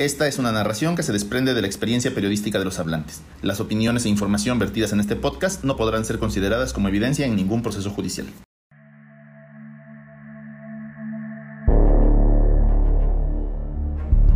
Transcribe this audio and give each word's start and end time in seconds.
Esta 0.00 0.26
es 0.26 0.38
una 0.38 0.50
narración 0.50 0.96
que 0.96 1.02
se 1.02 1.12
desprende 1.12 1.52
de 1.52 1.60
la 1.60 1.66
experiencia 1.66 2.14
periodística 2.14 2.58
de 2.58 2.64
los 2.64 2.78
hablantes. 2.78 3.20
Las 3.42 3.60
opiniones 3.60 4.06
e 4.06 4.08
información 4.08 4.58
vertidas 4.58 4.94
en 4.94 5.00
este 5.00 5.14
podcast 5.14 5.62
no 5.62 5.76
podrán 5.76 6.06
ser 6.06 6.18
consideradas 6.18 6.72
como 6.72 6.88
evidencia 6.88 7.26
en 7.26 7.36
ningún 7.36 7.60
proceso 7.60 7.90
judicial. 7.90 8.26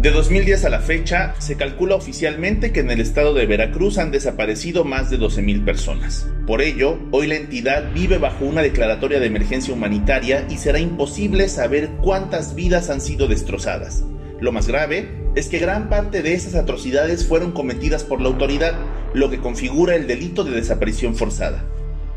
De 0.03 0.11
2010 0.11 0.67
a 0.67 0.69
la 0.69 0.81
fecha, 0.81 1.35
se 1.39 1.57
calcula 1.57 1.95
oficialmente 1.95 2.71
que 2.71 2.81
en 2.81 2.91
el 2.91 3.01
estado 3.01 3.33
de 3.33 3.47
Veracruz 3.47 3.97
han 3.97 4.11
desaparecido 4.11 4.85
más 4.85 5.09
de 5.09 5.19
12.000 5.19 5.65
personas. 5.65 6.29
Por 6.47 6.61
ello, 6.61 6.99
hoy 7.11 7.27
la 7.27 7.37
entidad 7.37 7.91
vive 7.95 8.19
bajo 8.19 8.45
una 8.45 8.61
declaratoria 8.61 9.19
de 9.19 9.29
emergencia 9.29 9.73
humanitaria 9.73 10.47
y 10.51 10.59
será 10.59 10.79
imposible 10.79 11.49
saber 11.49 11.89
cuántas 12.03 12.55
vidas 12.55 12.91
han 12.91 13.01
sido 13.01 13.29
destrozadas. 13.29 14.05
Lo 14.41 14.53
más 14.53 14.69
grave 14.69 15.24
es 15.35 15.49
que 15.49 15.59
gran 15.59 15.89
parte 15.89 16.23
de 16.23 16.35
esas 16.35 16.55
atrocidades 16.55 17.27
fueron 17.27 17.53
cometidas 17.53 18.05
por 18.05 18.21
la 18.21 18.29
autoridad, 18.29 18.75
lo 19.15 19.31
que 19.31 19.39
configura 19.39 19.97
el 19.97 20.07
delito 20.07 20.45
de 20.45 20.53
desaparición 20.53 21.17
forzada. 21.17 21.65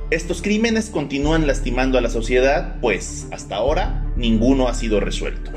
Estos 0.09 0.41
crímenes 0.41 0.89
continúan 0.89 1.47
lastimando 1.47 1.97
a 1.97 2.01
la 2.01 2.09
sociedad, 2.09 2.79
pues 2.79 3.27
hasta 3.31 3.55
ahora 3.55 4.05
ninguno 4.15 4.67
ha 4.67 4.73
sido 4.73 4.99
resuelto. 4.99 5.51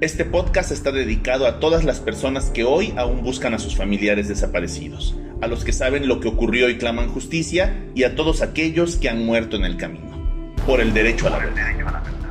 Este 0.00 0.24
podcast 0.24 0.72
está 0.72 0.92
dedicado 0.92 1.46
a 1.46 1.58
todas 1.58 1.84
las 1.84 2.00
personas 2.00 2.50
que 2.50 2.64
hoy 2.64 2.94
aún 2.96 3.22
buscan 3.22 3.54
a 3.54 3.58
sus 3.58 3.76
familiares 3.76 4.28
desaparecidos, 4.28 5.16
a 5.40 5.46
los 5.46 5.64
que 5.64 5.72
saben 5.72 6.06
lo 6.06 6.20
que 6.20 6.28
ocurrió 6.28 6.68
y 6.68 6.78
claman 6.78 7.08
justicia, 7.08 7.84
y 7.94 8.04
a 8.04 8.14
todos 8.14 8.42
aquellos 8.42 8.96
que 8.96 9.08
han 9.08 9.24
muerto 9.24 9.56
en 9.56 9.64
el 9.64 9.76
camino. 9.76 10.54
Por 10.66 10.80
el 10.80 10.94
derecho 10.94 11.26
a 11.26 11.30
la 11.30 11.38
verdad. 11.38 12.25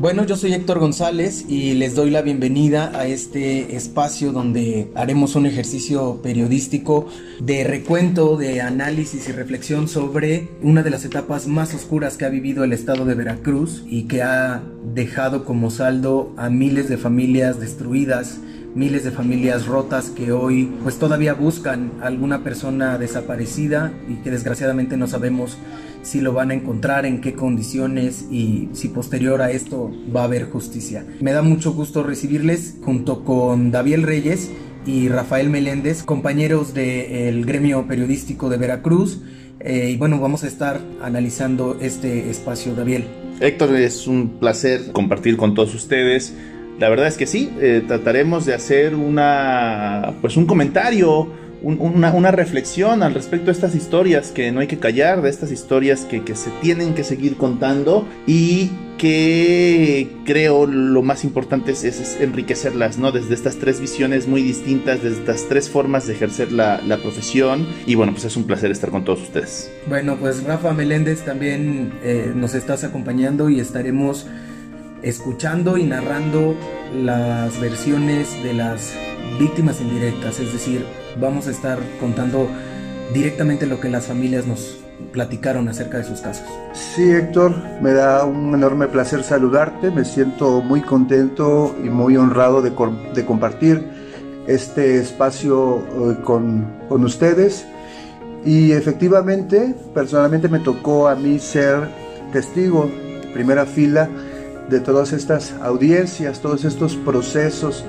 Bueno, 0.00 0.24
yo 0.24 0.34
soy 0.34 0.54
Héctor 0.54 0.78
González 0.78 1.44
y 1.46 1.74
les 1.74 1.94
doy 1.94 2.08
la 2.08 2.22
bienvenida 2.22 2.90
a 2.98 3.06
este 3.06 3.76
espacio 3.76 4.32
donde 4.32 4.90
haremos 4.94 5.36
un 5.36 5.44
ejercicio 5.44 6.22
periodístico 6.22 7.06
de 7.38 7.64
recuento, 7.64 8.38
de 8.38 8.62
análisis 8.62 9.28
y 9.28 9.32
reflexión 9.32 9.88
sobre 9.88 10.48
una 10.62 10.82
de 10.82 10.88
las 10.88 11.04
etapas 11.04 11.46
más 11.46 11.74
oscuras 11.74 12.16
que 12.16 12.24
ha 12.24 12.30
vivido 12.30 12.64
el 12.64 12.72
estado 12.72 13.04
de 13.04 13.14
Veracruz 13.14 13.84
y 13.90 14.04
que 14.04 14.22
ha 14.22 14.62
dejado 14.94 15.44
como 15.44 15.70
saldo 15.70 16.32
a 16.38 16.48
miles 16.48 16.88
de 16.88 16.96
familias 16.96 17.60
destruidas, 17.60 18.38
miles 18.74 19.04
de 19.04 19.10
familias 19.10 19.66
rotas 19.66 20.10
que 20.10 20.32
hoy 20.32 20.72
pues 20.82 20.98
todavía 20.98 21.34
buscan 21.34 21.92
alguna 22.02 22.44
persona 22.44 22.98
desaparecida 22.98 23.92
y 24.08 24.14
que 24.22 24.30
desgraciadamente 24.30 24.96
no 24.96 25.06
sabemos 25.06 25.56
si 26.02 26.20
lo 26.20 26.32
van 26.32 26.50
a 26.50 26.54
encontrar, 26.54 27.04
en 27.04 27.20
qué 27.20 27.34
condiciones 27.34 28.26
y 28.30 28.68
si 28.72 28.88
posterior 28.88 29.42
a 29.42 29.50
esto 29.50 29.90
va 30.14 30.22
a 30.22 30.24
haber 30.24 30.48
justicia. 30.48 31.04
Me 31.20 31.32
da 31.32 31.42
mucho 31.42 31.72
gusto 31.72 32.02
recibirles 32.02 32.76
junto 32.82 33.24
con 33.24 33.70
David 33.70 34.04
Reyes 34.04 34.50
y 34.86 35.08
Rafael 35.08 35.50
Meléndez, 35.50 36.02
compañeros 36.02 36.72
del 36.72 37.44
gremio 37.44 37.86
periodístico 37.86 38.48
de 38.48 38.56
Veracruz. 38.56 39.20
Eh, 39.60 39.90
y 39.90 39.96
bueno, 39.96 40.18
vamos 40.18 40.42
a 40.42 40.46
estar 40.46 40.80
analizando 41.02 41.76
este 41.80 42.30
espacio, 42.30 42.74
David. 42.74 43.00
Héctor, 43.40 43.76
es 43.76 44.06
un 44.06 44.38
placer 44.38 44.92
compartir 44.92 45.36
con 45.36 45.54
todos 45.54 45.74
ustedes. 45.74 46.34
La 46.80 46.88
verdad 46.88 47.06
es 47.06 47.16
que 47.16 47.26
sí, 47.26 47.52
eh, 47.60 47.82
trataremos 47.86 48.46
de 48.46 48.54
hacer 48.54 48.94
una, 48.94 50.14
pues 50.22 50.36
un 50.36 50.46
comentario 50.46 51.30
una, 51.62 52.30
reflexión 52.30 53.02
al 53.02 53.14
respecto 53.14 53.46
de 53.46 53.52
estas 53.52 53.74
historias 53.74 54.30
que 54.30 54.50
no 54.50 54.60
hay 54.60 54.66
que 54.66 54.78
callar, 54.78 55.20
de 55.22 55.28
estas 55.28 55.52
historias 55.52 56.06
que, 56.06 56.22
se 56.34 56.50
tienen 56.62 56.94
que 56.94 57.04
seguir 57.04 57.36
contando 57.36 58.08
y 58.26 58.70
que 58.96 60.08
creo 60.24 60.66
lo 60.66 61.02
más 61.02 61.24
importante 61.24 61.72
es, 61.72 62.18
enriquecerlas, 62.20 62.98
¿no? 62.98 63.12
Desde 63.12 63.34
estas 63.34 63.56
tres 63.56 63.80
visiones 63.80 64.26
muy 64.26 64.42
distintas, 64.42 65.02
desde 65.02 65.18
estas 65.18 65.48
tres 65.48 65.68
formas 65.68 66.06
de 66.06 66.14
ejercer 66.14 66.52
la, 66.52 66.80
profesión. 67.02 67.66
Y 67.86 67.94
bueno, 67.94 68.12
pues 68.12 68.24
es 68.24 68.36
un 68.36 68.44
placer 68.44 68.70
estar 68.70 68.90
con 68.90 69.04
todos 69.04 69.22
ustedes. 69.22 69.70
Bueno, 69.86 70.16
pues 70.18 70.44
Rafa 70.44 70.72
Meléndez 70.72 71.24
también 71.24 71.92
eh, 72.02 72.32
nos 72.34 72.54
estás 72.54 72.84
acompañando 72.84 73.48
y 73.48 73.60
estaremos 73.60 74.26
escuchando 75.02 75.76
y 75.78 75.84
narrando 75.84 76.54
las 76.94 77.58
versiones 77.60 78.42
de 78.42 78.54
las 78.54 78.92
víctimas 79.38 79.80
indirectas, 79.80 80.40
es 80.40 80.52
decir, 80.52 80.84
vamos 81.20 81.46
a 81.46 81.50
estar 81.50 81.78
contando 81.98 82.48
directamente 83.14 83.66
lo 83.66 83.80
que 83.80 83.88
las 83.88 84.06
familias 84.06 84.46
nos 84.46 84.78
platicaron 85.12 85.68
acerca 85.68 85.98
de 85.98 86.04
sus 86.04 86.20
casos. 86.20 86.46
Sí, 86.72 87.10
Héctor, 87.10 87.54
me 87.80 87.92
da 87.92 88.24
un 88.24 88.54
enorme 88.54 88.86
placer 88.86 89.22
saludarte, 89.22 89.90
me 89.90 90.04
siento 90.04 90.60
muy 90.60 90.82
contento 90.82 91.74
y 91.82 91.88
muy 91.88 92.16
honrado 92.16 92.62
de, 92.62 92.74
compartir 93.24 93.82
este 94.46 94.98
espacio 94.98 95.78
eh, 95.78 96.16
con, 96.22 96.66
con 96.88 97.04
ustedes. 97.04 97.66
Y 98.44 98.72
efectivamente, 98.72 99.74
personalmente 99.94 100.48
me 100.48 100.60
tocó 100.60 101.08
a 101.08 101.14
mí 101.14 101.38
ser 101.38 101.88
testigo, 102.32 102.90
primera 103.34 103.66
fila, 103.66 104.08
de 104.70 104.80
todas 104.80 105.12
estas 105.12 105.52
audiencias, 105.60 106.40
todos 106.40 106.64
estos 106.64 106.96
procesos 106.96 107.84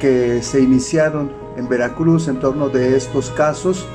que 0.00 0.42
se 0.42 0.60
iniciaron 0.60 1.30
en 1.56 1.68
Veracruz 1.68 2.28
en 2.28 2.40
torno 2.40 2.68
de 2.68 2.96
estos 2.96 3.30
casos. 3.30 3.86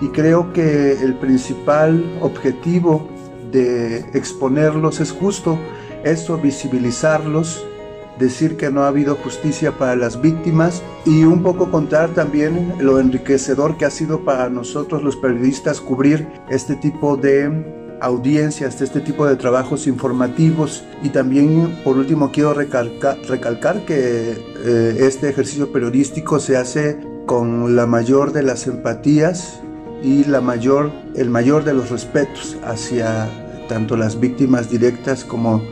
Y 0.00 0.08
creo 0.08 0.52
que 0.52 0.92
el 0.92 1.14
principal 1.14 2.04
objetivo 2.20 3.08
de 3.50 3.98
exponerlos 4.14 5.00
es 5.00 5.10
justo 5.10 5.58
eso, 6.04 6.38
visibilizarlos, 6.38 7.64
decir 8.18 8.56
que 8.56 8.70
no 8.70 8.82
ha 8.82 8.88
habido 8.88 9.16
justicia 9.16 9.72
para 9.72 9.96
las 9.96 10.20
víctimas 10.20 10.82
y 11.04 11.24
un 11.24 11.42
poco 11.42 11.70
contar 11.70 12.10
también 12.10 12.74
lo 12.78 13.00
enriquecedor 13.00 13.76
que 13.76 13.84
ha 13.84 13.90
sido 13.90 14.20
para 14.20 14.48
nosotros 14.48 15.02
los 15.02 15.16
periodistas 15.16 15.80
cubrir 15.80 16.28
este 16.48 16.76
tipo 16.76 17.16
de 17.16 17.75
audiencias 18.00 18.78
de 18.78 18.84
este 18.84 19.00
tipo 19.00 19.26
de 19.26 19.36
trabajos 19.36 19.86
informativos 19.86 20.82
y 21.02 21.10
también 21.10 21.76
por 21.84 21.96
último 21.96 22.30
quiero 22.32 22.54
recalcar, 22.54 23.84
que 23.86 24.36
eh, 24.64 24.96
este 25.00 25.28
ejercicio 25.28 25.72
periodístico 25.72 26.38
se 26.38 26.56
hace 26.56 26.98
con 27.26 27.76
la 27.76 27.86
mayor 27.86 28.32
de 28.32 28.42
las 28.42 28.66
empatías 28.66 29.60
y 30.02 30.24
la 30.24 30.40
mayor, 30.40 30.92
el 31.14 31.30
mayor 31.30 31.64
de 31.64 31.74
los 31.74 31.90
respetos 31.90 32.56
hacia 32.64 33.28
tanto 33.68 33.96
las 33.96 34.20
víctimas 34.20 34.70
directas 34.70 35.24
como 35.24 35.62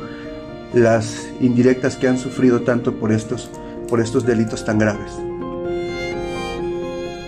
las 0.72 1.28
indirectas 1.40 1.96
que 1.96 2.08
han 2.08 2.18
sufrido 2.18 2.62
tanto 2.62 2.94
por 2.94 3.12
estos, 3.12 3.50
por 3.88 4.00
estos 4.00 4.26
delitos 4.26 4.64
tan 4.64 4.78
graves. 4.78 5.12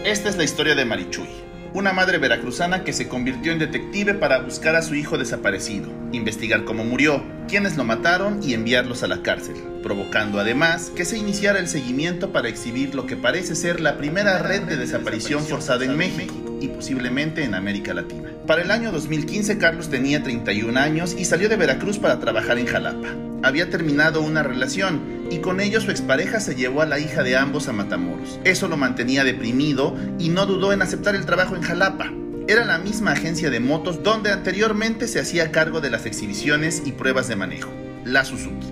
Esta 0.05 0.29
es 0.29 0.37
la 0.37 0.45
historia 0.45 0.75
de 0.75 0.85
Marichuy 0.85 1.46
una 1.77 1.93
madre 1.93 2.17
veracruzana 2.17 2.85
que 2.85 2.95
se 2.95 3.07
convirtió 3.07 3.53
en 3.53 3.59
detective 3.59 4.15
para 4.15 4.39
buscar 4.39 4.77
a 4.77 4.83
su 4.83 4.95
hijo 4.95 5.19
desaparecido, 5.19 5.91
investigar 6.11 6.65
cómo 6.65 6.87
murió, 6.87 7.23
quiénes 7.49 7.77
lo 7.77 7.85
mataron 7.85 8.43
y 8.43 8.55
enviarlos 8.55 9.03
a 9.03 9.09
la 9.09 9.21
cárcel, 9.21 9.57
provocando 9.83 10.41
además 10.41 10.91
que 10.97 11.05
se 11.05 11.19
iniciara 11.19 11.59
el 11.59 11.69
seguimiento 11.69 12.33
para 12.33 12.49
exhibir 12.49 12.95
lo 12.95 13.05
que 13.05 13.17
parece 13.17 13.55
ser 13.55 13.81
la 13.81 13.99
primera 13.99 14.39
red 14.39 14.63
de 14.63 14.79
desaparición 14.79 15.45
forzada 15.45 15.85
en 15.85 15.99
México 15.99 16.35
y 16.63 16.69
posiblemente 16.69 17.45
en 17.45 17.55
América 17.55 17.93
Latina. 17.93 18.31
Para 18.47 18.63
el 18.63 18.71
año 18.71 18.91
2015 18.91 19.59
Carlos 19.59 19.91
tenía 19.91 20.23
31 20.23 20.81
años 20.81 21.15
y 21.19 21.27
salió 21.27 21.51
de 21.51 21.57
Veracruz 21.57 21.99
para 21.99 22.19
trabajar 22.19 22.59
en 22.59 22.67
Jalapa. 22.69 23.26
Había 23.43 23.71
terminado 23.71 24.23
una 24.23 24.43
relación 24.43 25.01
y 25.31 25.39
con 25.39 25.61
ello 25.61 25.81
su 25.81 25.91
expareja 25.91 26.41
se 26.41 26.55
llevó 26.55 26.83
a 26.83 26.87
la 26.87 26.99
hija 26.99 27.23
de 27.23 27.37
ambos 27.37 27.69
a 27.69 27.73
Matamoros. 27.73 28.41
Eso 28.45 28.69
lo 28.69 28.77
mantenía 28.77 29.25
deprimido 29.25 29.97
y 30.19 30.29
no 30.29 30.47
dudó 30.47 30.73
en 30.73 30.83
aceptar 30.83 31.15
el 31.15 31.27
trabajo 31.27 31.57
en 31.57 31.63
Jalapa. 31.63 32.13
Era 32.49 32.65
la 32.65 32.79
misma 32.79 33.13
agencia 33.13 33.51
de 33.51 33.61
motos 33.61 34.03
donde 34.03 34.31
anteriormente 34.31 35.09
se 35.09 35.21
hacía 35.21 35.51
cargo 35.51 35.81
de 35.81 35.91
las 35.91 36.07
exhibiciones 36.07 36.83
y 36.85 36.93
pruebas 36.93 37.29
de 37.29 37.37
manejo, 37.37 37.71
la 38.05 38.25
Suzuki. 38.25 38.69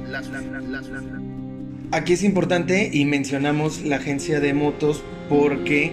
Aquí 1.91 2.13
es 2.13 2.23
importante 2.23 2.91
y 2.93 3.05
mencionamos 3.05 3.83
la 3.83 3.97
agencia 3.97 4.41
de 4.41 4.55
motos 4.55 5.03
porque 5.29 5.93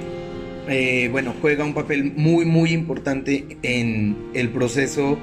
eh, 0.67 1.09
bueno, 1.12 1.33
juega 1.41 1.65
un 1.65 1.74
papel 1.74 2.13
muy 2.15 2.45
muy 2.45 2.71
importante 2.71 3.57
en 3.63 4.15
el 4.33 4.50
proceso 4.50 5.17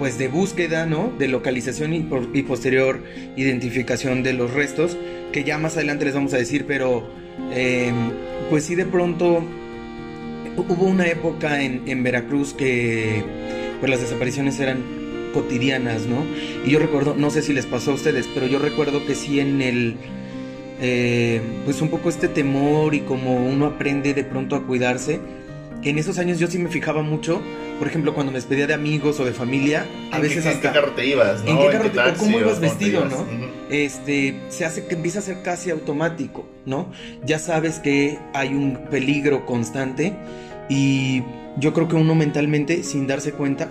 pues 0.00 0.16
de 0.16 0.28
búsqueda, 0.28 0.86
¿no? 0.86 1.12
De 1.18 1.28
localización 1.28 1.92
y, 1.92 2.42
posterior 2.42 3.04
identificación 3.36 4.22
de 4.22 4.32
los 4.32 4.54
restos, 4.54 4.96
que 5.30 5.44
ya 5.44 5.58
más 5.58 5.76
adelante 5.76 6.06
les 6.06 6.14
vamos 6.14 6.32
a 6.32 6.38
decir, 6.38 6.64
pero 6.66 7.06
em, 7.52 8.10
pues 8.48 8.64
sí 8.64 8.74
de 8.76 8.86
pronto 8.86 9.44
hubo 10.56 10.84
una 10.86 11.06
época 11.06 11.62
en, 11.62 12.02
Veracruz 12.02 12.54
que 12.54 13.22
pues 13.78 13.90
las 13.90 14.00
desapariciones 14.00 14.58
eran 14.58 14.78
cotidianas, 15.34 16.06
¿no? 16.06 16.24
Y 16.64 16.70
yo 16.70 16.78
recuerdo, 16.78 17.14
no 17.14 17.28
sé 17.28 17.42
si 17.42 17.52
les 17.52 17.66
pasó 17.66 17.90
a 17.90 17.94
ustedes, 17.94 18.26
pero 18.32 18.46
yo 18.46 18.58
recuerdo 18.58 19.04
que 19.04 19.14
sí 19.14 19.38
en 19.38 19.60
el... 19.60 19.96
Eh, 20.80 21.42
pues 21.66 21.82
un 21.82 21.90
poco 21.90 22.08
este 22.08 22.26
temor 22.26 22.94
y 22.94 23.00
como 23.00 23.36
uno 23.36 23.66
aprende 23.66 24.14
de 24.14 24.24
pronto 24.24 24.56
a 24.56 24.66
cuidarse, 24.66 25.20
que 25.82 25.90
en 25.90 25.98
esos 25.98 26.16
años 26.16 26.38
yo 26.38 26.46
sí 26.46 26.58
me 26.58 26.70
fijaba 26.70 27.02
mucho 27.02 27.42
por 27.80 27.88
ejemplo, 27.88 28.14
cuando 28.14 28.30
me 28.30 28.38
despedía 28.38 28.68
de 28.68 28.74
amigos 28.74 29.18
o 29.18 29.24
de 29.24 29.32
familia, 29.32 29.86
a 30.12 30.20
veces 30.20 30.46
hasta... 30.46 30.68
¿En 30.68 30.74
qué 30.74 30.80
carro 30.80 30.92
te 30.92 31.06
ibas? 31.06 31.40
¿En 31.46 31.58
qué 31.58 31.68
carro 31.70 31.90
te 31.90 32.18
¿Cómo 32.18 32.38
ibas 32.38 32.60
vestido, 32.60 33.06
no? 33.06 33.26
Este, 33.70 34.38
se 34.50 34.64
hace 34.64 34.86
que 34.86 34.94
empieza 34.96 35.20
a 35.20 35.22
ser 35.22 35.42
casi 35.42 35.70
automático, 35.70 36.46
¿no? 36.66 36.92
Ya 37.24 37.38
sabes 37.38 37.78
que 37.80 38.18
hay 38.34 38.50
un 38.54 38.84
peligro 38.90 39.46
constante 39.46 40.14
y 40.68 41.22
yo 41.56 41.72
creo 41.72 41.88
que 41.88 41.96
uno 41.96 42.14
mentalmente, 42.14 42.82
sin 42.82 43.06
darse 43.06 43.32
cuenta, 43.32 43.68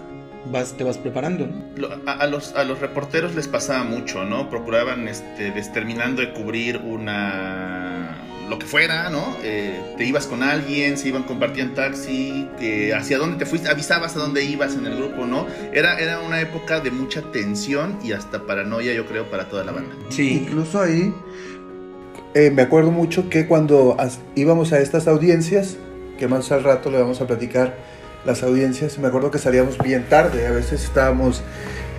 vas, 0.52 0.74
te 0.76 0.84
vas 0.84 0.98
preparando, 0.98 1.48
¿no? 1.48 1.88
A, 2.08 2.14
a 2.14 2.28
los, 2.28 2.56
a 2.56 2.64
los 2.64 2.80
reporteros 2.80 3.36
les 3.36 3.48
pasaba 3.48 3.84
mucho, 3.84 4.26
¿no? 4.26 4.50
Procuraban, 4.50 5.08
este, 5.08 5.52
des- 5.52 5.72
terminando 5.72 6.22
de 6.24 6.34
cubrir 6.34 6.78
una... 6.78 8.18
lo 8.50 8.58
que 8.58 8.66
fuera, 8.66 9.10
¿no? 9.10 9.38
Eh, 9.44 9.80
te 9.98 10.06
ibas 10.06 10.26
con 10.26 10.42
alguien, 10.44 10.98
se 10.98 11.10
iban, 11.10 11.24
compartían 11.24 11.76
taxi, 11.76 12.48
que 12.60 12.94
hacia 12.94 13.18
dónde 13.18 13.38
te 13.38 13.46
fuiste, 13.46 13.70
avisabas 13.70 14.16
a 14.16 14.20
dónde 14.20 14.44
ibas 14.44 14.76
en 14.76 14.88
el 14.88 14.96
grupo, 14.98 15.26
¿no? 15.26 15.46
Era, 15.72 16.00
era 16.00 16.20
una 16.20 16.42
época 16.42 16.80
de 16.80 16.92
mucha 16.92 17.22
tensión 17.32 18.00
y 18.04 18.12
hasta 18.12 18.46
paranoia, 18.46 18.94
yo 18.94 19.06
creo, 19.06 19.30
para 19.30 19.48
toda 19.48 19.64
la 19.64 19.72
banda. 19.72 19.96
Sí. 20.10 20.44
Incluso 20.44 20.82
ahí 20.82 21.14
eh, 22.34 22.52
me 22.52 22.64
acuerdo 22.64 22.92
mucho 22.92 23.30
que 23.30 23.48
cuando 23.48 23.98
íbamos 24.36 24.74
a 24.74 24.80
estas 24.80 25.08
audiencias, 25.08 25.78
que 26.18 26.28
más 26.28 26.52
al 26.52 26.64
rato 26.64 26.92
le 26.92 27.00
vamos 27.00 27.22
a 27.22 27.28
platicar 27.28 27.76
las 28.26 28.44
audiencias, 28.44 29.00
me 29.00 29.08
acuerdo 29.08 29.32
que 29.32 29.40
salíamos 29.40 29.78
bien 29.78 30.06
tarde, 30.10 30.46
a 30.46 30.52
veces 30.52 30.84
estábamos 30.84 31.42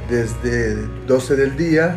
desde 0.09 0.75
12 1.07 1.37
del 1.37 1.57
día, 1.57 1.97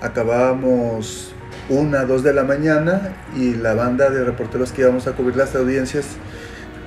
acabábamos 0.00 1.33
una, 1.68 2.04
dos 2.04 2.22
de 2.22 2.32
la 2.34 2.44
mañana 2.44 3.14
y 3.36 3.54
la 3.54 3.74
banda 3.74 4.10
de 4.10 4.22
reporteros 4.24 4.72
que 4.72 4.82
íbamos 4.82 5.06
a 5.06 5.12
cubrir 5.12 5.36
las 5.36 5.54
audiencias, 5.54 6.04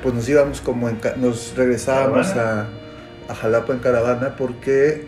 pues 0.03 0.13
nos 0.13 0.27
íbamos 0.29 0.61
como 0.61 0.87
en 0.89 0.97
ca- 0.97 1.15
nos 1.17 1.53
regresábamos 1.55 2.27
a, 2.35 2.67
a 3.27 3.35
Jalapa 3.35 3.73
en 3.73 3.79
caravana 3.79 4.35
porque 4.37 5.05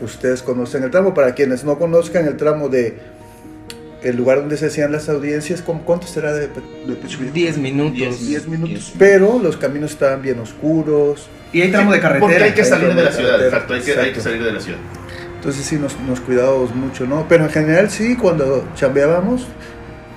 ustedes 0.00 0.42
conocen 0.42 0.82
el 0.84 0.90
tramo. 0.90 1.12
Para 1.14 1.34
quienes 1.34 1.62
no 1.64 1.78
conozcan 1.78 2.26
el 2.26 2.36
tramo 2.36 2.68
de 2.68 2.96
el 4.02 4.16
lugar 4.16 4.38
donde 4.38 4.56
se 4.56 4.66
hacían 4.66 4.90
las 4.90 5.08
audiencias, 5.08 5.62
¿cómo- 5.62 5.84
¿cuánto 5.84 6.06
será 6.06 6.32
de, 6.32 6.48
de 6.48 6.94
Pichubilco? 7.00 7.34
10 7.34 7.58
minutos. 7.58 7.94
Diez, 7.96 8.26
10 8.26 8.48
minutos. 8.48 8.68
Diez. 8.70 8.92
Pero 8.98 9.38
los 9.40 9.56
caminos 9.58 9.92
estaban 9.92 10.22
bien 10.22 10.40
oscuros. 10.40 11.28
Y 11.52 11.60
hay 11.60 11.70
tramo 11.70 11.92
de 11.92 12.00
carretera. 12.00 12.20
Porque 12.26 12.42
hay 12.42 12.52
que 12.52 12.62
Hay 12.62 12.68
salir 12.68 12.94
de 12.94 13.02
la 13.04 13.12
ciudad, 13.12 13.44
exacto, 13.44 13.74
hay 13.74 13.80
que, 13.82 13.92
hay 13.92 14.12
que 14.12 14.20
salir 14.20 14.42
de 14.42 14.52
la 14.52 14.60
ciudad. 14.60 14.78
Entonces 15.42 15.66
sí 15.66 15.74
nos, 15.74 15.98
nos 16.00 16.20
cuidábamos 16.20 16.72
mucho, 16.72 17.04
¿no? 17.04 17.26
Pero 17.28 17.42
en 17.46 17.50
general 17.50 17.90
sí, 17.90 18.14
cuando 18.14 18.64
chambeábamos, 18.76 19.48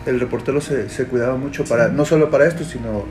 el 0.05 0.19
reportero 0.19 0.61
se, 0.61 0.87
se 0.87 1.05
cuidaba 1.05 1.35
mucho 1.35 1.63
para, 1.65 1.87
no 1.87 2.05
solo 2.05 2.29
para 2.29 2.45
esto, 2.47 2.63
sino 2.63 3.05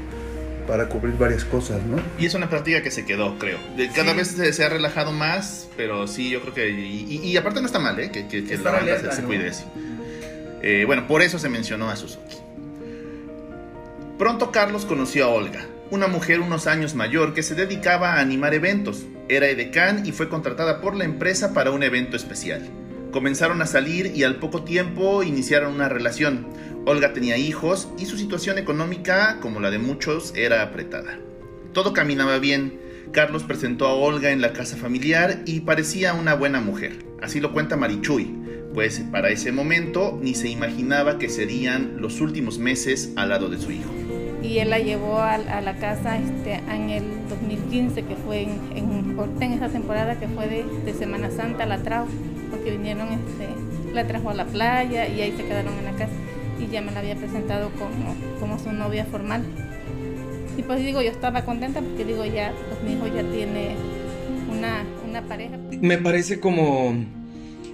para 0.68 0.88
cubrir 0.88 1.18
varias 1.18 1.44
cosas, 1.44 1.82
¿no? 1.82 1.96
Y 2.16 2.26
es 2.26 2.34
una 2.34 2.48
práctica 2.48 2.82
que 2.84 2.92
se 2.92 3.04
quedó, 3.04 3.36
creo. 3.36 3.58
De- 3.76 3.88
Cada 3.88 4.12
Sí. 4.12 4.16
vez 4.18 4.28
se, 4.28 4.52
se 4.52 4.64
ha 4.64 4.68
relajado 4.68 5.10
más, 5.10 5.66
pero 5.76 6.06
sí, 6.06 6.30
yo 6.30 6.40
creo 6.40 6.54
que... 6.54 6.70
Y, 6.70 7.20
y- 7.20 7.30
y 7.32 7.36
aparte 7.36 7.60
no 7.60 7.66
está 7.66 7.80
mal, 7.80 7.98
¿eh? 7.98 8.12
Que, 8.12 8.28
que- 8.28 8.44
que 8.44 8.58
la 8.58 8.70
banda 8.70 9.12
se, 9.12 9.22
cuide 9.24 9.48
así. 9.48 9.64
Eh, 10.62 10.84
bueno, 10.86 11.08
por 11.08 11.20
eso 11.20 11.40
se 11.40 11.48
mencionó 11.48 11.90
a 11.90 11.96
Suzuki. 11.96 12.36
Pronto 14.18 14.52
Carlos 14.52 14.84
conoció 14.84 15.24
a 15.24 15.28
Olga, 15.30 15.66
una 15.90 16.06
mujer 16.06 16.38
unos 16.40 16.68
años 16.68 16.94
mayor 16.94 17.34
que 17.34 17.42
se 17.42 17.56
dedicaba 17.56 18.14
a 18.14 18.20
animar 18.20 18.54
eventos. 18.54 19.02
Era 19.28 19.48
edecán 19.48 20.04
y 20.04 20.12
fue 20.12 20.28
contratada 20.28 20.80
por 20.82 20.94
la 20.94 21.04
empresa 21.04 21.54
para 21.54 21.70
un 21.70 21.82
evento 21.82 22.16
especial. 22.16 22.62
Comenzaron 23.10 23.62
a 23.62 23.66
salir 23.66 24.12
y 24.14 24.22
al 24.22 24.36
poco 24.36 24.64
tiempo 24.64 25.22
iniciaron 25.22 25.72
una 25.74 25.88
relación. 25.88 26.46
Olga 26.84 27.14
tenía 27.14 27.38
hijos 27.38 27.88
y 27.96 28.04
su 28.04 28.18
situación 28.18 28.58
económica, 28.58 29.38
como 29.40 29.60
la 29.60 29.70
de 29.70 29.78
muchos, 29.78 30.34
era 30.36 30.62
apretada. 30.62 31.18
Todo 31.72 31.94
caminaba 31.94 32.38
bien. 32.38 32.80
Carlos 33.12 33.44
presentó 33.44 33.86
a 33.86 33.94
Olga 33.94 34.30
en 34.30 34.42
la 34.42 34.52
casa 34.52 34.76
familiar 34.76 35.42
y 35.46 35.60
parecía 35.60 36.12
una 36.12 36.34
buena 36.34 36.60
mujer. 36.60 36.98
Así 37.22 37.40
lo 37.40 37.52
cuenta 37.52 37.76
Marichuy, 37.76 38.34
pues 38.74 39.00
para 39.10 39.30
ese 39.30 39.52
momento 39.52 40.18
ni 40.20 40.34
se 40.34 40.48
imaginaba 40.48 41.18
que 41.18 41.30
serían 41.30 42.02
los 42.02 42.20
últimos 42.20 42.58
meses 42.58 43.12
al 43.16 43.30
lado 43.30 43.48
de 43.48 43.58
su 43.58 43.70
hijo. 43.70 44.03
Y 44.44 44.58
él 44.58 44.68
la 44.68 44.78
llevó 44.78 45.20
a, 45.20 45.38
la 45.38 45.76
casa 45.76 46.18
este, 46.18 46.60
en 46.70 46.90
el 46.90 47.04
2015, 47.30 48.02
que 48.02 48.14
fue 48.14 48.42
en, 48.42 48.60
en, 48.76 49.18
en 49.40 49.52
esa 49.52 49.68
temporada 49.68 50.20
que 50.20 50.28
fue 50.28 50.46
de, 50.48 50.64
de 50.84 50.92
Semana 50.92 51.30
Santa, 51.30 51.64
la 51.64 51.78
trajo, 51.78 52.08
porque 52.50 52.72
vinieron, 52.72 53.08
este, 53.08 53.48
la 53.94 54.06
trajo 54.06 54.28
a 54.28 54.34
la 54.34 54.44
playa 54.44 55.08
y 55.08 55.22
ahí 55.22 55.32
se 55.34 55.44
quedaron 55.44 55.72
en 55.78 55.84
la 55.86 55.92
casa 55.92 56.12
y 56.60 56.70
ya 56.70 56.82
me 56.82 56.92
la 56.92 57.00
había 57.00 57.16
presentado 57.16 57.70
como, 57.70 58.14
como 58.38 58.58
su 58.58 58.70
novia 58.72 59.06
formal. 59.06 59.42
Y 60.58 60.62
pues 60.62 60.84
digo, 60.84 61.00
yo 61.00 61.10
estaba 61.10 61.42
contenta 61.44 61.80
porque 61.80 62.04
digo, 62.04 62.24
ya, 62.26 62.52
pues 62.68 62.82
mi 62.82 62.98
ya 63.16 63.22
tiene 63.22 63.76
una, 64.52 64.84
una 65.08 65.22
pareja. 65.22 65.56
Me 65.80 65.96
parece 65.96 66.38
como 66.38 66.94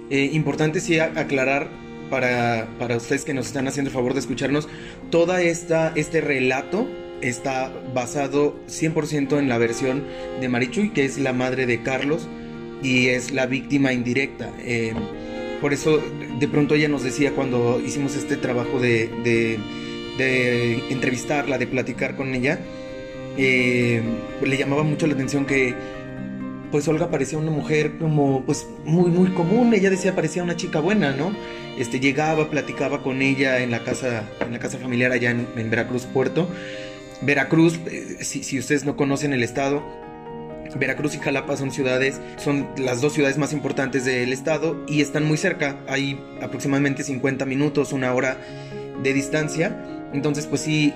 eh, 0.09 0.29
importante 0.31 0.79
sí 0.79 0.99
aclarar 0.99 1.69
para, 2.11 2.67
para 2.77 2.97
ustedes 2.97 3.25
que 3.25 3.33
nos 3.33 3.47
están 3.47 3.67
haciendo 3.67 3.89
el 3.89 3.93
favor 3.95 4.13
de 4.13 4.19
escucharnos, 4.19 4.69
toda 5.09 5.41
esta, 5.41 5.91
este 5.95 6.21
relato 6.21 6.87
está 7.21 7.71
basado 7.95 8.55
100% 8.67 9.39
en 9.39 9.49
la 9.49 9.57
versión 9.57 10.03
de 10.39 10.47
Marichuy, 10.49 10.89
que 10.91 11.05
es 11.05 11.17
la 11.17 11.33
madre 11.33 11.65
de 11.65 11.81
Carlos 11.81 12.27
y 12.83 13.07
es 13.07 13.31
la 13.31 13.45
víctima 13.47 13.93
indirecta. 13.93 14.51
Eh, 14.59 14.93
por 15.61 15.73
eso 15.73 15.99
de 16.39 16.47
pronto 16.47 16.75
ella 16.75 16.87
nos 16.87 17.03
decía 17.03 17.31
cuando 17.33 17.79
hicimos 17.83 18.15
este 18.15 18.35
trabajo 18.37 18.79
de, 18.79 19.07
de- 19.23 19.59
entrevistarla, 20.91 21.57
de 21.57 21.65
platicar 21.65 22.15
con 22.15 22.35
ella, 22.35 22.59
eh, 23.37 24.01
le 24.43 24.57
llamaba 24.57 24.83
mucho 24.83 25.07
la 25.07 25.13
atención 25.15 25.45
que 25.45 25.73
pues 26.71 26.87
Olga 26.87 27.09
parecía 27.09 27.37
una 27.37 27.51
mujer 27.51 27.97
como 27.97 28.43
pues 28.45 28.65
muy 28.85 29.11
muy 29.11 29.29
común, 29.31 29.73
ella 29.73 29.89
decía 29.89 30.15
parecía 30.15 30.43
una 30.43 30.55
chica 30.55 30.79
buena, 30.79 31.11
¿no? 31.11 31.35
Este 31.77 31.99
llegaba, 31.99 32.49
platicaba 32.49 33.01
con 33.03 33.21
ella 33.21 33.59
en 33.59 33.71
la 33.71 33.83
casa 33.83 34.23
en 34.39 34.53
la 34.53 34.59
casa 34.59 34.77
familiar 34.77 35.11
allá 35.11 35.31
en, 35.31 35.69
Veracruz 35.69 36.05
Puerto. 36.05 36.47
Veracruz, 37.21 37.79
eh, 37.85 38.17
si, 38.21 38.43
si 38.43 38.57
ustedes 38.57 38.83
no 38.83 38.95
conocen 38.95 39.33
el 39.33 39.43
estado, 39.43 39.83
Veracruz 40.75 41.15
y 41.15 41.19
Jalapa 41.19 41.57
son 41.57 41.71
ciudades, 41.71 42.19
son 42.37 42.67
las 42.77 43.01
dos 43.01 43.13
ciudades 43.13 43.37
más 43.37 43.53
importantes 43.53 44.05
del 44.05 44.33
estado 44.33 44.83
y 44.87 45.01
están 45.01 45.25
muy 45.25 45.37
cerca, 45.37 45.77
hay 45.87 46.19
aproximadamente 46.41 47.03
50 47.03 47.45
minutos, 47.45 47.93
una 47.93 48.13
hora 48.13 48.37
de 49.03 49.13
distancia, 49.13 50.09
entonces 50.13 50.47
pues 50.47 50.61
sí 50.61 50.93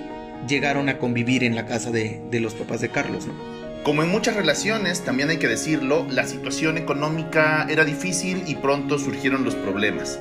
llegaron 0.48 0.90
a 0.90 0.98
convivir 0.98 1.44
en 1.44 1.56
la 1.56 1.66
casa 1.66 1.92
de, 1.92 2.22
de 2.32 2.40
los 2.40 2.54
papás 2.54 2.82
de 2.82 2.90
Carlos, 2.90 3.28
¿no? 3.28 3.55
Como 3.86 4.02
en 4.02 4.10
muchas 4.10 4.36
relaciones, 4.36 5.02
también 5.04 5.30
hay 5.30 5.38
que 5.38 5.48
decirlo, 5.48 6.08
la 6.10 6.26
situación 6.26 6.80
económica 6.80 7.68
era 7.70 7.86
difícil 7.86 8.44
y 8.48 8.56
pronto 8.56 8.98
surgieron 8.98 9.46
los 9.46 9.54
problemas. 9.54 10.20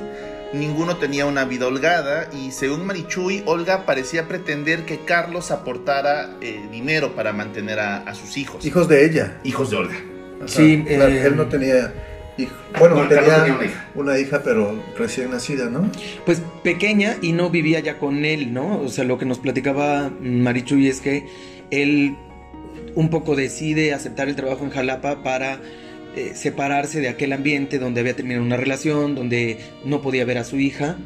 Ninguno 0.53 0.99
tenía 0.99 1.25
una 1.25 1.47
vida 1.47 1.67
holgada 1.67 2.29
y 2.31 2.51
según 2.53 2.85
Marichuy, 2.85 3.43
Olga 3.47 3.87
parecía 3.87 4.29
pretender 4.29 4.85
que 4.85 4.99
Carlos 5.07 5.51
aportara 5.51 6.37
eh, 6.43 6.61
dinero 6.71 7.17
para 7.17 7.33
mantener 7.33 7.81
a, 7.81 7.97
a 8.03 8.15
sus 8.15 8.37
hijos. 8.37 8.67
Hijos 8.67 8.87
de 8.87 9.07
ella. 9.07 9.41
Hijos 9.45 9.71
de 9.71 9.77
Olga. 9.79 9.97
Ajá. 10.41 10.47
Sí, 10.49 10.85
Claro, 10.87 11.07
eh, 11.11 11.27
él 11.27 11.35
no 11.37 11.47
tenía 11.47 11.91
hijo. 12.37 12.55
Bueno, 12.79 12.97
Bueno, 12.97 13.09
tenía, 13.09 13.25
Carlos 13.25 13.41
tenía 13.45 13.55
una 13.57 13.65
hija. 13.65 13.89
una 13.95 14.19
hija, 14.19 14.43
pero 14.45 14.85
recién 14.99 15.31
nacida, 15.31 15.71
¿no? 15.71 15.91
Pues 16.27 16.43
pequeña 16.63 17.17
y 17.23 17.33
no 17.33 17.49
vivía 17.49 17.81
ya 17.81 17.99
con 17.99 18.27
él, 18.27 18.53
¿no? 18.53 18.79
O 18.83 18.89
sea, 18.89 19.05
lo 19.05 19.17
que 19.17 19.25
nos 19.25 19.39
platicaba 19.39 20.11
Marichuy 20.21 20.87
es 20.89 21.01
que 21.01 21.27
él 21.71 22.17
un 22.95 23.11
poco 23.11 23.37
decide 23.37 23.93
aceptar 23.93 24.29
el 24.29 24.37
trabajo 24.37 24.65
en 24.65 24.71
Jalapa 24.71 25.23
para 25.23 25.61
eh, 26.17 26.33
separarse 26.35 27.01
de 27.01 27.09
aquel 27.09 27.33
ambiente 27.33 27.79
donde 27.79 28.01
había 28.01 28.15
terminado 28.15 28.45
una 28.45 28.57
relación, 28.57 29.15
donde 29.15 29.59
no 29.85 30.01
podía 30.01 30.25
ver 30.25 30.39
a 30.39 30.45
su 30.45 30.59
hija 30.59 30.97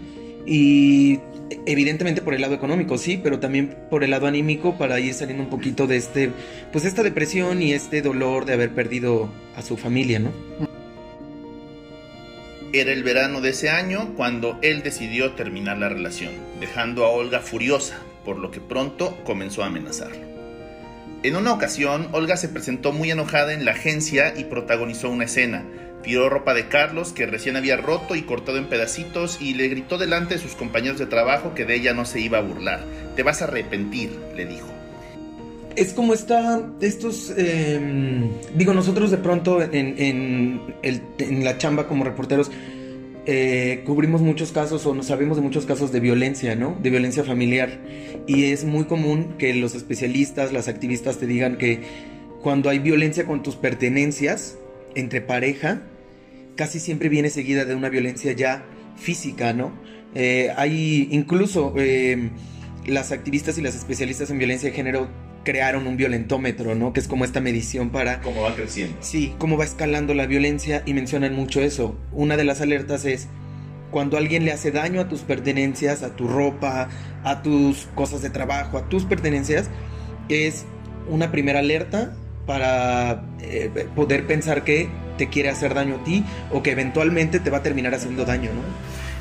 y 0.47 1.21
evidentemente 1.67 2.23
por 2.23 2.35
el 2.35 2.41
lado 2.41 2.55
económico, 2.55 2.99
sí, 2.99 3.19
pero 3.23 3.39
también 3.39 3.77
por 3.91 4.05
el 4.05 4.11
lado 4.11 4.27
anímico 4.27 4.77
para 4.77 5.01
ir 5.01 5.15
saliendo 5.15 5.45
un 5.45 5.51
poquito 5.51 5.87
de 5.87 5.97
este, 5.97 6.31
pues 6.73 6.85
esta 6.85 7.03
depresión 7.03 7.63
y 7.63 7.73
este 7.73 8.03
dolor 8.03 8.45
de 8.45 8.55
haber 8.55 8.71
perdido 8.71 9.31
a 9.57 9.63
su 9.63 9.77
familia, 9.77 10.19
¿no? 10.19 10.31
Era 12.73 12.93
el 12.93 13.03
verano 13.03 13.41
de 13.41 13.51
ese 13.51 13.71
año 13.71 14.13
cuando 14.15 14.59
él 14.61 14.83
decidió 14.83 15.33
terminar 15.33 15.79
la 15.79 15.89
relación, 15.89 16.33
dejando 16.61 17.07
a 17.07 17.09
Olga 17.09 17.41
furiosa, 17.41 17.99
por 18.27 18.37
lo 18.37 18.51
que 18.51 18.61
pronto 18.61 19.17
comenzó 19.25 19.63
a 19.63 19.67
amenazarlo. 19.67 20.28
En 21.25 21.35
una 21.35 21.53
ocasión, 21.53 22.09
Olga 22.13 22.37
se 22.37 22.49
presentó 22.49 22.93
muy 22.93 23.11
enojada 23.11 23.53
en 23.53 23.65
la 23.65 23.73
agencia 23.73 24.35
y 24.37 24.45
protagonizó 24.45 25.11
una 25.11 25.25
escena. 25.25 25.65
Tiró 26.05 26.29
ropa 26.29 26.55
de 26.55 26.69
Carlos 26.69 27.13
que 27.13 27.27
recién 27.27 27.57
había 27.57 27.77
roto 27.77 28.15
y 28.15 28.23
cortado 28.23 28.57
en 28.57 28.69
pedacitos 28.69 29.39
y 29.41 29.55
le 29.55 29.67
gritó 29.67 29.99
delante 29.99 30.35
de 30.35 30.41
sus 30.41 30.55
compañeros 30.55 31.01
de 31.01 31.07
trabajo 31.07 31.55
que 31.57 31.65
de 31.65 31.75
ella 31.75 31.93
no 31.93 32.05
se 32.05 32.21
iba 32.21 32.39
a 32.39 32.43
burlar. 32.43 32.85
Te 33.17 33.25
vas 33.25 33.43
a 33.43 33.47
arrepentir, 33.47 34.17
le 34.37 34.47
dijo. 34.47 34.69
Es 35.75 35.93
como 35.93 36.15
está, 36.15 36.63
estos, 36.81 37.33
eh, 37.37 37.81
digo, 38.55 38.73
nosotros 38.73 39.11
de 39.11 39.19
pronto 39.19 39.61
en, 39.61 39.97
en 40.01 41.45
la 41.45 41.59
chamba 41.59 41.89
como 41.89 42.05
reporteros 42.05 42.51
eh, 43.31 43.83
cubrimos 43.85 44.23
muchos 44.23 44.53
casos 44.53 44.87
o 44.87 44.95
no 44.95 45.03
sabemos 45.03 45.37
de 45.37 45.43
muchos 45.43 45.67
casos 45.67 45.93
de 45.93 46.01
violencia, 46.01 46.57
¿no? 46.57 46.79
De 46.83 46.89
violencia 46.89 47.25
familiar. 47.25 47.79
Y 48.27 48.45
es 48.45 48.65
muy 48.65 48.87
común 48.87 49.35
que 49.37 49.53
los 49.53 49.75
especialistas, 49.75 50.51
las 50.51 50.67
activistas 50.67 51.19
te 51.19 51.27
digan 51.27 51.59
que 51.59 51.83
cuando 52.43 52.71
hay 52.71 52.79
violencia 52.79 53.27
con 53.27 53.43
tus 53.43 53.57
pertenencias 53.57 54.57
entre 54.95 55.21
pareja, 55.21 55.83
casi 56.57 56.81
siempre 56.81 57.11
viene 57.11 57.29
seguida 57.29 57.67
de 57.67 57.75
una 57.75 57.91
violencia 57.91 58.33
ya 58.33 58.65
física, 58.97 59.53
¿no? 59.53 59.73
Eh, 60.15 60.51
hay 60.57 61.09
incluso 61.11 61.75
eh, 61.77 62.31
las 62.87 63.13
activistas 63.13 63.59
y 63.59 63.61
las 63.61 63.77
especialistas 63.77 64.31
en 64.31 64.39
violencia 64.39 64.71
de 64.71 64.75
género 64.75 65.07
crearon 65.49 65.87
un 65.87 65.97
violentómetro, 65.97 66.75
¿no? 66.75 66.93
Que 66.93 67.01
es 67.01 67.09
como 67.09 67.25
esta 67.25 67.41
medición 67.41 67.89
para... 67.89 68.21
Cómo 68.21 68.43
va 68.43 68.55
creciendo. 68.55 68.99
Sí, 69.01 69.35
cómo 69.39 69.57
va 69.57 69.65
escalando 69.65 70.13
la 70.13 70.27
violencia 70.27 70.83
y 70.85 70.93
mencionan 70.93 71.35
mucho 71.35 71.63
eso. 71.63 71.97
Una 72.13 72.37
de 72.37 72.45
las 72.45 72.61
alertas 72.61 73.07
es 73.07 73.29
cuando 73.91 74.19
alguien 74.19 74.45
le 74.45 74.53
hace 74.53 74.73
daño 74.73 75.01
a 75.01 75.09
tus 75.09 75.23
pertenencias, 75.23 76.03
a 76.03 76.15
tu 76.17 76.29
ropa, 76.29 76.91
a 77.25 77.41
tus 77.41 77.89
cosas 77.95 78.21
de 78.21 78.29
trabajo, 78.29 78.77
a 78.77 78.91
tus 78.91 79.07
pertenencias, 79.07 79.71
es 80.29 80.67
una 81.09 81.31
primera 81.31 81.61
alerta 81.61 82.15
para 82.45 83.25
eh, 83.41 83.71
poder 83.97 84.27
pensar 84.27 84.65
que 84.65 84.91
te 85.17 85.31
quiere 85.31 85.49
hacer 85.49 85.73
daño 85.73 85.95
a 85.95 86.05
ti 86.05 86.25
o 86.53 86.63
que 86.63 86.73
eventualmente 86.73 87.41
te 87.41 87.49
va 87.49 87.59
a 87.59 87.63
terminar 87.63 87.95
haciendo 87.95 88.27
daño, 88.27 88.51
¿no? 88.53 88.61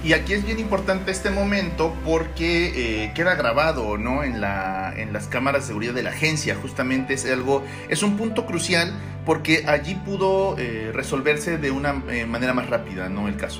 Y 0.07 0.13
aquí 0.13 0.31
es 0.31 0.45
bien 0.45 0.57
importante 0.57 1.11
este 1.11 1.31
momento 1.31 1.93
porque 2.05 3.03
eh, 3.03 3.11
queda 3.13 3.35
grabado 3.35 3.97
¿no? 3.97 4.23
en, 4.23 4.39
la, 4.39 4.93
en 4.95 5.11
las 5.11 5.27
cámaras 5.27 5.63
de 5.63 5.67
seguridad 5.67 5.93
de 5.93 6.01
la 6.01 6.11
agencia. 6.11 6.55
Justamente 6.55 7.13
es 7.13 7.29
algo, 7.29 7.61
es 7.89 8.03
un 8.03 8.15
punto 8.15 8.45
crucial 8.45 8.93
porque 9.25 9.65
allí 9.67 9.95
pudo 9.95 10.57
eh, 10.57 10.91
resolverse 10.93 11.57
de 11.57 11.71
una 11.71 11.91
manera 11.91 12.53
más 12.53 12.69
rápida, 12.69 13.09
¿no? 13.09 13.27
El 13.27 13.35
caso. 13.35 13.59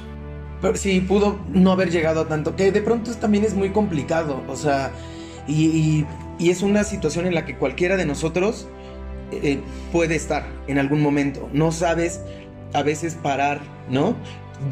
Pero 0.62 0.78
sí, 0.78 1.02
pudo 1.02 1.38
no 1.50 1.74
haber 1.74 1.92
llegado 1.92 2.22
a 2.22 2.30
tanto, 2.30 2.56
que 2.56 2.72
de 2.72 2.82
pronto 2.82 3.14
también 3.16 3.44
es 3.44 3.54
muy 3.54 3.72
complicado, 3.72 4.42
o 4.48 4.56
sea, 4.56 4.92
y, 5.50 6.06
y, 6.40 6.50
es 6.50 6.62
una 6.62 6.86
situación 6.86 7.28
en 7.28 7.36
la 7.36 7.44
que 7.44 7.58
cualquiera 7.58 7.98
de 7.98 8.06
nosotros 8.06 8.70
eh, 9.34 9.60
puede 9.92 10.16
estar 10.16 10.48
en 10.68 10.80
algún 10.80 11.02
momento. 11.02 11.50
No 11.52 11.74
sabes 11.74 12.22
a 12.74 12.84
veces 12.84 13.16
parar, 13.16 13.60
¿no? 13.90 14.16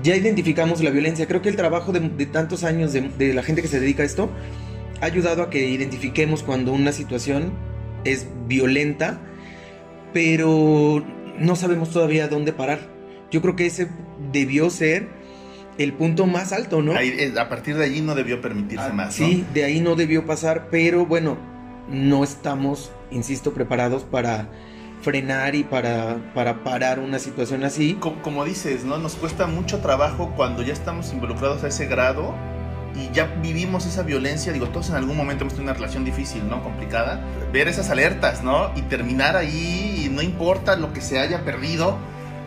Ya 0.03 0.15
identificamos 0.15 0.81
la 0.81 0.89
violencia. 0.89 1.27
Creo 1.27 1.41
que 1.41 1.49
el 1.49 1.55
trabajo 1.55 1.91
de, 1.91 2.25
tantos 2.25 2.63
años 2.63 2.93
de, 2.93 3.01
de, 3.01 3.33
la 3.33 3.43
gente 3.43 3.61
que 3.61 3.67
se 3.67 3.79
dedica 3.79 4.03
a 4.03 4.05
esto 4.05 4.29
ha 5.01 5.05
ayudado 5.05 5.43
a 5.43 5.49
que 5.49 5.67
identifiquemos 5.69 6.43
cuando 6.43 6.71
una 6.71 6.91
situación 6.91 7.53
es 8.03 8.27
violenta, 8.47 9.21
pero 10.13 11.03
no 11.37 11.55
sabemos 11.55 11.91
todavía 11.91 12.27
dónde 12.27 12.53
parar. 12.53 12.79
Yo 13.31 13.41
creo 13.41 13.55
que 13.55 13.65
ese 13.65 13.89
debió 14.31 14.69
ser 14.69 15.09
el 15.77 15.93
punto 15.93 16.25
más 16.25 16.53
alto, 16.53 16.81
¿no? 16.81 16.93
Ahí, 16.95 17.33
a 17.37 17.49
partir 17.49 17.75
de 17.75 17.85
allí 17.85 18.01
no 18.01 18.15
debió 18.15 18.41
permitirse 18.41 18.87
ah, 18.89 18.93
más. 18.93 19.19
¿no? 19.19 19.27
Sí, 19.27 19.45
de 19.53 19.65
ahí 19.65 19.81
no 19.81 19.95
debió 19.95 20.25
pasar, 20.25 20.69
pero 20.71 21.05
bueno, 21.05 21.37
no 21.89 22.23
estamos, 22.23 22.91
insisto, 23.11 23.53
preparados 23.53 24.03
para 24.03 24.49
frenar 25.05 25.53
y 25.53 25.63
para, 25.63 26.17
para 26.33 26.63
parar 26.63 26.99
una 26.99 27.19
situación 27.19 27.63
así. 27.63 27.93
Como, 27.93 28.23
como, 28.23 28.43
dices, 28.43 28.83
¿no? 28.83 28.97
Nos 28.97 29.15
cuesta 29.15 29.45
mucho 29.45 29.79
trabajo 29.79 30.33
cuando 30.35 30.63
ya 30.63 30.73
estamos 30.73 31.13
involucrados 31.13 31.63
a 31.63 31.67
ese 31.67 31.85
grado 31.85 32.33
y 32.95 33.13
ya 33.13 33.25
vivimos 33.41 33.85
esa 33.85 34.01
violencia. 34.01 34.51
Digo, 34.51 34.67
todos 34.69 34.89
en 34.89 34.95
algún 34.95 35.15
momento 35.15 35.43
hemos 35.43 35.53
tenido 35.53 35.71
una 35.71 35.79
relación 35.79 36.05
difícil, 36.05 36.49
¿no? 36.49 36.63
Complicada. 36.63 37.23
Ver 37.53 37.67
esas 37.67 37.91
alertas, 37.91 38.43
¿no? 38.43 38.71
Y 38.75 38.81
terminar 38.81 39.37
ahí, 39.37 40.05
y 40.05 40.09
no 40.09 40.23
importa 40.23 40.75
lo 40.75 40.91
que 40.91 41.01
se 41.01 41.19
haya 41.19 41.45
perdido, 41.45 41.99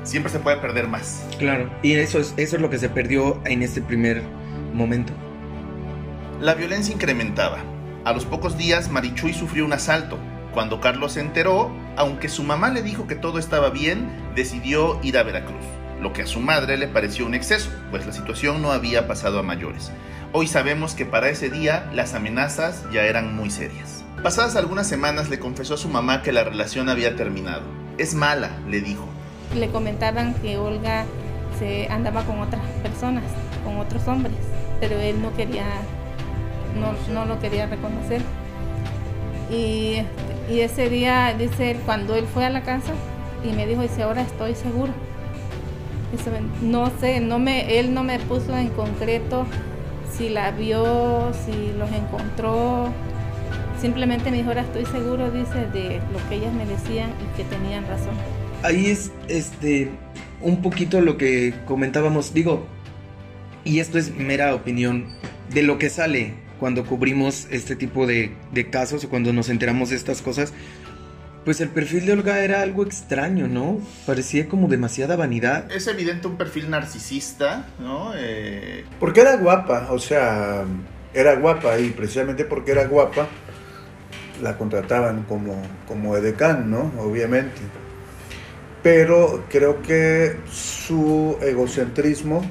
siempre 0.03 0.33
se 0.33 0.41
puede 0.41 0.57
perder 0.57 0.88
más. 0.88 1.23
Claro, 1.38 1.71
y 1.83 1.93
eso 1.93 2.19
es, 2.19 2.35
eso 2.37 2.57
es 2.57 2.62
lo 2.62 2.71
que 2.71 2.79
se 2.79 2.88
perdió 2.88 3.41
en 3.45 3.62
este 3.62 3.83
primer 3.83 4.21
momento. 4.75 5.12
La 6.41 6.55
violencia 6.55 6.93
incrementaba. 6.93 7.59
A 8.05 8.12
los 8.12 8.25
pocos 8.25 8.59
días, 8.59 8.91
Marichuy 8.91 9.33
sufrió 9.33 9.65
un 9.65 9.73
asalto. 9.73 10.19
Cuando 10.53 10.81
Carlos 10.81 11.12
se 11.12 11.21
enteró, 11.21 11.71
aunque 11.99 12.28
su 12.28 12.43
mamá 12.43 12.71
le 12.71 12.83
dijo 12.83 13.07
que 13.07 13.14
todo 13.14 13.38
estaba 13.38 13.71
bien, 13.71 14.09
decidió 14.35 14.99
ir 15.02 15.19
a 15.19 15.23
Veracruz, 15.23 15.64
lo 16.00 16.12
que 16.12 16.23
a 16.23 16.26
su 16.26 16.40
madre 16.40 16.78
le 16.78 16.88
pareció 16.88 17.26
un 17.26 17.35
exceso, 17.35 17.71
pues 17.90 18.07
la 18.07 18.12
situación 18.12 18.62
no 18.62 18.73
había 18.73 19.07
pasado 19.07 19.38
a 19.38 19.43
mayores. 19.43 19.93
Hoy 20.33 20.47
sabemos 20.47 20.95
que 20.95 21.05
para 21.05 21.28
ese 21.28 21.50
día 21.50 21.90
las 21.93 22.14
amenazas 22.14 22.85
ya 22.93 23.02
eran 23.02 23.37
muy 23.37 23.50
serias. 23.50 24.05
Pasadas 24.23 24.57
algunas 24.57 24.87
semanas 24.87 25.28
le 25.28 25.38
confesó 25.38 25.75
a 25.75 25.78
su 25.78 25.88
mamá 25.88 26.23
que 26.23 26.33
la 26.33 26.45
relación 26.45 26.88
había 26.88 27.17
terminado. 27.17 27.64
Es 27.99 28.14
mala, 28.14 28.50
le 28.69 28.81
dijo 28.81 29.09
le 29.57 29.69
comentaban 29.69 30.35
que 30.35 30.59
Olga 30.59 31.05
se 31.59 31.88
andaba 31.88 32.25
con 32.25 32.40
otras 32.40 32.62
personas, 32.83 33.25
con 33.64 33.78
otros 33.78 34.07
hombres, 34.07 34.37
pero 34.81 34.99
él 34.99 35.21
no 35.21 35.35
quería, 35.35 35.67
no, 36.78 36.93
no 37.12 37.25
lo 37.25 37.40
quería 37.40 37.67
reconocer. 37.67 38.23
Y, 39.50 40.02
y, 40.50 40.61
ese 40.61 40.88
día, 40.88 41.35
dice 41.38 41.73
él, 41.73 41.78
cuando 41.85 42.14
él 42.17 42.26
fue 42.33 42.45
a 42.45 42.50
la 42.50 42.62
casa 42.62 42.93
y 43.45 43.52
me 43.52 43.67
dijo, 43.67 43.83
dice, 43.83 44.02
ahora 44.02 44.23
estoy 44.23 44.55
seguro. 44.55 44.93
no 46.62 46.90
sé, 47.00 47.21
no 47.21 47.38
me, 47.38 47.78
él 47.78 47.95
no 47.95 48.02
me 48.02 48.19
puso 48.19 48.57
en 48.57 48.69
concreto 48.69 49.47
si 50.17 50.28
la 50.28 50.50
vio, 50.50 51.33
si 51.45 51.73
los 51.78 51.90
encontró. 51.93 52.88
Simplemente 53.81 54.31
me 54.31 54.38
dijo, 54.38 54.49
ahora 54.49 54.62
estoy 54.62 54.87
seguro, 54.87 55.31
dice, 55.31 55.67
de 55.73 56.00
lo 56.12 56.28
que 56.28 56.37
ellas 56.37 56.52
me 56.52 56.67
decían 56.67 57.11
y 57.11 57.37
que 57.37 57.45
tenían 57.45 57.87
razón 57.87 58.14
ahí 58.62 58.87
es 58.87 59.12
este 59.28 59.90
un 60.40 60.62
poquito 60.62 61.00
lo 61.00 61.17
que 61.17 61.52
comentábamos, 61.67 62.33
digo, 62.33 62.67
y 63.64 63.81
esto 63.81 63.99
es 63.99 64.14
mera 64.14 64.55
opinión, 64.55 65.07
de 65.52 65.62
lo 65.62 65.78
que 65.78 65.90
sale 65.90 66.35
cuando 66.59 66.85
cubrimos 66.85 67.47
este 67.50 67.77
tipo 67.77 68.07
de, 68.07 68.35
de, 68.53 68.71
casos 68.71 69.05
o 69.05 69.09
cuando 69.09 69.33
nos 69.33 69.49
enteramos 69.49 69.91
de 69.91 69.97
estas 69.97 70.23
cosas, 70.23 70.53
pues 71.45 71.61
el 71.61 71.69
perfil 71.69 72.07
de 72.07 72.12
Olga 72.12 72.45
era 72.45 72.62
algo 72.62 72.85
extraño, 72.85 73.49
¿no? 73.49 73.81
Parecía 74.07 74.49
como 74.49 74.69
demasiada 74.69 75.17
vanidad. 75.17 75.71
Es 75.71 75.87
evidente 75.87 76.27
un 76.27 76.37
perfil 76.37 76.71
narcisista, 76.71 77.67
¿no? 77.79 78.12
Eh... 78.17 78.85
Porque 79.00 79.21
era 79.21 79.37
guapa, 79.37 79.88
o 79.91 79.99
sea, 79.99 80.65
era 81.15 81.35
guapa 81.37 81.79
y 81.79 81.91
precisamente 81.91 82.45
porque 82.45 82.73
era 82.73 82.87
guapa 82.87 83.29
la 84.43 84.57
contrataban 84.57 85.25
como, 85.25 85.61
como 85.87 86.17
edecán, 86.17 86.71
¿no? 86.71 86.93
Obviamente 86.99 87.61
pero 88.83 89.45
creo 89.49 89.83
que 89.83 90.37
su 90.50 91.37
egocentrismo 91.43 92.43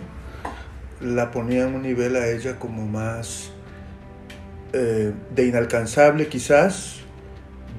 la 1.02 1.32
ponía 1.32 1.68
en 1.68 1.76
un 1.76 1.82
nivel 1.82 2.16
a 2.16 2.28
ella 2.28 2.60
como 2.60 2.86
más 2.86 3.52
eh, 4.78 5.14
de 5.36 5.46
inalcanzable 5.46 6.28
quizás, 6.28 6.98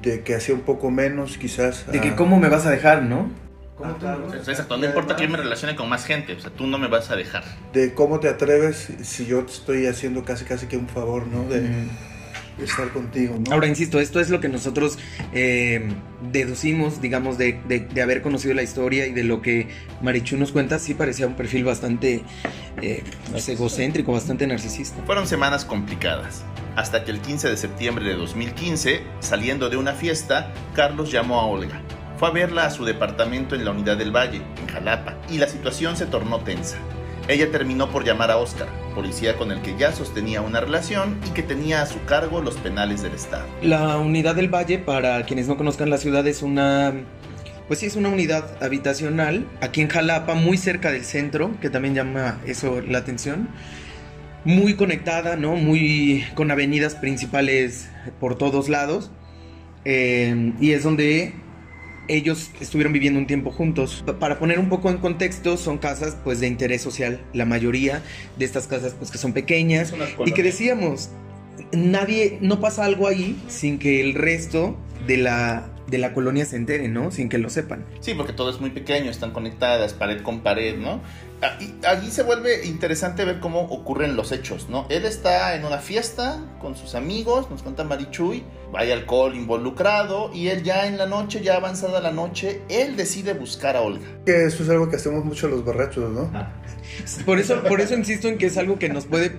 de 0.01 0.23
que 0.23 0.35
hacía 0.35 0.55
un 0.55 0.61
poco 0.61 0.91
menos 0.91 1.37
quizás. 1.37 1.89
De 1.91 2.01
que 2.01 2.15
cómo 2.15 2.39
me 2.39 2.49
vas 2.49 2.65
a 2.65 2.71
dejar, 2.71 3.03
¿no? 3.03 3.29
¿Cómo 3.75 3.95
Exacto, 4.33 4.77
no 4.77 4.85
importa 4.85 5.15
que 5.15 5.23
yo 5.23 5.29
me 5.29 5.37
relacione 5.37 5.75
con 5.77 5.87
más 5.87 6.03
gente, 6.03 6.33
o 6.33 6.39
sea, 6.39 6.51
tú 6.51 6.67
no 6.67 6.77
me 6.77 6.87
vas 6.87 7.09
a 7.11 7.15
dejar. 7.15 7.45
De 7.71 7.93
cómo 7.93 8.19
te 8.19 8.27
atreves 8.27 8.89
si 9.03 9.25
yo 9.25 9.45
te 9.45 9.53
estoy 9.53 9.85
haciendo 9.85 10.25
casi 10.25 10.43
casi 10.43 10.67
que 10.67 10.75
un 10.75 10.89
favor, 10.89 11.25
¿no? 11.27 11.45
De, 11.45 11.61
estar 12.65 12.89
contigo. 12.89 13.35
¿no? 13.39 13.53
Ahora, 13.53 13.67
insisto, 13.67 13.99
esto 13.99 14.19
es 14.19 14.29
lo 14.29 14.39
que 14.39 14.49
nosotros 14.49 14.97
eh, 15.33 15.89
deducimos, 16.31 17.01
digamos, 17.01 17.37
de, 17.37 17.59
de, 17.67 18.01
haber 18.01 18.21
conocido 18.21 18.53
la 18.53 18.63
historia 18.63 19.07
y 19.07 19.11
de 19.11 19.23
lo 19.23 19.41
que 19.41 19.67
Marichu 20.01 20.37
nos 20.37 20.51
cuenta, 20.51 20.79
sí 20.79 20.93
parecía 20.93 21.27
un 21.27 21.35
perfil 21.35 21.63
bastante 21.63 22.23
eh, 22.81 23.03
egocéntrico, 23.47 24.11
bastante 24.11 24.47
narcisista. 24.47 25.01
Fueron 25.05 25.27
semanas 25.27 25.65
complicadas, 25.65 26.43
hasta 26.75 27.03
que 27.03 27.11
el 27.11 27.19
15 27.19 27.49
de 27.49 27.57
septiembre 27.57 28.05
de 28.05 28.15
2015, 28.15 29.01
saliendo 29.19 29.69
de 29.69 29.77
una 29.77 29.93
fiesta, 29.93 30.53
Carlos 30.75 31.11
llamó 31.11 31.39
a 31.39 31.45
Olga. 31.45 31.81
Fue 32.17 32.27
a 32.27 32.31
verla 32.31 32.65
a 32.65 32.69
su 32.69 32.83
departamento 32.83 33.55
en 33.55 33.63
la 33.63 33.71
Unidad 33.71 33.97
del 33.97 34.13
Valle, 34.13 34.41
en 34.59 34.67
Jalapa, 34.67 35.17
y 35.29 35.37
la 35.37 35.47
situación 35.47 35.95
se 35.95 36.05
tornó 36.05 36.39
tensa. 36.41 36.77
Ella 37.29 37.51
terminó 37.51 37.91
por 37.91 38.03
llamar 38.03 38.31
a 38.31 38.37
Oscar, 38.37 38.67
policía 38.95 39.37
con 39.37 39.51
el 39.51 39.61
que 39.61 39.77
ya 39.77 39.91
sostenía 39.91 40.41
una 40.41 40.61
relación 40.61 41.15
y 41.27 41.29
que 41.29 41.43
tenía 41.43 41.83
a 41.83 41.85
su 41.85 42.03
cargo 42.05 42.41
los 42.41 42.57
penales 42.57 43.03
del 43.03 43.13
Estado. 43.13 43.45
La 43.61 43.99
unidad 43.99 44.33
del 44.33 44.51
Valle, 44.51 44.79
para 44.79 45.23
quienes 45.27 45.47
no 45.47 45.55
conozcan 45.55 45.91
la 45.91 45.99
ciudad, 45.99 46.25
es 46.25 46.41
una... 46.41 46.91
Pues 47.67 47.81
sí, 47.81 47.85
es 47.85 47.95
una 47.95 48.09
unidad 48.09 48.57
habitacional 48.63 49.45
aquí 49.61 49.81
en 49.81 49.89
Jalapa, 49.89 50.33
muy 50.33 50.57
cerca 50.57 50.91
del 50.91 51.05
centro, 51.05 51.51
que 51.61 51.69
también 51.69 51.93
llama 51.93 52.39
eso 52.47 52.81
la 52.81 52.97
atención. 52.97 53.47
Muy 54.43 54.73
conectada, 54.73 55.35
¿no? 55.35 55.55
Muy 55.55 56.25
con 56.33 56.49
avenidas 56.49 56.95
principales 56.95 57.91
por 58.19 58.39
todos 58.39 58.69
lados. 58.69 59.11
Eh, 59.85 60.53
y 60.59 60.71
es 60.71 60.81
donde 60.81 61.35
ellos 62.09 62.51
estuvieron 62.59 62.91
viviendo 62.91 63.19
un 63.19 63.27
tiempo 63.27 63.51
juntos. 63.51 64.03
Para 64.19 64.39
poner 64.39 64.59
un 64.59 64.67
poco 64.67 64.89
en 64.89 64.97
contexto, 64.97 65.55
son 65.55 65.77
casas 65.77 66.17
pues 66.23 66.39
de 66.39 66.47
interés 66.47 66.81
social, 66.81 67.21
la 67.33 67.45
mayoría 67.45 68.03
de 68.37 68.45
estas 68.45 68.67
casas 68.67 68.95
pues 68.97 69.11
que 69.11 69.17
son 69.17 69.31
pequeñas 69.31 69.93
y 70.25 70.31
que 70.33 70.43
decíamos, 70.43 71.09
nadie, 71.71 72.39
no 72.41 72.59
pasa 72.59 72.83
algo 72.83 73.07
ahí 73.07 73.41
sin 73.47 73.79
que 73.79 74.01
el 74.01 74.15
resto 74.15 74.75
de 75.07 75.17
la 75.17 75.69
de 75.89 75.97
la 75.97 76.13
colonia 76.13 76.45
se 76.45 76.55
entere, 76.55 76.87
¿no? 76.87 77.09
Sin 77.09 77.29
que 77.29 77.39
lo 77.39 77.49
sepan. 77.49 77.83
Sí, 77.99 78.13
porque 78.13 78.31
todo 78.31 78.49
es 78.51 78.59
muy 78.59 78.69
pequeño, 78.69 79.09
están 79.09 79.31
conectadas, 79.31 79.93
pared 79.93 80.21
con 80.21 80.41
pared, 80.41 80.77
¿no? 80.77 81.01
Allí 81.41 82.11
se 82.11 82.23
vuelve 82.23 82.65
interesante 82.65 83.23
ver 83.23 83.39
cómo 83.39 83.61
ocurren 83.61 84.15
los 84.15 84.31
hechos, 84.31 84.67
¿no? 84.69 84.85
Él 84.89 85.05
está 85.05 85.55
en 85.55 85.63
una 85.63 85.77
fiesta 85.77 86.39
con 86.59 86.75
sus 86.75 86.95
amigos, 86.95 87.49
nos 87.49 87.63
cuenta 87.63 87.83
Marichuy, 87.83 88.43
hay 88.73 88.91
alcohol 88.91 89.35
involucrado 89.35 90.31
y 90.33 90.49
él 90.49 90.63
ya 90.63 90.87
en 90.87 90.97
la 90.97 91.05
noche, 91.05 91.41
ya 91.41 91.55
avanzada 91.55 92.01
la 92.01 92.11
noche, 92.11 92.61
él 92.69 92.95
decide 92.97 93.33
buscar 93.33 93.77
a 93.77 93.81
Olga. 93.81 94.05
Que 94.25 94.45
eso 94.45 94.63
es 94.63 94.69
algo 94.69 94.89
que 94.89 94.97
hacemos 94.97 95.23
mucho 95.23 95.47
los 95.47 95.63
borrachos, 95.63 96.11
¿no? 96.11 96.29
Ah. 96.33 96.51
Por 97.25 97.39
eso, 97.39 97.63
por 97.63 97.81
eso 97.81 97.93
insisto 97.93 98.27
en 98.27 98.37
que 98.37 98.47
es 98.47 98.57
algo 98.57 98.79
que 98.79 98.89
nos 98.89 99.05
puede, 99.05 99.31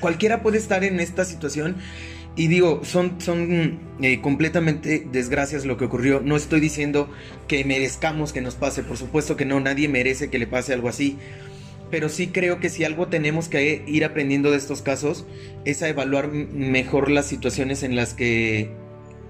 cualquiera 0.00 0.42
puede 0.42 0.58
estar 0.58 0.84
en 0.84 1.00
esta 1.00 1.24
situación 1.24 1.76
y 2.36 2.48
digo, 2.48 2.82
son, 2.84 3.18
son 3.18 3.80
eh, 4.02 4.20
completamente 4.20 5.06
desgracias 5.10 5.64
lo 5.64 5.78
que 5.78 5.86
ocurrió. 5.86 6.20
No 6.20 6.36
estoy 6.36 6.60
diciendo 6.60 7.08
que 7.48 7.64
merezcamos 7.64 8.34
que 8.34 8.42
nos 8.42 8.54
pase, 8.54 8.82
por 8.82 8.98
supuesto 8.98 9.36
que 9.36 9.46
no, 9.46 9.58
nadie 9.58 9.88
merece 9.88 10.28
que 10.28 10.38
le 10.38 10.46
pase 10.46 10.74
algo 10.74 10.90
así. 10.90 11.16
Pero 11.90 12.10
sí 12.10 12.28
creo 12.28 12.60
que 12.60 12.68
si 12.68 12.84
algo 12.84 13.08
tenemos 13.08 13.48
que 13.48 13.82
ir 13.86 14.04
aprendiendo 14.04 14.50
de 14.50 14.58
estos 14.58 14.82
casos 14.82 15.24
es 15.64 15.82
a 15.82 15.88
evaluar 15.88 16.28
mejor 16.28 17.10
las 17.10 17.26
situaciones 17.26 17.82
en 17.82 17.96
las 17.96 18.12
que 18.12 18.70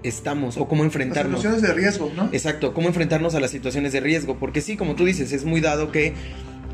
estamos 0.02 0.56
o 0.56 0.66
cómo 0.66 0.82
enfrentarnos. 0.82 1.32
Las 1.32 1.42
situaciones 1.42 1.62
de 1.62 1.80
riesgo, 1.80 2.12
¿no? 2.16 2.28
Exacto, 2.32 2.74
cómo 2.74 2.88
enfrentarnos 2.88 3.34
a 3.34 3.40
las 3.40 3.50
situaciones 3.50 3.92
de 3.92 4.00
riesgo. 4.00 4.36
Porque 4.38 4.60
sí, 4.62 4.76
como 4.76 4.96
tú 4.96 5.04
dices, 5.04 5.32
es 5.32 5.44
muy 5.44 5.60
dado 5.60 5.92
que 5.92 6.14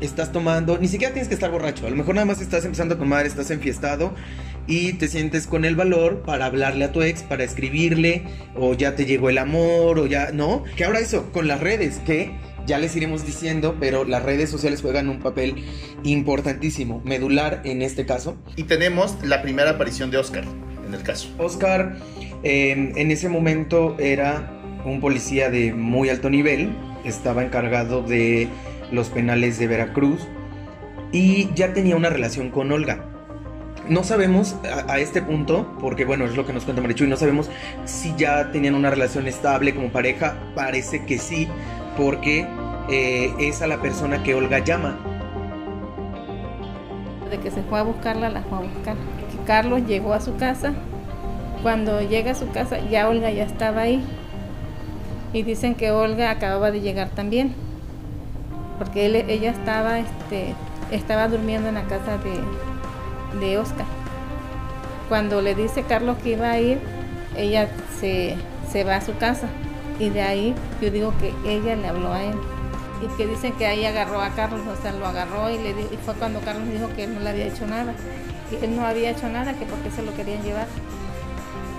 estás 0.01 0.31
tomando, 0.31 0.77
ni 0.77 0.87
siquiera 0.87 1.13
tienes 1.13 1.27
que 1.27 1.35
estar 1.35 1.51
borracho, 1.51 1.87
a 1.87 1.89
lo 1.89 1.95
mejor 1.95 2.15
nada 2.15 2.25
más 2.25 2.41
estás 2.41 2.65
empezando 2.65 2.95
a 2.95 2.97
tomar, 2.97 3.25
estás 3.25 3.51
enfiestado 3.51 4.13
y 4.67 4.93
te 4.93 5.07
sientes 5.07 5.47
con 5.47 5.65
el 5.65 5.75
valor 5.75 6.21
para 6.21 6.45
hablarle 6.45 6.85
a 6.85 6.91
tu 6.91 7.01
ex, 7.01 7.23
para 7.23 7.43
escribirle, 7.43 8.23
o 8.55 8.73
ya 8.73 8.95
te 8.95 9.05
llegó 9.05 9.29
el 9.29 9.37
amor, 9.37 9.99
o 9.99 10.05
ya, 10.05 10.31
¿no? 10.31 10.63
Que 10.75 10.85
ahora 10.85 10.99
eso, 10.99 11.31
con 11.31 11.47
las 11.47 11.59
redes, 11.59 11.99
que 12.05 12.31
ya 12.65 12.77
les 12.77 12.95
iremos 12.95 13.25
diciendo, 13.25 13.75
pero 13.79 14.05
las 14.05 14.23
redes 14.23 14.49
sociales 14.49 14.81
juegan 14.81 15.09
un 15.09 15.19
papel 15.19 15.55
importantísimo, 16.03 17.01
medular 17.03 17.61
en 17.65 17.81
este 17.81 18.05
caso. 18.05 18.37
Y 18.55 18.63
tenemos 18.63 19.17
la 19.23 19.41
primera 19.41 19.71
aparición 19.71 20.11
de 20.11 20.17
Oscar 20.17 20.45
en 20.87 20.93
el 20.93 21.03
caso. 21.03 21.29
Oscar 21.37 21.97
em, 22.43 22.93
en 22.97 23.11
ese 23.11 23.27
momento 23.27 23.97
era 23.99 24.49
un 24.85 25.01
policía 25.01 25.49
de 25.49 25.73
muy 25.73 26.09
alto 26.09 26.29
nivel, 26.29 26.75
estaba 27.03 27.43
encargado 27.43 28.01
de 28.01 28.47
los 28.93 29.09
penales 29.09 29.59
de 29.59 29.67
Veracruz 29.67 30.27
y 31.11 31.53
ya 31.53 31.73
tenía 31.73 31.95
una 31.95 32.09
relación 32.09 32.49
con 32.49 32.71
Olga. 32.71 33.05
No 33.89 34.03
sabemos 34.03 34.55
a, 34.87 34.99
este 34.99 35.21
punto, 35.21 35.75
porque 35.81 36.05
bueno, 36.05 36.23
es 36.25 36.37
lo 36.37 36.45
que 36.45 36.53
nos 36.53 36.63
cuenta 36.63 36.81
Marichuy, 36.81 37.07
no 37.07 37.17
sabemos 37.17 37.49
si 37.83 38.13
ya 38.15 38.51
tenían 38.51 38.75
una 38.75 38.89
relación 38.89 39.27
estable 39.27 39.75
como 39.75 39.89
pareja. 39.89 40.37
Parece 40.55 41.05
que 41.05 41.17
sí, 41.17 41.49
porque 41.97 42.47
eh, 42.89 43.33
es 43.39 43.61
a 43.61 43.67
la 43.67 43.81
persona 43.81 44.23
que 44.23 44.35
Olga 44.35 44.59
llama. 44.59 44.97
De 47.29 47.39
que 47.39 47.51
se 47.51 47.61
fue 47.63 47.79
a 47.79 47.83
buscarla, 47.83 48.29
la 48.29 48.41
fue 48.43 48.59
a 48.59 48.61
buscar. 48.61 48.95
Que 48.95 49.45
Carlos 49.45 49.81
llegó 49.85 50.13
a 50.13 50.21
su 50.21 50.37
casa. 50.37 50.73
Cuando 51.61 52.01
llega 52.01 52.31
a 52.31 52.35
su 52.35 52.49
casa, 52.51 52.79
ya 52.89 53.09
Olga 53.09 53.31
ya 53.31 53.43
estaba 53.43 53.81
ahí. 53.81 54.01
Y 55.33 55.43
dicen 55.43 55.75
que 55.75 55.91
Olga 55.91 56.31
acababa 56.31 56.71
de 56.71 56.79
llegar 56.79 57.09
también. 57.09 57.53
Porque 58.83 59.05
ella 59.05 59.51
estaba, 59.51 59.99
este, 59.99 60.55
estaba 60.91 61.29
durmiendo 61.29 61.69
en 61.69 61.75
la 61.75 61.83
casa 61.83 62.17
de, 62.17 63.39
de 63.39 63.57
Oscar. 63.57 63.85
Cuando 65.07 65.41
le 65.41 65.55
dice 65.55 65.83
Carlos 65.83 66.17
que 66.21 66.31
iba 66.31 66.51
a 66.51 66.59
ir, 66.59 66.79
ella 67.37 67.69
se, 68.01 68.35
va 68.83 68.97
a 68.97 69.01
su 69.01 69.15
casa 69.15 69.47
y 69.99 70.09
de 70.09 70.21
ahí 70.21 70.53
yo 70.81 70.91
digo 70.91 71.13
que 71.17 71.33
ella 71.49 71.77
le 71.77 71.87
habló 71.87 72.11
a 72.11 72.23
él 72.23 72.35
y 73.01 73.07
que 73.15 73.25
dicen 73.25 73.53
que 73.53 73.67
ahí 73.67 73.85
agarró 73.85 74.19
a 74.19 74.31
Carlos, 74.31 74.59
o 74.67 74.81
sea, 74.81 74.91
lo 74.91 75.05
agarró 75.05 75.49
y, 75.49 75.59
le 75.59 75.69
y 75.69 75.99
fue 76.03 76.13
cuando 76.15 76.41
Carlos 76.41 76.67
dijo 76.69 76.89
que 76.93 77.05
él 77.05 77.13
no 77.13 77.21
le 77.21 77.29
había 77.29 77.45
hecho 77.45 77.65
nada, 77.65 77.93
que 78.49 78.65
él 78.65 78.75
no 78.75 78.85
había 78.85 79.11
hecho 79.11 79.29
nada, 79.29 79.53
que 79.53 79.65
porque 79.65 79.91
se 79.91 80.01
lo 80.01 80.13
querían 80.13 80.43
llevar 80.43 80.67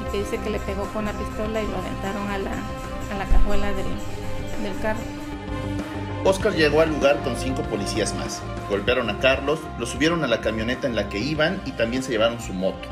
y 0.00 0.10
que 0.10 0.18
dice 0.20 0.38
que 0.38 0.48
le 0.48 0.58
pegó 0.60 0.84
con 0.84 1.04
la 1.04 1.12
pistola 1.12 1.60
y 1.60 1.66
lo 1.66 1.76
aventaron 1.76 2.30
a 2.30 2.38
la, 2.38 2.52
a 2.52 3.18
la 3.18 3.26
cajuela 3.26 3.66
del, 3.66 3.86
del 4.62 4.80
carro. 4.80 5.23
Oscar 6.24 6.54
llegó 6.54 6.80
al 6.80 6.88
lugar 6.88 7.20
con 7.22 7.36
cinco 7.36 7.62
policías 7.64 8.14
más. 8.14 8.40
Golpearon 8.70 9.10
a 9.10 9.18
Carlos, 9.20 9.60
lo 9.78 9.84
subieron 9.84 10.24
a 10.24 10.26
la 10.26 10.40
camioneta 10.40 10.86
en 10.86 10.96
la 10.96 11.10
que 11.10 11.18
iban 11.18 11.60
y 11.66 11.72
también 11.72 12.02
se 12.02 12.12
llevaron 12.12 12.40
su 12.40 12.54
moto. 12.54 12.88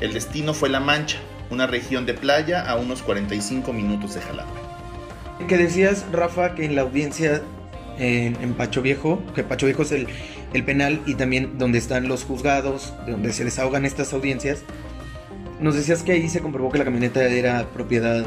El 0.00 0.14
destino 0.14 0.54
fue 0.54 0.70
La 0.70 0.80
Mancha, 0.80 1.18
una 1.50 1.66
región 1.66 2.06
de 2.06 2.14
playa 2.14 2.62
a 2.62 2.76
unos 2.76 3.02
45 3.02 3.74
minutos 3.74 4.14
de 4.14 4.22
Jalapa. 4.22 4.50
Que 5.46 5.58
decías, 5.58 6.06
Rafa, 6.12 6.54
que 6.54 6.64
en 6.64 6.74
la 6.74 6.80
audiencia 6.80 7.42
en, 7.98 8.54
Pacho 8.54 8.80
Viejo, 8.80 9.22
que 9.34 9.44
Pacho 9.44 9.66
Viejo 9.66 9.82
es 9.82 9.92
el, 9.92 10.06
el, 10.54 10.64
penal 10.64 11.02
y 11.04 11.14
también 11.14 11.58
donde 11.58 11.76
están 11.76 12.08
los 12.08 12.24
juzgados, 12.24 12.94
donde 13.06 13.34
se 13.34 13.44
desahogan 13.44 13.84
estas 13.84 14.14
audiencias, 14.14 14.62
nos 15.60 15.74
decías 15.74 16.02
que 16.02 16.12
ahí 16.12 16.28
se 16.30 16.40
comprobó 16.40 16.70
que 16.70 16.78
la 16.78 16.84
camioneta 16.84 17.22
era 17.22 17.66
propiedad 17.66 18.26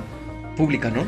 pública, 0.56 0.91
¿no? 0.91 1.04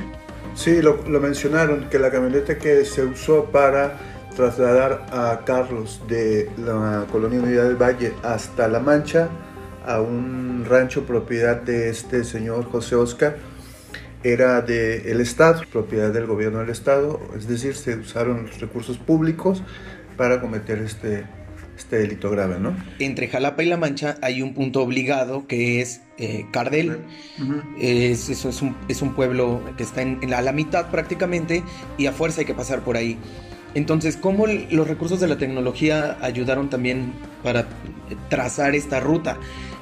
Sí, 0.57 0.81
lo, 0.81 0.97
mencionaron, 1.19 1.87
que 1.87 1.99
la 1.99 2.09
camioneta 2.09 2.57
que 2.57 2.83
se 2.83 3.03
usó 3.03 3.45
para 3.45 3.99
trasladar 4.35 5.05
a 5.11 5.41
Carlos 5.45 6.01
de 6.07 6.49
la 6.57 7.05
colonia 7.11 7.39
Unidad 7.39 7.65
del 7.65 7.75
Valle 7.75 8.13
hasta 8.23 8.67
La 8.67 8.79
Mancha, 8.79 9.29
a 9.85 10.01
un 10.01 10.65
rancho 10.67 11.05
propiedad 11.05 11.61
de 11.61 11.89
este 11.89 12.23
señor 12.23 12.65
José 12.71 12.95
Oscar, 12.95 13.37
era 14.23 14.61
del 14.61 15.21
Estado, 15.21 15.61
propiedad 15.71 16.11
del 16.11 16.25
gobierno 16.25 16.57
del 16.57 16.71
Estado, 16.71 17.19
es 17.37 17.47
decir, 17.47 17.75
se 17.75 17.95
usaron 17.95 18.49
recursos 18.59 18.97
públicos 18.97 19.61
para 20.17 20.41
cometer 20.41 20.79
este, 20.79 21.27
este 21.77 21.97
delito 21.97 22.29
grave, 22.29 22.59
¿no? 22.59 22.75
Entre 22.99 23.27
Jalapa 23.27 23.63
y 23.63 23.67
La 23.67 23.77
Mancha 23.77 24.17
hay 24.21 24.41
un 24.41 24.53
punto 24.53 24.81
obligado 24.81 25.47
que 25.47 25.81
es 25.81 26.01
eh, 26.17 26.45
Cardel. 26.51 26.99
es, 27.79 28.29
eso 28.29 28.49
es, 28.49 28.61
un, 28.61 28.75
es 28.87 29.01
un 29.01 29.13
pueblo 29.13 29.61
que 29.77 29.83
está 29.83 30.01
en, 30.01 30.19
la, 30.29 30.39
a 30.39 30.41
la 30.41 30.51
mitad 30.51 30.89
prácticamente 30.89 31.63
y 31.97 32.07
a 32.07 32.11
fuerza 32.11 32.41
hay 32.41 32.45
que 32.45 32.55
pasar 32.55 32.81
por 32.81 32.97
ahí. 32.97 33.17
Entonces, 33.75 34.17
¿cómo 34.17 34.47
los 34.47 34.87
recursos 34.87 35.19
de 35.19 35.27
la 35.27 35.37
tecnología 35.37 36.17
ayudaron 36.21 36.69
también 36.69 37.13
para 37.43 37.67
trazar 38.29 38.73
esta 38.73 38.99
ruta? 38.99 39.37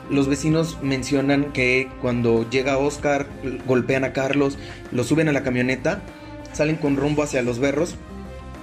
Los 0.09 0.27
vecinos 0.27 0.77
mencionan 0.81 1.53
que 1.53 1.89
cuando 2.01 2.47
llega 2.49 2.77
Oscar, 2.77 3.27
golpean 3.65 4.03
a 4.03 4.11
Carlos, 4.11 4.57
lo 4.91 5.03
suben 5.03 5.29
a 5.29 5.31
la 5.31 5.43
camioneta, 5.43 6.01
salen 6.51 6.75
con 6.75 6.97
rumbo 6.97 7.23
hacia 7.23 7.41
Los 7.41 7.59
Berros. 7.59 7.95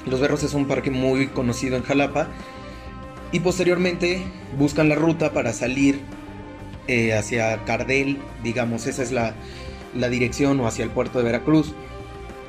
Los 0.06 0.20
Berros 0.20 0.42
es 0.42 0.54
un 0.54 0.66
parque 0.66 0.90
muy 0.90 1.28
conocido 1.28 1.76
en 1.76 1.82
Jalapa 1.82 2.28
y 3.32 3.40
posteriormente 3.40 4.22
buscan 4.58 4.88
la 4.88 4.94
ruta 4.94 5.32
para 5.32 5.52
salir 5.52 6.00
eh, 6.86 7.14
hacia 7.14 7.64
Cardel, 7.64 8.18
digamos, 8.44 8.86
esa 8.86 9.02
es 9.02 9.10
la, 9.10 9.34
la 9.96 10.08
dirección 10.08 10.60
o 10.60 10.66
hacia 10.66 10.84
el 10.84 10.90
puerto 10.90 11.18
de 11.18 11.24
Veracruz. 11.24 11.74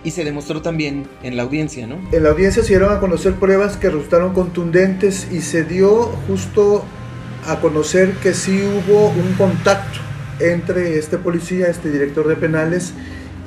Y 0.04 0.12
se 0.12 0.26
demostró 0.26 0.62
también 0.62 1.08
en 1.24 1.38
la 1.38 1.44
audiencia, 1.44 1.88
¿no? 1.88 1.98
En 2.12 2.24
la 2.24 2.30
audiencia 2.30 2.62
se 2.62 2.70
dieron 2.70 2.92
a 2.92 3.00
conocer 3.00 3.36
pruebas 3.36 3.78
que 3.78 3.90
resultaron 3.90 4.34
contundentes 4.34 5.30
y 5.32 5.42
se 5.42 5.64
dio 5.64 6.08
justo 6.28 6.84
a 7.48 7.62
conocer 7.62 8.12
que 8.16 8.34
sí 8.34 8.62
hubo 8.62 9.08
un 9.10 9.34
contacto 9.38 10.00
entre 10.40 10.98
este 10.98 11.18
policía, 11.18 11.68
este 11.68 11.90
director 11.90 12.28
de 12.28 12.36
penales 12.36 12.94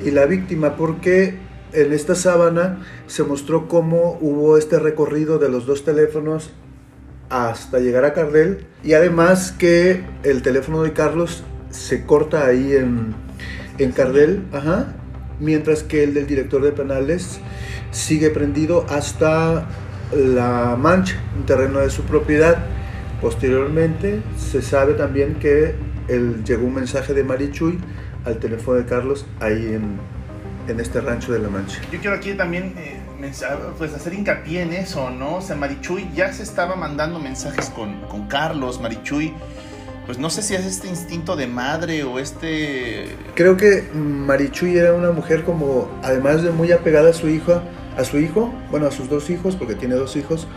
y 0.03 0.09
la 0.09 0.25
víctima, 0.25 0.75
porque 0.75 1.35
en 1.73 1.93
esta 1.93 2.15
sábana 2.15 2.81
se 3.05 3.23
mostró 3.23 3.67
cómo 3.67 4.17
hubo 4.19 4.57
este 4.57 4.79
recorrido 4.79 5.37
de 5.37 5.49
los 5.49 5.67
dos 5.67 5.83
teléfonos 5.83 6.51
hasta 7.29 7.79
llegar 7.79 8.05
a 8.05 8.13
Cardel 8.13 8.65
y 8.83 8.93
además 8.93 9.51
que 9.51 10.03
el 10.23 10.41
teléfono 10.41 10.83
de 10.83 10.93
Carlos 10.93 11.43
se 11.69 12.05
corta 12.05 12.45
ahí 12.45 12.73
en, 12.73 13.13
en 13.77 13.91
Cardel, 13.91 14.43
mientras 15.39 15.83
que 15.83 16.03
el 16.03 16.13
del 16.13 16.27
director 16.27 16.61
de 16.61 16.71
penales 16.71 17.39
sigue 17.91 18.29
prendido 18.29 18.85
hasta 18.89 19.67
La 20.15 20.75
Mancha, 20.77 21.17
un 21.37 21.45
terreno 21.45 21.79
de 21.79 21.89
su 21.89 22.03
propiedad. 22.03 22.65
Posteriormente 23.21 24.21
se 24.37 24.61
sabe 24.61 24.93
también 24.93 25.35
que 25.35 25.75
llegó 26.45 26.65
un 26.65 26.75
mensaje 26.75 27.13
de 27.13 27.23
Marichuy 27.23 27.79
al 28.25 28.37
teléfono 28.37 28.77
de 28.77 28.85
Carlos 28.85 29.25
ahí 29.39 29.73
en, 29.73 29.99
en 30.67 30.79
este 30.79 31.01
rancho 31.01 31.33
de 31.33 31.39
La 31.39 31.49
Mancha. 31.49 31.81
Yo 31.91 31.99
quiero 31.99 32.15
aquí 32.15 32.33
también 32.33 32.73
eh, 32.77 32.97
pues 33.77 33.93
hacer 33.93 34.13
hincapié 34.13 34.61
en 34.61 34.73
eso, 34.73 35.09
¿no? 35.09 35.35
O 35.35 35.41
sea, 35.41 35.55
Marichuy 35.55 36.09
ya 36.15 36.31
se 36.33 36.43
estaba 36.43 36.75
mandando 36.75 37.19
mensajes 37.19 37.69
con, 37.69 38.01
con 38.01 38.27
Carlos, 38.27 38.79
Marichuy 38.79 39.33
pues 40.07 40.17
no 40.17 40.29
sé 40.29 40.41
si 40.41 40.55
es 40.55 40.65
este 40.65 40.87
instinto 40.87 41.35
de 41.35 41.47
madre 41.47 42.05
o 42.05 42.17
este... 42.17 43.09
Creo 43.35 43.57
que 43.57 43.89
Marichuy 43.93 44.77
era 44.77 44.93
una 44.93 45.11
mujer 45.11 45.43
como, 45.43 45.91
además 46.01 46.43
de 46.43 46.51
muy 46.51 46.71
apegada 46.71 47.09
a 47.09 47.13
su 47.13 47.27
hija, 47.27 47.61
a 47.97 48.05
su 48.05 48.17
hijo, 48.17 48.49
bueno, 48.71 48.87
a 48.87 48.91
sus 48.91 49.09
dos 49.09 49.29
hijos, 49.29 49.57
porque 49.57 49.75
tiene 49.75 49.95
dos 49.95 50.15
hijos, 50.15 50.47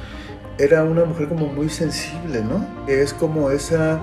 era 0.57 0.85
una 0.85 1.05
mujer 1.05 1.29
como 1.29 1.49
muy 1.49 1.69
sensible, 1.69 2.43
¿no? 2.45 2.65
Es 2.87 3.13
como 3.13 3.51
esa 3.51 3.99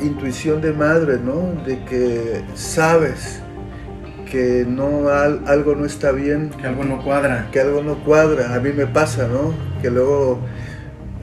intuición 0.00 0.60
de 0.60 0.72
madre, 0.72 1.18
¿no? 1.18 1.54
De 1.64 1.84
que 1.84 2.42
sabes 2.56 3.43
que 4.30 4.64
no 4.68 5.08
algo 5.08 5.74
no 5.74 5.84
está 5.84 6.12
bien. 6.12 6.50
Que 6.60 6.66
algo 6.66 6.84
no 6.84 7.02
cuadra. 7.02 7.48
Que 7.52 7.60
algo 7.60 7.82
no 7.82 8.02
cuadra. 8.04 8.54
A 8.54 8.60
mí 8.60 8.70
me 8.72 8.86
pasa, 8.86 9.26
¿no? 9.28 9.54
Que 9.80 9.90
luego 9.90 10.40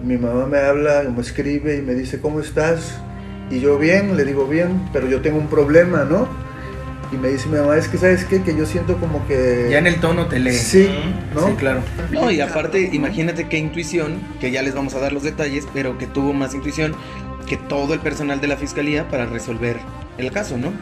mi 0.03 0.17
mamá 0.17 0.45
me 0.45 0.59
habla, 0.59 1.03
me 1.03 1.21
escribe 1.21 1.77
y 1.77 1.81
me 1.81 1.93
dice, 1.93 2.19
¿cómo 2.19 2.39
estás? 2.39 2.99
Y 3.49 3.59
yo 3.59 3.77
bien, 3.77 4.15
le 4.17 4.25
digo 4.25 4.47
bien, 4.47 4.89
pero 4.93 5.07
yo 5.07 5.21
tengo 5.21 5.37
un 5.37 5.47
problema, 5.47 6.05
¿no? 6.05 6.27
Y 7.11 7.17
me 7.17 7.27
dice 7.27 7.49
mi 7.49 7.57
mamá, 7.57 7.75
es 7.77 7.89
que 7.89 7.97
sabes 7.97 8.23
qué, 8.23 8.41
que 8.41 8.55
yo 8.55 8.65
siento 8.65 8.95
como 8.97 9.27
que... 9.27 9.67
Ya 9.69 9.79
en 9.79 9.87
el 9.87 9.99
tono 9.99 10.27
te 10.27 10.39
lee. 10.39 10.53
Sí, 10.53 10.89
¿no? 11.35 11.47
Sí, 11.47 11.53
claro. 11.57 11.81
No, 12.11 12.31
y 12.31 12.39
aparte, 12.39 12.89
imagínate 12.93 13.49
qué 13.49 13.57
intuición, 13.57 14.21
que 14.39 14.51
ya 14.51 14.61
les 14.61 14.73
vamos 14.73 14.95
a 14.95 14.99
dar 14.99 15.11
los 15.11 15.23
detalles, 15.23 15.67
pero 15.73 15.97
que 15.97 16.07
tuvo 16.07 16.31
más 16.31 16.55
intuición 16.55 16.95
que 17.47 17.57
todo 17.57 17.93
el 17.93 17.99
personal 17.99 18.39
de 18.39 18.47
la 18.47 18.55
fiscalía 18.55 19.09
para 19.09 19.25
resolver 19.25 19.77
el 20.21 20.31
caso, 20.31 20.57
¿no? 20.57 20.73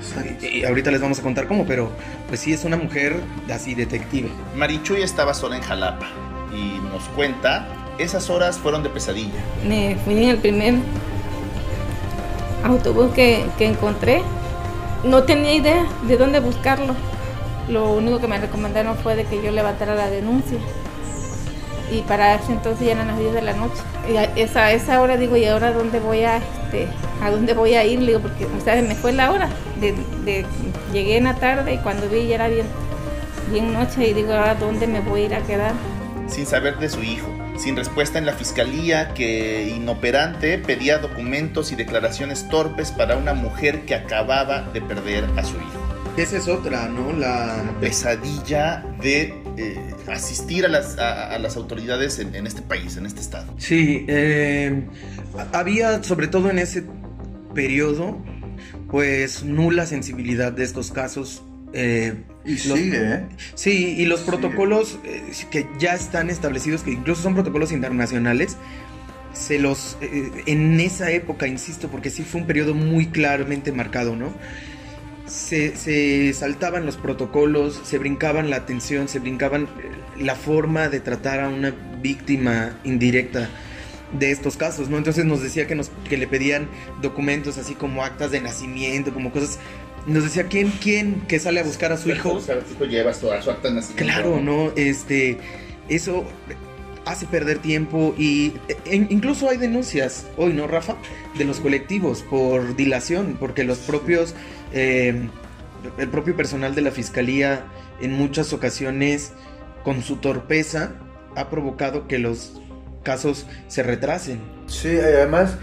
Y, 0.41 0.63
ahorita 0.63 0.91
les 0.91 1.01
vamos 1.01 1.19
a 1.19 1.21
contar 1.21 1.47
cómo, 1.47 1.65
pero 1.65 1.91
pues 2.27 2.39
sí 2.39 2.53
es 2.53 2.65
una 2.65 2.77
mujer 2.77 3.15
así 3.53 3.75
detective. 3.75 4.29
Marichuy 4.55 5.01
estaba 5.01 5.33
sola 5.33 5.57
en 5.57 5.63
Jalapa 5.63 6.07
y 6.53 6.79
nos 6.91 7.03
cuenta, 7.15 7.67
esas 7.97 8.29
horas 8.29 8.57
fueron 8.57 8.83
de 8.83 8.89
pesadilla. 8.89 9.39
Me 9.67 9.97
fui 10.03 10.23
en 10.23 10.29
el 10.29 10.37
primer 10.37 10.75
autobús 12.63 13.11
que, 13.13 13.45
que 13.57 13.65
encontré 13.65 14.21
no 15.03 15.23
tenía 15.23 15.53
idea 15.53 15.85
de 16.07 16.17
dónde 16.17 16.39
buscarlo. 16.39 16.95
Lo 17.69 17.93
único 17.93 18.19
que 18.19 18.27
me 18.27 18.39
recomendaron 18.39 18.97
fue 18.97 19.15
de 19.15 19.25
que 19.25 19.41
yo 19.41 19.51
levantara 19.51 19.95
la 19.95 20.09
denuncia. 20.09 20.57
Y 21.91 22.01
para 22.01 22.35
ese 22.35 22.51
entonces 22.51 22.85
ya 22.85 22.93
eran 22.93 23.07
las 23.07 23.19
10 23.19 23.33
de 23.33 23.41
la 23.41 23.53
noche. 23.53 23.81
Y 24.09 24.17
a 24.17 24.23
esa, 24.35 24.71
esa 24.71 25.01
hora 25.01 25.17
digo, 25.17 25.37
¿y 25.37 25.45
ahora 25.45 25.71
dónde 25.71 25.99
voy 25.99 26.23
a, 26.23 26.37
este, 26.37 26.87
a 27.21 27.29
dónde 27.29 27.53
voy 27.53 27.75
a 27.75 27.85
ir? 27.85 27.99
digo, 27.99 28.19
porque 28.19 28.45
o 28.45 28.61
sea, 28.61 28.81
me 28.81 28.95
fue 28.95 29.11
la 29.11 29.31
hora. 29.31 29.49
De, 29.79 30.45
llegué 30.91 31.17
en 31.17 31.25
la 31.25 31.35
tarde 31.35 31.73
y 31.73 31.77
cuando 31.77 32.09
vi 32.09 32.27
ya 32.27 32.35
era 32.35 32.47
bien, 32.47 32.65
bien 33.51 33.73
noche 33.73 34.07
y 34.07 34.13
digo, 34.13 34.33
¿ahora 34.33 34.55
dónde 34.55 34.87
me 34.87 34.99
voy 35.01 35.21
a 35.21 35.25
ir 35.25 35.35
a 35.35 35.41
quedar? 35.41 35.73
Sin 36.27 36.45
saber 36.45 36.77
de 36.77 36.89
su 36.89 37.03
hijo 37.03 37.27
sin 37.59 37.75
respuesta 37.75 38.17
en 38.17 38.25
la 38.25 38.33
fiscalía 38.33 39.13
que 39.13 39.67
inoperante 39.75 40.57
pedía 40.57 40.97
documentos 40.97 41.71
y 41.71 41.75
declaraciones 41.75 42.47
torpes 42.47 42.91
para 42.91 43.17
una 43.17 43.33
mujer 43.33 43.81
que 43.81 43.95
acababa 43.95 44.61
de 44.73 44.81
perder 44.81 45.25
a 45.35 45.43
su 45.43 45.55
hijo. 45.57 45.89
Esa 46.15 46.37
es 46.37 46.47
otra, 46.47 46.87
¿no? 46.87 47.11
La 47.11 47.73
pesadilla 47.79 48.83
de 49.01 49.33
eh, 49.59 49.95
asistir 50.07 50.65
a 50.65 50.69
las, 50.69 50.97
a, 50.97 51.37
las 51.37 51.57
autoridades 51.57 52.19
en, 52.19 52.47
este 52.47 52.61
país, 52.61 52.97
en 52.97 53.05
este 53.05 53.21
estado. 53.21 53.53
Sí, 53.57 54.05
eh, 54.07 54.83
había 55.53 56.03
sobre 56.03 56.27
todo 56.27 56.49
en 56.49 56.59
ese 56.59 56.83
periodo 57.53 58.17
pues 58.89 59.43
nula 59.43 59.85
sensibilidad 59.85 60.51
de 60.51 60.63
estos 60.63 60.91
casos 60.91 61.43
eh, 61.73 62.15
y 62.45 62.57
sigue, 62.57 63.13
¿eh? 63.13 63.25
Sí, 63.53 63.95
y 63.97 64.05
los 64.05 64.21
protocolos 64.21 64.97
eh, 65.03 65.21
que 65.51 65.67
ya 65.77 65.93
están 65.93 66.29
establecidos, 66.29 66.81
que 66.81 66.91
incluso 66.91 67.21
son 67.21 67.35
protocolos 67.35 67.71
internacionales, 67.71 68.57
se 69.33 69.59
los. 69.59 69.97
Eh, 70.01 70.31
en 70.47 70.79
esa 70.79 71.11
época, 71.11 71.47
insisto, 71.47 71.89
porque 71.89 72.09
sí 72.09 72.23
fue 72.23 72.41
un 72.41 72.47
periodo 72.47 72.73
muy 72.73 73.07
claramente 73.07 73.71
marcado, 73.71 74.15
¿no? 74.15 74.33
Se, 75.29 75.75
se, 75.75 76.33
saltaban 76.33 76.85
los 76.85 76.97
protocolos, 76.97 77.79
se 77.83 77.97
brincaban 77.97 78.49
la 78.49 78.57
atención, 78.57 79.07
se 79.07 79.19
brincaban 79.19 79.67
la 80.17 80.35
forma 80.35 80.89
de 80.89 80.99
tratar 80.99 81.39
a 81.39 81.49
una 81.49 81.73
víctima 82.01 82.77
indirecta 82.83 83.49
de 84.11 84.31
estos 84.31 84.57
casos, 84.57 84.89
¿no? 84.89 84.97
Entonces 84.97 85.25
nos 85.25 85.41
decía 85.41 85.67
que, 85.67 85.75
nos, 85.75 85.91
que 86.09 86.17
le 86.17 86.27
pedían 86.27 86.67
documentos 87.01 87.57
así 87.57 87.75
como 87.75 88.03
actas 88.03 88.31
de 88.31 88.41
nacimiento, 88.41 89.13
como 89.13 89.31
cosas 89.31 89.59
nos 90.07 90.23
decía 90.23 90.45
quién 90.45 90.71
quién 90.81 91.21
que 91.27 91.39
sale 91.39 91.59
a 91.59 91.63
buscar 91.63 91.91
a 91.91 91.97
su 91.97 92.09
hijo. 92.09 92.39
llevas 92.89 93.19
toda 93.19 93.41
su 93.41 93.51
acta 93.51 93.69
nacimiento. 93.69 94.03
Claro, 94.03 94.41
no, 94.41 94.71
este 94.75 95.37
eso 95.89 96.25
hace 97.05 97.25
perder 97.25 97.59
tiempo 97.59 98.13
y 98.17 98.53
e, 98.67 98.95
incluso 99.09 99.49
hay 99.49 99.57
denuncias 99.57 100.25
hoy, 100.37 100.53
¿no, 100.53 100.67
Rafa? 100.67 100.95
De 101.37 101.45
los 101.45 101.59
colectivos 101.59 102.23
por 102.23 102.75
dilación, 102.75 103.37
porque 103.39 103.63
los 103.63 103.79
propios 103.79 104.35
eh, 104.73 105.29
el 105.97 106.09
propio 106.09 106.35
personal 106.35 106.75
de 106.75 106.81
la 106.81 106.91
fiscalía 106.91 107.63
en 108.01 108.13
muchas 108.13 108.53
ocasiones 108.53 109.31
con 109.83 110.01
su 110.01 110.17
torpeza 110.17 110.93
ha 111.35 111.49
provocado 111.49 112.07
que 112.07 112.19
los 112.19 112.61
casos 113.03 113.45
se 113.67 113.83
retrasen. 113.83 114.39
Sí, 114.67 114.89
además 114.89 115.57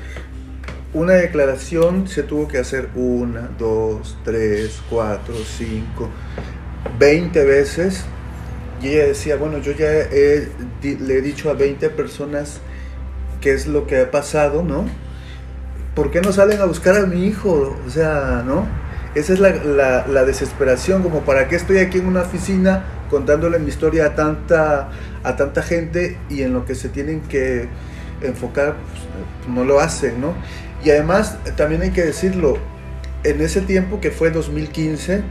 una 0.94 1.14
declaración 1.14 2.08
se 2.08 2.22
tuvo 2.22 2.48
que 2.48 2.58
hacer 2.58 2.88
una, 2.94 3.50
dos, 3.58 4.16
tres, 4.24 4.80
cuatro, 4.88 5.34
cinco, 5.58 6.08
veinte 6.98 7.44
veces. 7.44 8.04
Y 8.82 8.88
ella 8.88 9.06
decía, 9.06 9.36
bueno, 9.36 9.58
yo 9.58 9.72
ya 9.72 9.88
le 10.94 11.18
he 11.18 11.22
dicho 11.22 11.50
a 11.50 11.54
20 11.54 11.90
personas 11.90 12.60
qué 13.40 13.52
es 13.52 13.66
lo 13.66 13.86
que 13.86 14.00
ha 14.00 14.10
pasado, 14.10 14.62
¿no? 14.62 14.84
¿Por 15.94 16.10
qué 16.10 16.20
no 16.20 16.32
salen 16.32 16.60
a 16.60 16.66
buscar 16.66 16.96
a 16.96 17.06
mi 17.06 17.26
hijo? 17.26 17.76
O 17.86 17.90
sea, 17.90 18.44
¿no? 18.46 18.66
Esa 19.14 19.32
es 19.32 19.40
la, 19.40 20.24
desesperación, 20.24 21.02
como 21.02 21.20
para 21.20 21.48
qué 21.48 21.56
estoy 21.56 21.78
aquí 21.78 21.98
en 21.98 22.06
una 22.06 22.20
oficina 22.20 22.84
contándole 23.08 23.58
mi 23.58 23.68
historia 23.68 24.06
a 24.06 24.14
tanta, 24.14 24.90
a 25.24 25.36
tanta 25.36 25.62
gente 25.62 26.18
y 26.28 26.42
en 26.42 26.52
lo 26.52 26.66
que 26.66 26.74
se 26.74 26.90
tienen 26.90 27.22
que 27.22 27.68
enfocar, 28.20 28.76
pues, 28.90 29.54
no 29.54 29.64
lo 29.64 29.80
hacen, 29.80 30.20
¿no? 30.20 30.34
Y 30.84 30.90
además, 30.90 31.38
también 31.56 31.80
hay 31.80 31.92
que 31.92 32.04
decirlo, 32.04 32.58
en 33.24 33.40
ese 33.40 33.62
tiempo 33.62 34.00
que 34.00 34.10
fue 34.10 34.30
2015, 34.30 35.22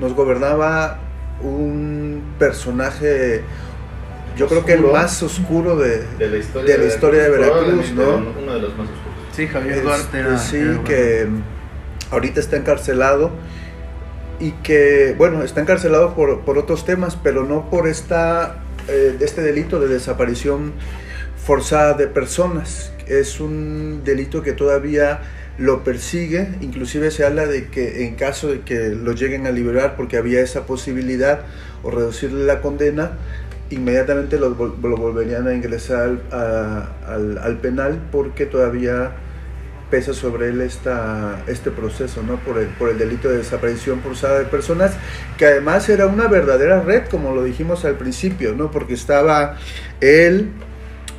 nos 0.00 0.14
gobernaba 0.14 1.00
un 1.42 2.22
personaje, 2.38 3.42
yo 4.40 4.48
creo 4.48 4.64
que 4.64 4.72
el 4.72 4.80
más 4.80 5.22
oscuro 5.22 5.76
de, 5.76 6.02
la 6.18 6.36
historia 6.38 6.76
de, 6.76 6.82
la 6.82 6.88
historia 6.88 7.22
de 7.24 7.28
Veracruz, 7.28 7.92
¿no? 7.92 8.16
Uno 8.16 8.54
de 8.54 8.60
los 8.60 8.74
más 8.74 8.88
oscuros. 8.88 9.36
Sí, 9.36 9.46
Javier 9.46 9.82
Duarte 9.82 10.18
era, 10.18 10.38
Sí, 10.38 10.58
que 10.86 11.28
ahorita 12.10 12.40
está 12.40 12.56
encarcelado 12.56 13.32
y 14.38 14.52
que, 14.62 15.14
bueno, 15.18 15.42
está 15.42 15.60
encarcelado 15.60 16.14
por, 16.14 16.40
por 16.40 16.56
otros 16.56 16.86
temas, 16.86 17.16
pero 17.22 17.44
no 17.44 17.68
por 17.68 17.86
esta, 17.86 18.62
eh, 18.88 19.18
este 19.20 19.42
delito 19.42 19.78
de 19.78 19.88
desaparición 19.88 20.72
forzada 21.36 21.92
de 21.92 22.06
personas, 22.06 22.92
es 23.06 23.40
un 23.40 24.04
delito 24.04 24.42
que 24.42 24.52
todavía 24.52 25.20
lo 25.58 25.84
persigue, 25.84 26.48
inclusive 26.62 27.10
se 27.10 27.26
habla 27.26 27.44
de 27.44 27.66
que 27.66 28.06
en 28.06 28.14
caso 28.14 28.48
de 28.48 28.60
que 28.60 28.88
lo 28.88 29.12
lleguen 29.12 29.46
a 29.46 29.50
liberar 29.50 29.96
porque 29.96 30.16
había 30.16 30.40
esa 30.40 30.64
posibilidad 30.64 31.40
o 31.82 31.90
reducirle 31.90 32.46
la 32.46 32.62
condena, 32.62 33.18
inmediatamente 33.70 34.38
lo, 34.38 34.54
volverían 34.54 35.46
a 35.46 35.54
ingresar 35.54 36.18
al, 36.30 37.58
penal 37.62 38.00
porque 38.10 38.46
todavía 38.46 39.12
pesa 39.90 40.14
sobre 40.14 40.50
él 40.50 40.60
esta, 40.60 41.42
este 41.48 41.70
proceso, 41.70 42.22
¿no? 42.22 42.36
Por 42.36 42.58
el, 42.58 42.68
por 42.68 42.90
el 42.90 42.98
delito 42.98 43.28
de 43.28 43.38
desaparición 43.38 44.00
forzada 44.00 44.38
de 44.38 44.44
personas, 44.44 44.92
que 45.36 45.46
además 45.46 45.88
era 45.88 46.06
una 46.06 46.28
verdadera 46.28 46.80
red, 46.80 47.08
como 47.10 47.34
lo 47.34 47.42
dijimos 47.42 47.84
al 47.84 47.96
principio, 47.96 48.54
¿no? 48.54 48.70
Porque 48.70 48.94
estaba 48.94 49.56
él, 50.00 50.50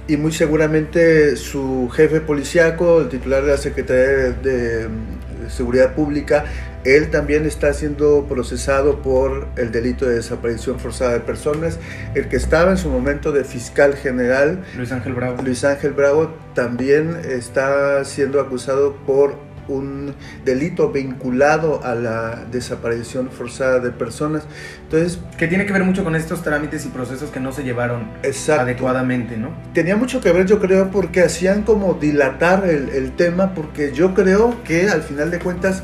y 0.07 0.17
muy 0.17 0.31
seguramente 0.31 1.35
su 1.35 1.89
jefe 1.93 2.21
policíaco, 2.21 3.01
el 3.01 3.09
titular 3.09 3.43
de 3.43 3.51
la 3.51 3.57
Secretaría 3.57 4.31
de, 4.31 4.87
Seguridad 5.49 5.95
Pública, 5.95 6.45
él 6.83 7.09
también 7.09 7.45
está 7.45 7.73
siendo 7.73 8.25
procesado 8.27 9.01
por 9.01 9.47
el 9.57 9.71
delito 9.71 10.05
de 10.05 10.15
desaparición 10.15 10.79
forzada 10.79 11.13
de 11.13 11.19
personas. 11.19 11.79
El 12.15 12.27
que 12.27 12.37
estaba 12.37 12.71
en 12.71 12.77
su 12.77 12.89
momento 12.89 13.31
de 13.31 13.43
fiscal 13.43 13.95
general, 13.95 14.63
Luis 14.75 14.91
Ángel 14.91 15.13
Bravo, 15.13 15.41
Luis 15.43 15.63
Ángel 15.63 15.93
Bravo 15.93 16.33
también 16.53 17.17
está 17.25 18.03
siendo 18.05 18.39
acusado 18.39 18.95
por 19.05 19.51
un 19.67 20.13
delito 20.43 20.91
vinculado 20.91 21.81
a 21.83 21.95
la 21.95 22.45
desaparición 22.51 23.29
forzada 23.29 23.79
de 23.79 23.91
personas. 23.91 24.43
Entonces, 24.83 25.19
que 25.37 25.47
tiene 25.47 25.65
que 25.65 25.73
ver 25.73 25.83
mucho 25.83 26.03
con 26.03 26.15
estos 26.15 26.43
trámites 26.43 26.85
y 26.85 26.89
procesos 26.89 27.29
que 27.29 27.39
no 27.39 27.51
se 27.51 27.63
llevaron 27.63 28.07
adecuadamente, 28.49 29.37
¿no? 29.37 29.49
Tenía 29.73 29.95
mucho 29.95 30.21
que 30.21 30.31
ver, 30.31 30.45
yo 30.45 30.59
creo, 30.59 30.91
porque 30.91 31.21
hacían 31.21 31.63
como 31.63 31.93
dilatar 31.93 32.65
el, 32.65 33.11
tema, 33.11 33.53
porque 33.53 33.91
yo 33.91 34.13
creo 34.13 34.63
que 34.63 34.89
al 34.89 35.01
final 35.01 35.31
de 35.31 35.39
cuentas 35.39 35.83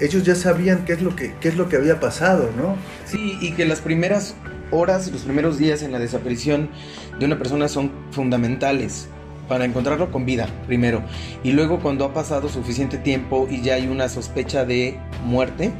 ellos 0.00 0.24
ya 0.24 0.34
sabían 0.34 0.84
qué 0.84 0.92
es 0.94 1.02
lo 1.02 1.16
que 1.16 1.34
qué 1.40 1.48
es 1.48 1.56
lo 1.56 1.68
que 1.68 1.76
había 1.76 2.00
pasado, 2.00 2.50
¿no? 2.56 2.76
Sí, 3.04 3.38
y 3.40 3.52
que 3.52 3.64
las 3.64 3.80
primeras 3.80 4.34
horas, 4.70 5.10
los 5.10 5.22
primeros 5.22 5.58
días 5.58 5.82
en 5.82 5.92
la 5.92 5.98
desaparición 5.98 6.70
de 7.18 7.26
una 7.26 7.38
persona 7.38 7.68
son 7.68 7.90
fundamentales 8.10 9.08
para 9.48 9.64
encontrarlo 9.64 10.10
con 10.10 10.26
vida, 10.26 10.48
primero. 10.66 11.02
Y 11.44 11.52
luego 11.52 11.78
cuando 11.80 12.04
ha 12.04 12.12
pasado 12.12 12.48
suficiente 12.48 12.98
tiempo 12.98 13.46
y 13.50 13.62
ya 13.62 13.74
hay 13.74 13.86
una 13.88 14.08
sospecha 14.08 14.64
de 14.64 14.98
muerte, 15.24 15.70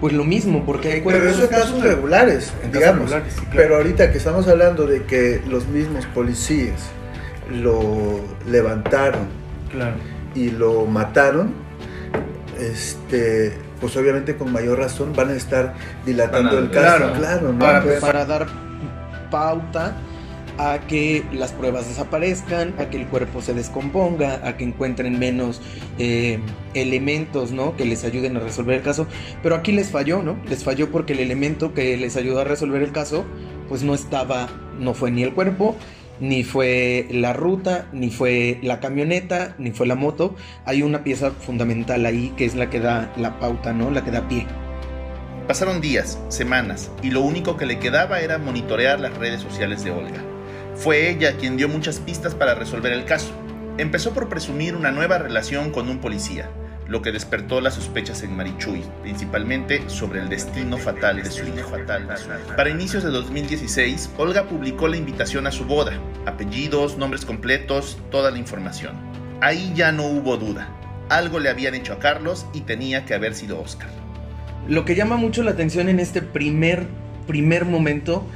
pues 0.00 0.14
lo 0.14 0.24
mismo, 0.24 0.64
porque 0.64 0.92
hay 0.92 1.00
Pero 1.02 1.28
esos 1.28 1.48
casos 1.48 1.82
regulares, 1.82 2.52
digamos. 2.72 3.14
Pero 3.52 3.76
ahorita 3.76 4.10
que 4.10 4.18
estamos 4.18 4.48
hablando 4.48 4.86
de 4.86 5.04
que 5.04 5.42
los 5.46 5.66
mismos 5.66 6.06
policías 6.06 6.88
lo 7.50 8.20
levantaron 8.48 9.28
y 10.34 10.50
lo 10.50 10.86
mataron, 10.86 11.52
este, 12.60 13.52
pues 13.80 13.96
obviamente 13.96 14.36
con 14.36 14.52
mayor 14.52 14.78
razón 14.78 15.12
van 15.14 15.30
a 15.30 15.34
estar 15.34 15.74
dilatando 16.04 16.58
el 16.58 16.70
caso. 16.70 17.12
Claro, 17.14 17.58
para, 17.58 18.00
para 18.00 18.24
dar 18.24 18.46
pauta 19.30 19.96
a 20.58 20.78
que 20.80 21.24
las 21.32 21.52
pruebas 21.52 21.88
desaparezcan, 21.88 22.74
a 22.78 22.90
que 22.90 22.98
el 22.98 23.06
cuerpo 23.06 23.40
se 23.40 23.54
descomponga, 23.54 24.46
a 24.46 24.56
que 24.58 24.64
encuentren 24.64 25.18
menos 25.18 25.62
eh, 25.98 26.38
elementos, 26.74 27.50
¿no? 27.50 27.76
Que 27.76 27.86
les 27.86 28.04
ayuden 28.04 28.36
a 28.36 28.40
resolver 28.40 28.76
el 28.76 28.82
caso. 28.82 29.06
Pero 29.42 29.54
aquí 29.54 29.72
les 29.72 29.88
falló, 29.88 30.22
¿no? 30.22 30.36
Les 30.48 30.62
falló 30.62 30.90
porque 30.90 31.14
el 31.14 31.20
elemento 31.20 31.72
que 31.72 31.96
les 31.96 32.16
ayudó 32.16 32.40
a 32.40 32.44
resolver 32.44 32.82
el 32.82 32.92
caso, 32.92 33.24
pues 33.70 33.82
no 33.82 33.94
estaba, 33.94 34.48
no 34.78 34.92
fue 34.92 35.10
ni 35.10 35.22
el 35.22 35.32
cuerpo, 35.32 35.76
ni 36.20 36.44
fue 36.44 37.06
la 37.10 37.32
ruta, 37.32 37.86
ni 37.92 38.10
fue 38.10 38.58
la 38.62 38.80
camioneta, 38.80 39.54
ni 39.58 39.72
fue 39.72 39.86
la 39.86 39.94
moto. 39.94 40.36
Hay 40.64 40.82
una 40.82 41.02
pieza 41.02 41.30
fundamental 41.30 42.06
ahí 42.06 42.32
que 42.36 42.44
es 42.44 42.54
la 42.54 42.70
que 42.70 42.80
da 42.80 43.12
la 43.16 43.38
pauta, 43.38 43.72
¿no? 43.72 43.90
La 43.90 44.04
que 44.04 44.10
da 44.10 44.28
pie. 44.28 44.46
Pasaron 45.48 45.80
días, 45.80 46.20
semanas, 46.28 46.92
y 47.02 47.10
lo 47.10 47.22
único 47.22 47.56
que 47.56 47.66
le 47.66 47.78
quedaba 47.80 48.20
era 48.20 48.38
monitorear 48.38 49.00
las 49.00 49.16
redes 49.16 49.40
sociales 49.40 49.82
de 49.82 49.90
Olga. 49.90 50.22
Fue 50.76 51.10
ella 51.10 51.36
quien 51.36 51.56
dio 51.56 51.68
muchas 51.68 51.98
pistas 51.98 52.34
para 52.34 52.54
resolver 52.54 52.92
el 52.92 53.04
caso. 53.04 53.32
Empezó 53.76 54.12
por 54.12 54.28
presumir 54.28 54.76
una 54.76 54.92
nueva 54.92 55.18
relación 55.18 55.72
con 55.72 55.88
un 55.88 55.98
policía, 55.98 56.50
lo 56.90 57.02
que 57.02 57.12
despertó 57.12 57.60
las 57.60 57.74
sospechas 57.74 58.24
en 58.24 58.36
Marichuy, 58.36 58.82
principalmente 59.02 59.88
sobre 59.88 60.20
el 60.20 60.28
destino 60.28 60.76
fatal 60.76 61.22
de 61.22 61.30
su 61.30 61.46
hijo. 61.46 61.70
Para 62.56 62.68
inicios 62.68 63.04
de 63.04 63.10
2016, 63.10 64.10
Olga 64.18 64.48
publicó 64.48 64.88
la 64.88 64.96
invitación 64.96 65.46
a 65.46 65.52
su 65.52 65.64
boda, 65.64 65.92
apellidos, 66.26 66.98
nombres 66.98 67.24
completos, 67.24 67.96
toda 68.10 68.32
la 68.32 68.38
información. 68.38 68.96
Ahí 69.40 69.72
ya 69.76 69.92
no 69.92 70.04
hubo 70.04 70.36
duda. 70.36 70.68
Algo 71.08 71.38
le 71.38 71.48
habían 71.48 71.76
hecho 71.76 71.92
a 71.92 72.00
Carlos 72.00 72.44
y 72.52 72.62
tenía 72.62 73.04
que 73.04 73.14
haber 73.14 73.36
sido 73.36 73.60
Oscar. 73.60 73.88
Lo 74.66 74.84
que 74.84 74.96
llama 74.96 75.16
mucho 75.16 75.44
la 75.44 75.52
atención 75.52 75.88
en 75.88 76.00
este 76.00 76.22
primer, 76.22 76.88
primer 77.28 77.66
momento 77.66 78.26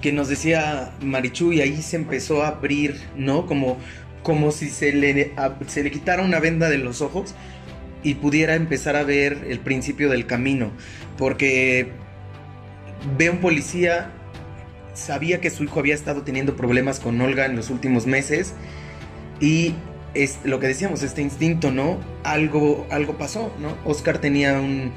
que 0.00 0.12
nos 0.12 0.28
decía 0.28 0.90
Marichu 1.00 1.52
y 1.52 1.60
ahí 1.60 1.80
se 1.80 1.94
empezó 1.94 2.42
a 2.42 2.48
abrir, 2.48 3.00
¿no? 3.16 3.46
Como, 3.46 3.78
como 4.24 4.50
si 4.50 4.68
se 4.68 4.92
le, 4.92 5.32
se 5.68 5.84
le 5.84 5.90
quitara 5.92 6.24
una 6.24 6.40
venda 6.40 6.68
de 6.68 6.78
los 6.78 7.02
ojos 7.02 7.36
y 8.02 8.14
pudiera 8.14 8.54
empezar 8.54 8.96
a 8.96 9.04
ver 9.04 9.46
el 9.48 9.60
principio 9.60 10.08
del 10.08 10.26
camino. 10.26 10.70
Porque 11.18 11.92
ve 13.16 13.30
un 13.30 13.38
policía, 13.38 14.12
sabía 14.94 15.40
que 15.40 15.50
su 15.50 15.64
hijo 15.64 15.80
había 15.80 15.94
estado 15.94 16.22
teniendo 16.22 16.56
problemas 16.56 17.00
con 17.00 17.20
Olga 17.20 17.46
en 17.46 17.56
los 17.56 17.70
últimos 17.70 18.06
meses 18.06 18.54
y 19.40 19.74
es 20.14 20.38
lo 20.44 20.58
que 20.58 20.66
decíamos, 20.66 21.02
este 21.02 21.22
instinto, 21.22 21.70
¿no? 21.70 21.98
Algo, 22.24 22.86
algo 22.90 23.16
pasó, 23.16 23.54
¿no? 23.60 23.76
Oscar 23.84 24.18
tenía 24.18 24.60
un 24.60 24.92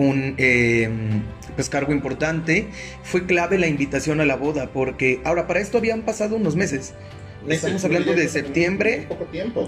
un 0.00 0.34
em, 0.38 1.22
pues, 1.54 1.68
cargo 1.68 1.92
importante. 1.92 2.68
Fue 3.02 3.26
clave 3.26 3.58
la 3.58 3.66
invitación 3.66 4.20
a 4.20 4.24
la 4.24 4.36
boda, 4.36 4.70
porque 4.72 5.20
ahora 5.24 5.46
para 5.46 5.60
esto 5.60 5.78
habían 5.78 6.02
pasado 6.02 6.36
unos 6.36 6.56
meses. 6.56 6.94
Estamos 7.48 7.84
hablando 7.84 8.12
de 8.12 8.28
septiembre 8.28 9.08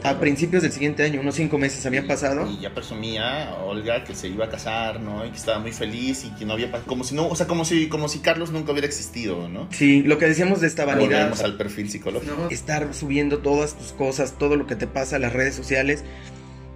a 0.05 0.21
principios 0.21 0.63
del 0.63 0.73
siguiente 0.73 1.03
año, 1.03 1.21
unos 1.21 1.35
cinco 1.37 1.59
meses 1.59 1.85
habían 1.87 2.07
pasado. 2.07 2.49
Y 2.51 2.61
ya 2.61 2.75
presumía 2.75 3.55
Olga 3.65 4.05
que 4.05 4.15
se 4.15 4.29
iba 4.29 4.47
a 4.47 4.49
casar, 4.49 5.01
¿no? 5.01 5.25
Y 5.25 5.31
que 5.31 5.37
estaba 5.37 5.59
muy 5.59 5.73
feliz 5.73 6.25
y 6.25 6.31
que 6.35 6.45
no 6.45 6.53
había 6.53 6.71
como 6.71 7.05
si 7.05 7.15
no, 7.15 7.29
o 7.29 7.37
sea, 7.37 7.47
como 7.47 7.65
si 7.65 7.89
como 7.89 8.09
si 8.09 8.19
Carlos 8.19 8.51
nunca 8.51 8.73
hubiera 8.73 8.87
existido, 8.87 9.49
¿no? 9.49 9.69
Sí, 9.71 10.03
lo 10.03 10.19
que 10.19 10.27
decíamos 10.27 10.61
de 10.61 10.67
esta 10.67 10.85
vanidad. 10.85 11.21
Volvemos 11.21 11.43
al 11.43 11.57
perfil 11.57 11.91
psicológico. 11.91 12.49
Estar 12.51 12.93
subiendo 12.95 13.39
todas 13.39 13.77
tus 13.77 13.93
cosas, 13.93 14.39
todo 14.39 14.57
lo 14.57 14.67
que 14.67 14.77
te 14.77 14.87
pasa 14.87 15.17
a 15.17 15.19
las 15.19 15.33
redes 15.33 15.55
sociales. 15.55 16.05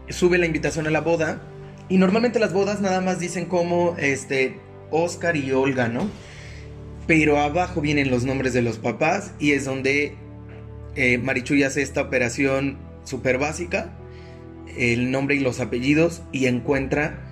Sube 0.09 0.39
la 0.39 0.47
invitación 0.47 0.87
a 0.87 0.91
la 0.91 1.01
boda 1.01 1.43
y 1.89 1.99
normalmente 1.99 2.39
las 2.39 2.53
bodas 2.53 2.81
nada 2.81 3.01
más 3.01 3.21
dicen 3.21 3.47
como 3.47 3.97
este 3.99 4.59
Oscar 4.91 5.37
y 5.37 5.53
Olga, 5.53 5.89
¿no? 5.89 6.09
Pero 7.07 7.39
abajo 7.39 7.81
vienen 7.81 8.11
los 8.11 8.25
nombres 8.25 8.53
de 8.53 8.63
los 8.63 8.79
papás 8.79 9.33
y 9.39 9.53
es 9.53 9.65
donde 9.65 10.17
eh, 10.97 11.19
Marichuy 11.19 11.63
hace 11.63 11.83
esta 11.83 12.01
operación 12.01 12.79
súper 13.05 13.39
básica, 13.39 13.97
el 14.77 15.11
nombre 15.11 15.37
y 15.37 15.41
los 15.41 15.61
apellidos, 15.61 16.23
y 16.33 16.47
encuentra 16.47 17.23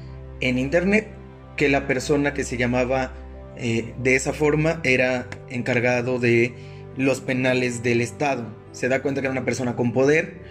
en 0.40 0.58
internet 0.58 1.08
que 1.56 1.68
la 1.68 1.86
persona 1.86 2.34
que 2.34 2.44
se 2.44 2.56
llamaba 2.56 3.12
eh, 3.56 3.94
de 4.02 4.16
esa 4.16 4.32
forma 4.32 4.80
era 4.84 5.28
encargado 5.48 6.18
de 6.18 6.54
los 6.96 7.20
penales 7.20 7.82
del 7.82 8.00
Estado. 8.00 8.46
Se 8.72 8.88
da 8.88 9.02
cuenta 9.02 9.20
que 9.20 9.28
era 9.28 9.32
una 9.32 9.44
persona 9.44 9.76
con 9.76 9.92
poder 9.92 10.42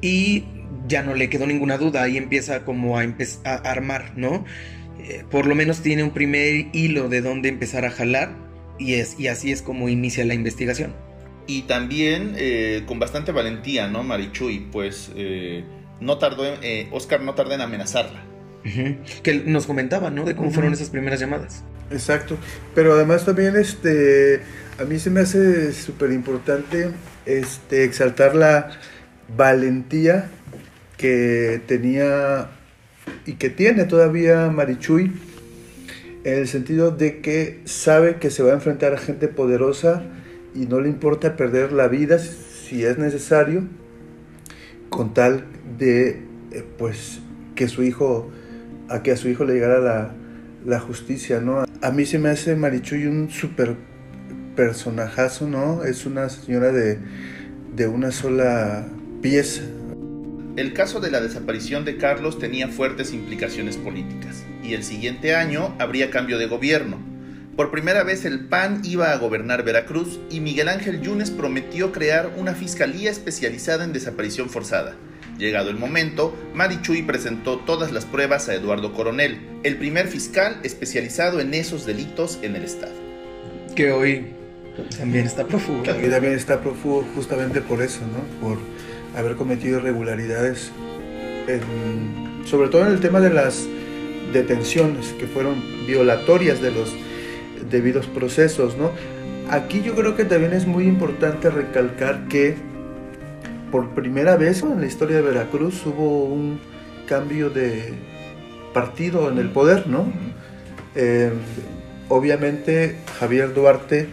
y 0.00 0.44
ya 0.86 1.02
no 1.02 1.14
le 1.14 1.28
quedó 1.28 1.46
ninguna 1.46 1.76
duda, 1.76 2.08
y 2.08 2.16
empieza 2.16 2.64
como 2.64 2.98
a, 2.98 3.04
armar, 3.44 4.12
¿no? 4.16 4.44
Eh, 5.00 5.24
por 5.30 5.46
lo 5.46 5.54
menos 5.54 5.82
tiene 5.82 6.04
un 6.04 6.10
primer 6.10 6.66
hilo 6.72 7.08
de 7.08 7.20
dónde 7.20 7.48
empezar 7.48 7.84
a 7.84 7.90
jalar 7.90 8.30
y 8.78 8.94
así 8.94 9.50
es 9.50 9.60
como 9.60 9.88
inicia 9.88 10.24
la 10.24 10.34
investigación. 10.34 11.07
Y 11.48 11.62
también 11.62 12.34
eh, 12.36 12.84
con 12.86 13.00
bastante 13.00 13.32
valentía, 13.32 13.88
¿no, 13.88 14.04
Marichuy? 14.04 14.68
Pues 14.70 15.10
eh, 15.16 15.64
no 16.00 16.18
tardó, 16.18 16.44
Oscar 16.92 17.22
no 17.22 17.34
tardó 17.34 17.54
en 17.54 17.62
amenazarla. 17.62 18.22
Que 19.22 19.42
nos 19.46 19.66
comentaba, 19.66 20.10
¿no? 20.10 20.24
De 20.24 20.36
cómo 20.36 20.50
fueron 20.50 20.72
esas 20.74 20.90
primeras 20.90 21.18
llamadas. 21.18 21.64
Exacto. 21.90 22.36
Pero 22.74 22.92
además 22.92 23.24
también, 23.24 23.56
este, 23.56 24.42
a 24.78 24.84
mí 24.84 24.98
se 24.98 25.10
me 25.10 25.20
hace 25.20 25.72
súper 25.72 26.12
importante, 26.12 26.90
este, 27.26 27.84
exaltar 27.84 28.34
la 28.34 28.70
valentía 29.36 30.30
que 30.96 31.60
tenía 31.66 32.50
y 33.24 33.34
que 33.34 33.48
tiene 33.48 33.84
todavía 33.84 34.48
Marichuy 34.48 35.12
en 36.24 36.38
el 36.38 36.48
sentido 36.48 36.90
de 36.90 37.20
que 37.20 37.60
sabe 37.64 38.16
que 38.16 38.30
se 38.30 38.42
va 38.42 38.50
a 38.50 38.54
enfrentar 38.54 38.92
a 38.92 38.98
gente 38.98 39.28
poderosa 39.28 40.02
y 40.54 40.66
no 40.66 40.80
le 40.80 40.88
importa 40.88 41.36
perder 41.36 41.72
la 41.72 41.88
vida 41.88 42.18
si 42.18 42.84
es 42.84 42.98
necesario 42.98 43.64
con 44.88 45.14
tal 45.14 45.44
de 45.78 46.22
eh, 46.52 46.64
pues 46.78 47.20
que 47.54 47.68
su 47.68 47.82
hijo 47.82 48.30
a 48.88 49.02
que 49.02 49.12
a 49.12 49.16
su 49.16 49.28
hijo 49.28 49.44
le 49.44 49.54
llegara 49.54 49.80
la, 49.80 50.14
la 50.64 50.80
justicia 50.80 51.40
no 51.40 51.64
a 51.82 51.90
mí 51.90 52.06
se 52.06 52.18
me 52.18 52.30
hace 52.30 52.56
Marichuy 52.56 53.06
un 53.06 53.30
super 53.30 53.76
personajazo 54.56 55.46
no 55.46 55.84
es 55.84 56.06
una 56.06 56.28
señora 56.28 56.72
de, 56.72 56.98
de 57.76 57.86
una 57.86 58.10
sola 58.10 58.88
pieza. 59.22 59.62
El 60.56 60.72
caso 60.72 60.98
de 60.98 61.12
la 61.12 61.20
desaparición 61.20 61.84
de 61.84 61.96
Carlos 61.96 62.40
tenía 62.40 62.66
fuertes 62.66 63.12
implicaciones 63.12 63.76
políticas, 63.76 64.44
y 64.64 64.74
el 64.74 64.82
siguiente 64.82 65.36
año 65.36 65.76
habría 65.78 66.10
cambio 66.10 66.38
de 66.38 66.46
gobierno. 66.46 66.98
Por 67.58 67.72
primera 67.72 68.04
vez 68.04 68.24
el 68.24 68.38
PAN 68.38 68.82
iba 68.84 69.10
a 69.10 69.16
gobernar 69.16 69.64
Veracruz 69.64 70.20
y 70.30 70.38
Miguel 70.38 70.68
Ángel 70.68 71.00
Yunes 71.00 71.32
prometió 71.32 71.90
crear 71.90 72.30
una 72.36 72.54
fiscalía 72.54 73.10
especializada 73.10 73.82
en 73.82 73.92
desaparición 73.92 74.48
forzada. 74.48 74.94
Llegado 75.38 75.68
el 75.68 75.76
momento, 75.76 76.36
Marichuy 76.54 77.02
presentó 77.02 77.58
todas 77.58 77.90
las 77.90 78.04
pruebas 78.04 78.48
a 78.48 78.54
Eduardo 78.54 78.92
Coronel, 78.92 79.40
el 79.64 79.76
primer 79.76 80.06
fiscal 80.06 80.60
especializado 80.62 81.40
en 81.40 81.52
esos 81.52 81.84
delitos 81.84 82.38
en 82.42 82.54
el 82.54 82.62
Estado. 82.62 82.94
Que 83.74 83.90
hoy 83.90 84.26
también 84.96 85.26
está 85.26 85.44
prófugo. 85.44 85.82
Que 85.82 85.94
también 85.94 86.34
está 86.34 86.60
prófugo 86.60 87.04
justamente 87.16 87.60
por 87.60 87.82
eso, 87.82 88.02
¿no? 88.02 88.22
Por 88.40 88.58
haber 89.16 89.34
cometido 89.34 89.80
irregularidades, 89.80 90.70
sobre 92.44 92.68
todo 92.68 92.86
en 92.86 92.92
el 92.92 93.00
tema 93.00 93.18
de 93.18 93.30
las 93.30 93.66
detenciones 94.32 95.08
que 95.18 95.26
fueron 95.26 95.60
violatorias 95.88 96.62
de 96.62 96.70
los 96.70 96.94
debidos 97.70 98.06
procesos, 98.06 98.76
¿no? 98.76 98.90
Aquí 99.50 99.82
yo 99.82 99.94
creo 99.94 100.14
que 100.14 100.24
también 100.24 100.52
es 100.52 100.66
muy 100.66 100.84
importante 100.84 101.50
recalcar 101.50 102.28
que 102.28 102.56
por 103.70 103.90
primera 103.90 104.36
vez 104.36 104.62
en 104.62 104.80
la 104.80 104.86
historia 104.86 105.16
de 105.16 105.22
Veracruz 105.22 105.84
hubo 105.86 106.24
un 106.24 106.60
cambio 107.06 107.50
de 107.50 107.94
partido 108.74 109.30
en 109.30 109.38
el 109.38 109.50
poder, 109.50 109.86
¿no? 109.86 110.12
Eh, 110.94 111.32
obviamente 112.08 112.96
Javier 113.18 113.54
Duarte, 113.54 114.08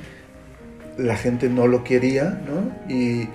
la 0.98 1.16
gente 1.16 1.50
no 1.50 1.68
lo 1.68 1.84
quería, 1.84 2.42
¿no? 2.48 2.94
Y 2.94 3.28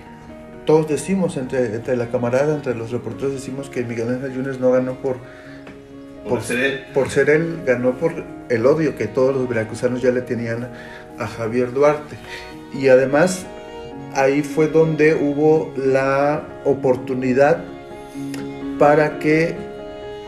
todos 0.65 0.87
decimos, 0.87 1.37
entre, 1.37 1.95
la 1.95 2.07
camarada, 2.09 2.55
entre 2.55 2.75
los 2.75 2.91
reporteros, 2.91 3.33
decimos 3.33 3.69
que 3.69 3.83
Miguel 3.83 4.09
Ángel 4.09 4.33
Yunes 4.33 4.59
no 4.59 4.71
ganó 4.71 4.95
por, 4.95 5.17
por, 6.27 6.41
ser 6.41 6.59
él. 6.59 6.85
por 6.93 7.09
ser 7.09 7.29
él, 7.29 7.61
ganó 7.65 7.93
por 7.93 8.13
el 8.49 8.65
odio 8.65 8.95
que 8.95 9.07
todos 9.07 9.35
los 9.35 9.47
veracruzanos 9.47 10.01
ya 10.01 10.11
le 10.11 10.21
tenían 10.21 10.69
a 11.17 11.27
Javier 11.27 11.73
Duarte. 11.73 12.17
Y 12.73 12.87
además 12.87 13.45
ahí 14.13 14.41
fue 14.41 14.67
donde 14.67 15.15
hubo 15.15 15.73
la 15.75 16.43
oportunidad 16.65 17.63
para 18.77 19.19
que 19.19 19.55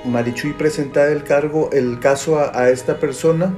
Marichuy 0.05 0.53
presentara 0.53 1.11
el 1.11 1.23
cargo, 1.23 1.69
el 1.71 1.99
caso 1.99 2.39
a, 2.39 2.57
a 2.59 2.69
esta 2.69 2.99
persona 2.99 3.53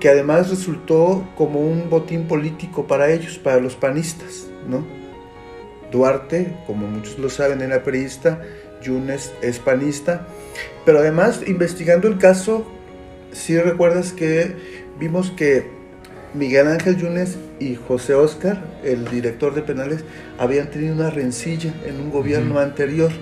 que 0.00 0.08
además 0.08 0.48
resultó 0.50 1.26
como 1.36 1.60
un 1.60 1.90
botín 1.90 2.28
político 2.28 2.86
para 2.86 3.10
ellos, 3.10 3.38
para 3.38 3.58
los 3.58 3.74
panistas, 3.74 4.46
¿no? 4.68 4.86
Duarte, 5.90 6.54
como 6.66 6.86
muchos 6.86 7.18
lo 7.18 7.30
saben, 7.30 7.62
era 7.62 7.82
periodista 7.82 8.40
Yunes 8.82 9.32
es 9.42 9.58
panista, 9.58 10.26
pero 10.88 11.00
además 11.00 11.42
investigando 11.46 12.08
el 12.08 12.16
caso, 12.16 12.66
si 13.30 13.58
recuerdas 13.58 14.14
que 14.14 14.56
vimos 14.98 15.30
que 15.30 15.70
Miguel 16.32 16.66
Ángel 16.66 16.96
Yunes 16.96 17.36
y 17.60 17.74
José 17.74 18.14
Oscar, 18.14 18.64
el 18.82 19.04
director 19.10 19.54
de 19.54 19.60
penales, 19.60 20.02
habían 20.38 20.70
tenido 20.70 20.94
una 20.94 21.10
rencilla 21.10 21.74
en 21.84 22.00
un 22.00 22.10
gobierno 22.10 22.58
anterior. 22.58 23.12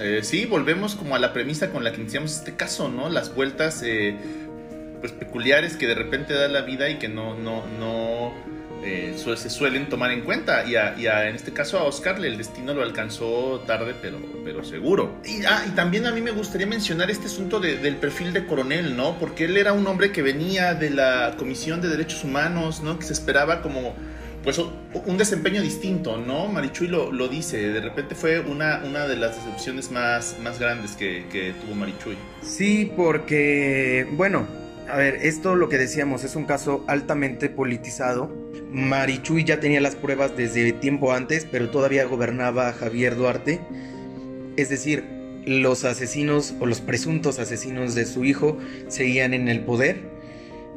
Eh, 0.00 0.22
sí, 0.24 0.44
volvemos 0.44 0.96
como 0.96 1.14
a 1.14 1.20
la 1.20 1.32
premisa 1.32 1.70
con 1.70 1.84
la 1.84 1.92
que 1.92 2.00
iniciamos 2.00 2.34
este 2.34 2.56
caso, 2.56 2.88
¿no? 2.88 3.08
Las 3.08 3.32
vueltas 3.32 3.80
eh, 3.84 4.16
pues 4.98 5.12
peculiares 5.12 5.76
que 5.76 5.86
de 5.86 5.94
repente 5.94 6.34
da 6.34 6.48
la 6.48 6.62
vida 6.62 6.90
y 6.90 6.98
que 6.98 7.08
no, 7.08 7.38
no, 7.38 7.64
no 7.78 8.34
eh, 8.82 9.14
se 9.16 9.50
suelen 9.50 9.88
tomar 9.88 10.10
en 10.12 10.22
cuenta. 10.22 10.64
Y, 10.66 10.76
en 10.76 11.34
este 11.34 11.52
caso 11.52 11.78
a 11.78 11.84
Oscar 11.84 12.24
el 12.24 12.38
destino 12.38 12.74
lo 12.74 12.82
alcanzó 12.82 13.62
tarde, 13.66 13.94
pero, 14.00 14.64
seguro. 14.64 15.20
Y, 15.24 15.44
ah, 15.44 15.64
y 15.66 15.70
también 15.70 16.06
a 16.06 16.12
mí 16.12 16.20
me 16.20 16.30
gustaría 16.30 16.66
mencionar 16.66 17.10
este 17.10 17.26
asunto 17.26 17.60
del 17.60 17.96
perfil 17.96 18.32
de 18.32 18.46
coronel, 18.46 18.96
¿no? 18.96 19.18
Porque 19.18 19.44
él 19.44 19.56
era 19.56 19.72
un 19.72 19.86
hombre 19.86 20.12
que 20.12 20.22
venía 20.22 20.74
de 20.74 20.90
la 20.90 21.34
Comisión 21.38 21.80
de 21.80 21.88
Derechos 21.88 22.24
Humanos, 22.24 22.82
¿no? 22.82 22.98
Que 22.98 23.04
se 23.04 23.12
esperaba 23.12 23.62
como 23.62 23.94
pues 24.42 24.58
un 24.58 25.18
desempeño 25.18 25.60
distinto, 25.60 26.16
¿no? 26.16 26.46
Marichuy 26.48 26.88
lo, 26.88 27.12
lo 27.12 27.28
dice, 27.28 27.70
de 27.70 27.80
repente 27.80 28.14
fue 28.14 28.40
una, 28.40 28.82
una 28.84 29.06
de 29.06 29.16
las 29.16 29.36
decepciones 29.36 29.90
más, 29.90 30.36
más 30.42 30.58
grandes 30.58 30.92
que, 30.92 31.26
que 31.30 31.52
tuvo 31.60 31.74
Marichuy. 31.74 32.16
Sí, 32.40 32.90
porque, 32.96 34.06
bueno, 34.12 34.46
a 34.90 34.96
ver, 34.96 35.18
esto 35.22 35.54
lo 35.54 35.68
que 35.68 35.78
decíamos 35.78 36.24
es 36.24 36.34
un 36.36 36.44
caso 36.44 36.84
altamente 36.86 37.48
politizado. 37.48 38.34
Marichuy 38.70 39.44
ya 39.44 39.60
tenía 39.60 39.80
las 39.80 39.96
pruebas 39.96 40.36
desde 40.36 40.72
tiempo 40.72 41.12
antes, 41.12 41.46
pero 41.50 41.70
todavía 41.70 42.04
gobernaba 42.04 42.72
Javier 42.72 43.16
Duarte. 43.16 43.60
Es 44.56 44.68
decir, 44.68 45.04
los 45.46 45.84
asesinos 45.84 46.54
o 46.60 46.66
los 46.66 46.80
presuntos 46.80 47.38
asesinos 47.38 47.94
de 47.94 48.06
su 48.06 48.24
hijo 48.24 48.58
seguían 48.88 49.34
en 49.34 49.48
el 49.48 49.60
poder. 49.60 50.00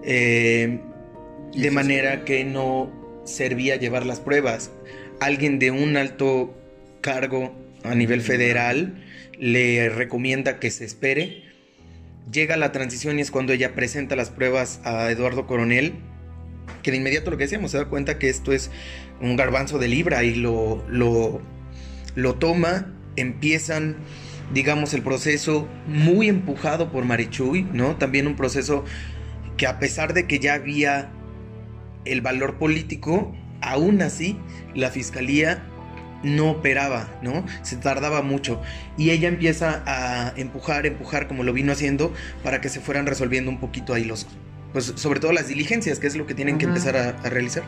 Eh, 0.03 0.79
de 1.55 1.71
manera 1.71 2.23
que 2.23 2.43
no 2.43 2.91
servía 3.25 3.75
llevar 3.75 4.05
las 4.05 4.19
pruebas. 4.19 4.71
Alguien 5.19 5.59
de 5.59 5.71
un 5.71 5.97
alto 5.97 6.53
cargo 7.01 7.53
a 7.83 7.95
nivel 7.95 8.21
federal 8.21 9.03
le 9.37 9.89
recomienda 9.89 10.59
que 10.59 10.71
se 10.71 10.85
espere 10.85 11.50
llega 12.31 12.57
la 12.57 12.71
transición 12.71 13.17
y 13.17 13.21
es 13.21 13.31
cuando 13.31 13.53
ella 13.53 13.73
presenta 13.73 14.15
las 14.15 14.29
pruebas 14.29 14.81
a 14.83 15.09
Eduardo 15.09 15.47
Coronel, 15.47 15.95
que 16.83 16.91
de 16.91 16.97
inmediato 16.97 17.31
lo 17.31 17.37
que 17.37 17.45
decíamos, 17.45 17.71
se 17.71 17.77
da 17.77 17.85
cuenta 17.85 18.19
que 18.19 18.29
esto 18.29 18.51
es 18.51 18.71
un 19.19 19.35
garbanzo 19.35 19.79
de 19.79 19.87
libra 19.87 20.23
y 20.23 20.35
lo, 20.35 20.83
lo, 20.89 21.41
lo 22.15 22.35
toma, 22.35 22.93
empiezan, 23.15 23.97
digamos, 24.53 24.93
el 24.93 25.01
proceso 25.01 25.67
muy 25.87 26.29
empujado 26.29 26.91
por 26.91 27.05
Marichuy, 27.05 27.63
¿no? 27.73 27.97
También 27.97 28.27
un 28.27 28.35
proceso 28.35 28.83
que 29.57 29.67
a 29.67 29.79
pesar 29.79 30.13
de 30.13 30.27
que 30.27 30.39
ya 30.39 30.55
había 30.55 31.11
el 32.05 32.21
valor 32.21 32.57
político, 32.57 33.35
aún 33.61 34.01
así 34.01 34.37
la 34.73 34.89
fiscalía 34.89 35.63
no 36.23 36.51
operaba, 36.51 37.07
¿no? 37.21 37.45
Se 37.61 37.77
tardaba 37.77 38.21
mucho. 38.21 38.61
Y 38.97 39.11
ella 39.11 39.27
empieza 39.27 39.83
a 39.85 40.33
empujar, 40.35 40.85
empujar, 40.85 41.27
como 41.27 41.43
lo 41.43 41.53
vino 41.53 41.71
haciendo, 41.71 42.13
para 42.43 42.61
que 42.61 42.69
se 42.69 42.79
fueran 42.79 43.05
resolviendo 43.05 43.49
un 43.49 43.59
poquito 43.59 43.93
ahí 43.93 44.03
los, 44.03 44.27
pues 44.73 44.93
sobre 44.95 45.19
todo 45.19 45.31
las 45.31 45.47
diligencias, 45.47 45.99
que 45.99 46.07
es 46.07 46.15
lo 46.15 46.27
que 46.27 46.33
tienen 46.33 46.57
que 46.57 46.65
empezar 46.65 46.95
a, 46.97 47.09
a, 47.09 47.29
realizar. 47.29 47.63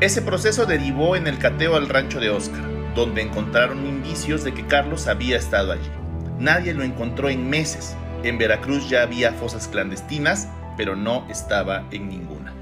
Ese 0.00 0.22
proceso 0.22 0.66
derivó 0.66 1.16
en 1.16 1.26
el 1.26 1.38
cateo 1.38 1.76
al 1.76 1.88
rancho 1.88 2.20
de 2.20 2.30
Oscar, 2.30 2.62
donde 2.94 3.22
encontraron 3.22 3.86
indicios 3.86 4.44
de 4.44 4.52
que 4.52 4.66
Carlos 4.66 5.06
había 5.06 5.36
estado 5.36 5.72
allí. 5.72 5.90
Nadie 6.38 6.74
lo 6.74 6.82
encontró 6.82 7.28
en 7.28 7.48
meses. 7.48 7.96
En 8.24 8.38
Veracruz 8.38 8.88
ya 8.88 9.02
había 9.02 9.32
fosas 9.32 9.68
clandestinas, 9.68 10.48
pero 10.76 10.96
no 10.96 11.26
estaba 11.30 11.86
en 11.90 12.08
ninguna. 12.08 12.52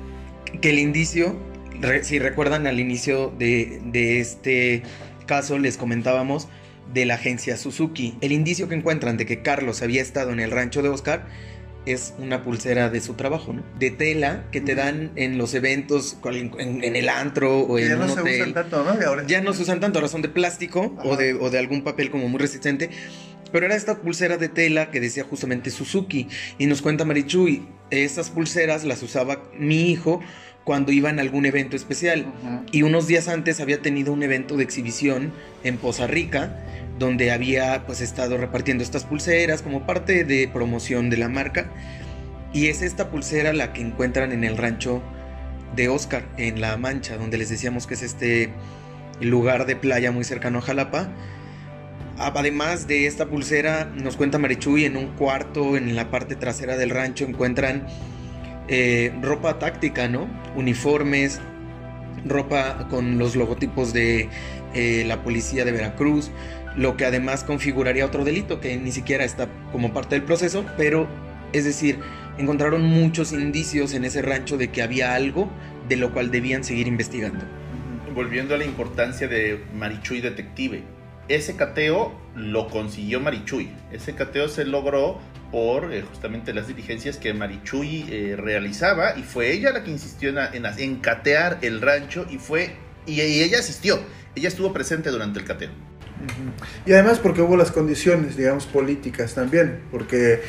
Que 0.60 0.70
el 0.70 0.78
indicio 0.78 1.36
si 2.02 2.18
recuerdan 2.18 2.66
al 2.66 2.80
inicio 2.80 3.32
de, 3.38 4.20
este 4.20 4.82
caso, 5.26 5.58
les 5.58 5.76
comentábamos 5.76 6.48
de 6.92 7.04
la 7.04 7.14
agencia 7.14 7.56
Suzuki. 7.56 8.16
El 8.20 8.32
indicio 8.32 8.68
que 8.68 8.74
encuentran 8.74 9.16
de 9.16 9.26
que 9.26 9.42
Carlos 9.42 9.82
había 9.82 10.02
estado 10.02 10.32
en 10.32 10.40
el 10.40 10.50
rancho 10.50 10.82
de 10.82 10.88
Oscar 10.88 11.26
es 11.86 12.14
una 12.18 12.42
pulsera 12.42 12.90
de 12.90 13.00
su 13.00 13.14
trabajo, 13.14 13.52
¿no? 13.52 13.62
De 13.78 13.90
tela 13.90 14.44
que 14.52 14.60
te 14.60 14.74
dan 14.74 15.12
en 15.16 15.38
los 15.38 15.54
eventos, 15.54 16.18
en, 16.24 16.96
el 16.96 17.08
antro 17.08 17.60
o 17.60 17.78
en 17.78 17.88
ya 17.88 17.96
no 17.96 18.08
se 18.08 18.22
usan 18.22 18.52
tanto, 18.52 18.84
¿no? 18.84 19.26
Ya 19.26 19.40
no 19.40 19.52
se 19.54 19.62
usan 19.62 19.80
tanto, 19.80 19.98
ahora 19.98 20.08
son 20.08 20.22
de 20.22 20.28
plástico 20.28 20.94
o 21.02 21.16
de, 21.16 21.34
o 21.34 21.48
de 21.48 21.58
algún 21.58 21.82
papel 21.82 22.10
como 22.10 22.28
muy 22.28 22.40
resistente. 22.40 22.90
Pero 23.52 23.66
era 23.66 23.74
esta 23.74 24.00
pulsera 24.00 24.36
de 24.36 24.48
tela 24.48 24.90
que 24.90 25.00
decía 25.00 25.24
justamente 25.24 25.70
Suzuki. 25.70 26.28
Y 26.58 26.66
nos 26.66 26.82
cuenta 26.82 27.04
Marichuy, 27.04 27.66
esas 27.90 28.30
pulseras 28.30 28.84
las 28.84 29.02
usaba 29.02 29.42
mi 29.58 29.90
hijo 29.90 30.20
cuando 30.70 30.92
iba 30.92 31.10
en 31.10 31.18
algún 31.18 31.46
evento 31.46 31.74
especial. 31.74 32.32
Y 32.70 32.82
unos 32.82 33.08
días 33.08 33.26
antes 33.26 33.58
había 33.58 33.82
tenido 33.82 34.12
un 34.12 34.22
evento 34.22 34.56
de 34.56 34.62
exhibición 34.62 35.32
en 35.64 35.78
Poza 35.78 36.06
Rica, 36.06 36.60
donde 36.96 37.32
había 37.32 37.84
pues 37.86 38.00
estado 38.00 38.36
repartiendo 38.36 38.84
estas 38.84 39.04
pulseras 39.04 39.62
como 39.62 39.84
parte 39.84 40.22
de 40.22 40.46
promoción 40.46 41.10
de 41.10 41.16
la 41.16 41.28
marca. 41.28 41.72
Y 42.52 42.68
es 42.68 42.82
esta 42.82 43.10
pulsera 43.10 43.52
la 43.52 43.72
que 43.72 43.80
encuentran 43.80 44.30
en 44.30 44.44
el 44.44 44.56
rancho 44.56 45.02
de 45.74 45.88
Oscar, 45.88 46.22
en 46.36 46.60
La 46.60 46.76
Mancha, 46.76 47.16
donde 47.16 47.36
les 47.36 47.48
decíamos 47.48 47.88
que 47.88 47.94
es 47.94 48.04
este 48.04 48.52
lugar 49.20 49.66
de 49.66 49.74
playa 49.74 50.12
muy 50.12 50.22
cercano 50.22 50.58
a 50.58 50.62
Jalapa. 50.62 51.08
Además 52.16 52.86
de 52.86 53.08
esta 53.08 53.26
pulsera, 53.26 53.86
nos 53.86 54.16
cuenta 54.16 54.38
Marichuy, 54.38 54.84
en 54.84 54.96
un 54.96 55.16
cuarto 55.16 55.76
en 55.76 55.96
la 55.96 56.12
parte 56.12 56.36
trasera 56.36 56.76
del 56.76 56.90
rancho 56.90 57.24
encuentran 57.24 57.88
eh, 58.70 59.12
ropa 59.20 59.58
táctica, 59.58 60.08
¿no? 60.08 60.28
Uniformes, 60.54 61.40
ropa 62.24 62.86
con 62.88 63.18
los 63.18 63.34
logotipos 63.34 63.92
de 63.92 64.28
eh, 64.74 65.04
la 65.06 65.22
policía 65.24 65.64
de 65.64 65.72
Veracruz, 65.72 66.30
lo 66.76 66.96
que 66.96 67.04
además 67.04 67.42
configuraría 67.42 68.06
otro 68.06 68.24
delito 68.24 68.60
que 68.60 68.76
ni 68.76 68.92
siquiera 68.92 69.24
está 69.24 69.48
como 69.72 69.92
parte 69.92 70.14
del 70.14 70.24
proceso, 70.24 70.64
pero 70.76 71.08
es 71.52 71.64
decir, 71.64 71.98
encontraron 72.38 72.84
muchos 72.84 73.32
indicios 73.32 73.92
en 73.92 74.04
ese 74.04 74.22
rancho 74.22 74.56
de 74.56 74.70
que 74.70 74.82
había 74.82 75.14
algo 75.14 75.50
de 75.88 75.96
lo 75.96 76.12
cual 76.12 76.30
debían 76.30 76.62
seguir 76.62 76.86
investigando. 76.86 77.44
Volviendo 78.14 78.54
a 78.54 78.58
la 78.58 78.64
importancia 78.64 79.26
de 79.26 79.64
Marichuy 79.74 80.20
Detective, 80.20 80.84
ese 81.26 81.56
cateo 81.56 82.12
lo 82.34 82.68
consiguió 82.68 83.20
Marichuy. 83.20 83.70
Ese 83.92 84.14
cateo 84.14 84.48
se 84.48 84.64
logró 84.64 85.18
por 85.50 85.92
eh, 85.92 86.02
justamente 86.02 86.52
las 86.52 86.68
diligencias 86.68 87.16
que 87.16 87.34
Marichuy 87.34 88.06
eh, 88.08 88.36
realizaba 88.36 89.16
y 89.18 89.22
fue 89.22 89.52
ella 89.52 89.72
la 89.72 89.82
que 89.82 89.90
insistió 89.90 90.30
en, 90.30 90.64
en, 90.64 90.96
catear 90.96 91.58
el 91.62 91.80
rancho 91.80 92.26
y 92.30 92.38
fue 92.38 92.76
y, 93.06 93.20
ella 93.20 93.58
asistió, 93.58 93.98
ella 94.34 94.48
estuvo 94.48 94.72
presente 94.72 95.10
durante 95.10 95.38
el 95.40 95.44
cateo. 95.44 95.70
Y 96.84 96.92
además 96.92 97.18
porque 97.18 97.40
hubo 97.40 97.56
las 97.56 97.72
condiciones, 97.72 98.36
digamos, 98.36 98.66
políticas 98.66 99.34
también, 99.34 99.80
porque 99.90 100.42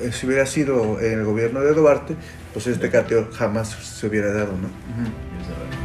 eh, 0.00 0.12
si 0.12 0.26
hubiera 0.26 0.44
sido 0.44 1.00
en 1.00 1.20
el 1.20 1.24
gobierno 1.24 1.60
de 1.60 1.72
Duarte, 1.72 2.14
pues 2.52 2.66
este 2.66 2.90
cateo 2.90 3.30
jamás 3.32 3.70
se 3.70 4.06
hubiera 4.06 4.32
dado, 4.32 4.52
¿no? 4.52 5.83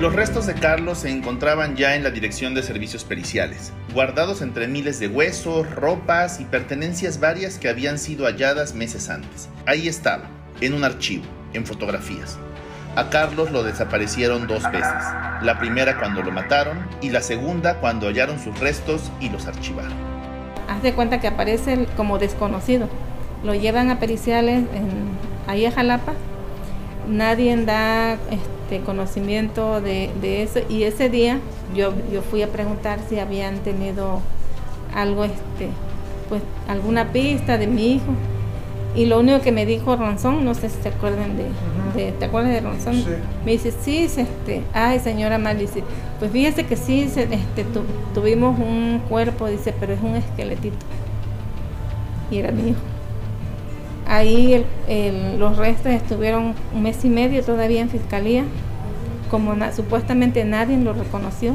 Los 0.00 0.14
restos 0.14 0.46
de 0.46 0.54
Carlos 0.54 0.98
se 0.98 1.10
encontraban 1.10 1.74
ya 1.74 1.96
en 1.96 2.04
la 2.04 2.10
Dirección 2.10 2.54
de 2.54 2.62
Servicios 2.62 3.02
Periciales, 3.02 3.72
guardados 3.92 4.42
entre 4.42 4.68
miles 4.68 5.00
de 5.00 5.08
huesos, 5.08 5.68
ropas 5.68 6.38
y 6.38 6.44
pertenencias 6.44 7.18
varias 7.18 7.58
que 7.58 7.68
habían 7.68 7.98
sido 7.98 8.26
halladas 8.26 8.74
meses 8.74 9.10
antes. 9.10 9.48
Ahí 9.66 9.88
estaba, 9.88 10.30
en 10.60 10.74
un 10.74 10.84
archivo, 10.84 11.24
en 11.52 11.66
fotografías. 11.66 12.38
A 12.94 13.10
Carlos 13.10 13.50
lo 13.50 13.64
desaparecieron 13.64 14.46
dos 14.46 14.62
veces, 14.70 15.04
la 15.42 15.58
primera 15.58 15.98
cuando 15.98 16.22
lo 16.22 16.30
mataron 16.30 16.78
y 17.00 17.10
la 17.10 17.20
segunda 17.20 17.80
cuando 17.80 18.06
hallaron 18.06 18.38
sus 18.38 18.58
restos 18.60 19.10
y 19.20 19.30
los 19.30 19.46
archivaron. 19.46 19.92
Haz 20.68 20.82
de 20.82 20.92
cuenta 20.92 21.20
que 21.20 21.26
aparece 21.26 21.86
como 21.96 22.18
desconocido. 22.18 22.88
Lo 23.42 23.54
llevan 23.54 23.90
a 23.90 23.98
periciales 23.98 24.64
en, 24.74 25.10
ahí 25.48 25.66
a 25.66 25.72
Jalapa. 25.72 26.12
Nadie 27.08 27.56
da... 27.64 28.16
Este, 28.68 28.80
conocimiento 28.80 29.80
de, 29.80 30.10
eso 30.42 30.60
y 30.68 30.82
ese 30.82 31.08
día 31.08 31.38
yo, 31.74 31.94
yo 32.12 32.20
fui 32.20 32.42
a 32.42 32.48
preguntar 32.48 32.98
si 33.08 33.18
habían 33.18 33.60
tenido 33.60 34.20
algo, 34.94 35.24
este, 35.24 35.70
pues 36.28 36.42
alguna 36.68 37.10
pista 37.10 37.56
de 37.56 37.66
mi 37.66 37.94
hijo 37.94 38.12
y 38.94 39.06
lo 39.06 39.20
único 39.20 39.40
que 39.40 39.52
me 39.52 39.64
dijo 39.64 39.96
Ronzón, 39.96 40.44
no 40.44 40.52
sé 40.52 40.68
si 40.68 40.82
se 40.82 40.90
acuerdan 40.90 41.38
de, 41.38 42.12
¿te 42.12 42.24
acuerdas 42.26 42.52
de 42.52 42.60
Ronzón? 42.60 43.02
Me 43.46 43.52
dice, 43.52 43.72
sí, 43.72 44.04
este, 44.04 44.62
ay 44.74 44.98
señora 44.98 45.38
Mal, 45.38 45.58
dice, 45.58 45.82
pues 46.18 46.30
fíjese 46.30 46.66
que 46.66 46.76
sí, 46.76 47.04
este, 47.04 47.64
tuvimos 48.12 48.58
un 48.58 49.00
cuerpo, 49.08 49.46
dice, 49.46 49.74
pero 49.80 49.94
es 49.94 50.02
un 50.02 50.14
esqueletito. 50.14 50.76
Y 52.30 52.36
era 52.36 52.52
mi 52.52 52.68
hijo. 52.68 52.80
Ahí 54.08 54.64
los 55.38 55.58
restos 55.58 55.92
estuvieron 55.92 56.54
un 56.74 56.82
mes 56.82 57.04
y 57.04 57.10
medio 57.10 57.44
todavía 57.44 57.82
en 57.82 57.90
fiscalía, 57.90 58.44
como 59.30 59.54
supuestamente 59.72 60.44
nadie 60.44 60.78
lo 60.78 60.94
reconoció. 60.94 61.54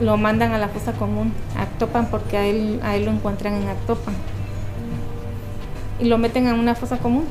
lo 0.00 0.16
mandan 0.16 0.52
a 0.52 0.58
la 0.58 0.68
fosa 0.68 0.92
común, 0.92 1.32
a 1.56 1.62
Actopan, 1.62 2.10
porque 2.10 2.36
a 2.36 2.46
él, 2.46 2.80
a 2.82 2.96
él 2.96 3.06
lo 3.06 3.10
encuentran 3.10 3.54
en 3.54 3.68
Actopan. 3.68 4.14
Y 5.98 6.04
lo 6.04 6.18
meten 6.18 6.46
en 6.46 6.58
una 6.58 6.74
fosa 6.74 6.98
común. 6.98 7.24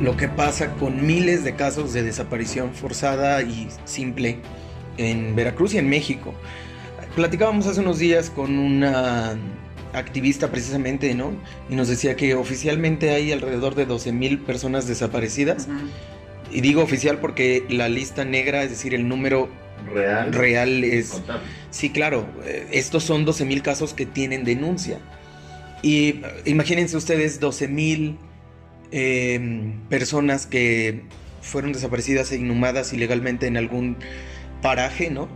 Lo 0.00 0.16
que 0.16 0.28
pasa 0.28 0.72
con 0.74 1.06
miles 1.06 1.44
de 1.44 1.54
casos 1.54 1.92
de 1.92 2.02
desaparición 2.02 2.72
forzada 2.72 3.42
y 3.42 3.68
simple 3.84 4.38
en 4.96 5.36
Veracruz 5.36 5.74
y 5.74 5.78
en 5.78 5.90
México. 5.90 6.32
Platicábamos 7.14 7.66
hace 7.66 7.80
unos 7.80 7.98
días 7.98 8.30
con 8.30 8.58
una 8.58 9.36
activista 9.92 10.50
precisamente, 10.50 11.14
¿no? 11.14 11.32
Y 11.68 11.74
nos 11.74 11.88
decía 11.88 12.16
que 12.16 12.34
oficialmente 12.34 13.10
hay 13.10 13.32
alrededor 13.32 13.74
de 13.74 13.86
12 13.86 14.12
mil 14.12 14.38
personas 14.38 14.86
desaparecidas. 14.86 15.68
Y 16.52 16.60
digo 16.60 16.82
oficial 16.82 17.18
porque 17.18 17.64
la 17.68 17.88
lista 17.88 18.24
negra, 18.24 18.62
es 18.62 18.70
decir, 18.70 18.94
el 18.94 19.08
número 19.08 19.48
Real. 19.94 20.32
real 20.32 20.84
es... 20.84 21.22
Sí, 21.70 21.90
claro, 21.90 22.28
eh, 22.44 22.66
estos 22.72 23.04
son 23.04 23.24
12 23.24 23.44
mil 23.44 23.62
casos 23.62 23.94
que 23.94 24.06
tienen 24.06 24.44
denuncia. 24.44 24.98
Y 25.82 26.20
imagínense 26.44 26.96
ustedes 26.96 27.40
12 27.40 27.68
mil 27.68 28.18
eh, 28.92 29.72
personas 29.88 30.46
que 30.46 31.02
fueron 31.40 31.72
desaparecidas 31.72 32.32
e 32.32 32.36
inhumadas 32.36 32.92
ilegalmente 32.92 33.46
en 33.46 33.56
algún 33.56 33.96
paraje, 34.60 35.10
¿no? 35.10 35.28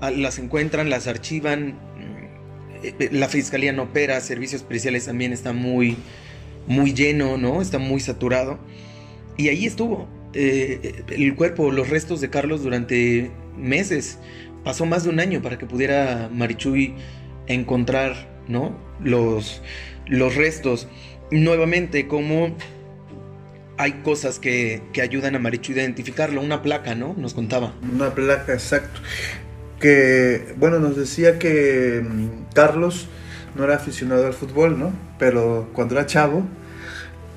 Ah, 0.00 0.10
Las 0.10 0.38
encuentran, 0.38 0.90
las 0.90 1.06
archivan, 1.06 1.78
la 3.10 3.28
fiscalía 3.28 3.72
no 3.72 3.84
opera, 3.84 4.20
servicios 4.20 4.62
especiales 4.62 5.06
también 5.06 5.32
está 5.32 5.52
muy, 5.52 5.96
muy 6.66 6.92
lleno, 6.92 7.36
¿no? 7.36 7.60
Está 7.62 7.78
muy 7.78 8.00
saturado. 8.00 8.58
Y 9.36 9.48
ahí 9.48 9.66
estuvo 9.66 10.08
eh, 10.34 11.04
el 11.08 11.34
cuerpo, 11.34 11.70
los 11.70 11.88
restos 11.88 12.20
de 12.20 12.30
Carlos 12.30 12.62
durante 12.62 13.30
meses. 13.56 14.18
Pasó 14.64 14.86
más 14.86 15.04
de 15.04 15.10
un 15.10 15.20
año 15.20 15.42
para 15.42 15.58
que 15.58 15.66
pudiera 15.66 16.30
Marichuy 16.32 16.94
encontrar, 17.46 18.42
¿no? 18.48 18.76
Los, 19.02 19.62
los 20.06 20.34
restos. 20.36 20.88
Nuevamente, 21.30 22.06
como 22.06 22.54
hay 23.78 23.92
cosas 24.04 24.38
que, 24.38 24.82
que 24.92 25.02
ayudan 25.02 25.34
a 25.34 25.38
Marichuy 25.38 25.78
a 25.78 25.82
identificarlo. 25.82 26.40
Una 26.40 26.62
placa, 26.62 26.94
¿no? 26.94 27.14
Nos 27.16 27.34
contaba. 27.34 27.74
Una 27.82 28.14
placa, 28.14 28.52
exacto. 28.52 29.00
Que, 29.82 30.54
bueno, 30.56 30.78
nos 30.78 30.96
decía 30.96 31.38
que 31.38 32.02
mm, 32.02 32.54
Carlos 32.54 33.08
no 33.54 33.64
era 33.64 33.74
aficionado 33.74 34.26
al 34.26 34.32
fútbol, 34.32 34.78
¿no? 34.78 34.92
Pero 35.18 35.68
cuando 35.74 35.94
era 35.94 36.06
chavo, 36.06 36.44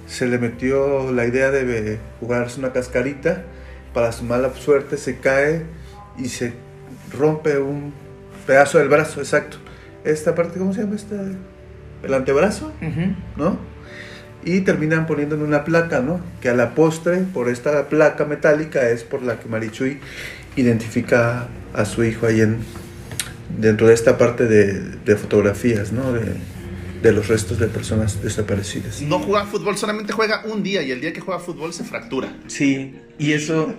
se 0.07 0.27
le 0.27 0.37
metió 0.37 1.11
la 1.11 1.25
idea 1.25 1.51
de 1.51 1.99
jugarse 2.21 2.59
una 2.59 2.71
cascarita. 2.71 3.43
Para 3.93 4.11
su 4.11 4.23
mala 4.23 4.53
suerte 4.53 4.95
se 4.95 5.17
cae 5.17 5.63
y 6.17 6.29
se 6.29 6.53
rompe 7.11 7.57
un 7.57 7.93
pedazo 8.45 8.77
del 8.77 8.89
brazo, 8.89 9.19
exacto. 9.19 9.57
Esta 10.03 10.35
parte, 10.35 10.59
¿cómo 10.59 10.73
se 10.73 10.81
llama 10.81 10.95
esta? 10.95 11.15
El 12.03 12.13
antebrazo, 12.13 12.71
¿no? 13.35 13.57
Y 14.43 14.61
terminan 14.61 15.07
poniendo 15.07 15.35
en 15.35 15.41
una 15.41 15.63
placa, 15.63 16.01
¿no? 16.01 16.19
Que 16.41 16.49
a 16.49 16.53
la 16.53 16.75
postre, 16.75 17.17
por 17.33 17.49
esta 17.49 17.89
placa 17.89 18.25
metálica, 18.25 18.87
es 18.89 19.03
por 19.03 19.23
la 19.23 19.39
que 19.39 19.49
Marichuy 19.49 19.99
identifica 20.55 21.47
a 21.73 21.85
su 21.85 22.03
hijo 22.03 22.27
ahí 22.27 22.41
en, 22.41 22.59
dentro 23.59 23.87
de 23.87 23.93
esta 23.93 24.17
parte 24.17 24.45
de, 24.45 24.81
de 24.81 25.15
fotografías, 25.15 25.91
¿no? 25.91 26.13
De, 26.13 26.23
de 27.05 27.11
los 27.11 27.27
restos 27.27 27.59
de 27.59 27.67
personas 27.67 28.21
desaparecidas. 28.23 29.01
No 29.03 29.19
juega 29.19 29.45
fútbol, 29.45 29.77
solamente 29.77 30.11
juega 30.11 30.43
un 30.45 30.63
día 30.63 30.81
y 30.81 30.89
el 30.89 31.01
día 31.01 31.13
que 31.13 31.21
juega 31.21 31.39
fútbol 31.39 31.71
se 31.71 31.83
fractura. 31.83 32.35
Sí, 32.47 32.95
y 33.19 33.33
eso, 33.33 33.75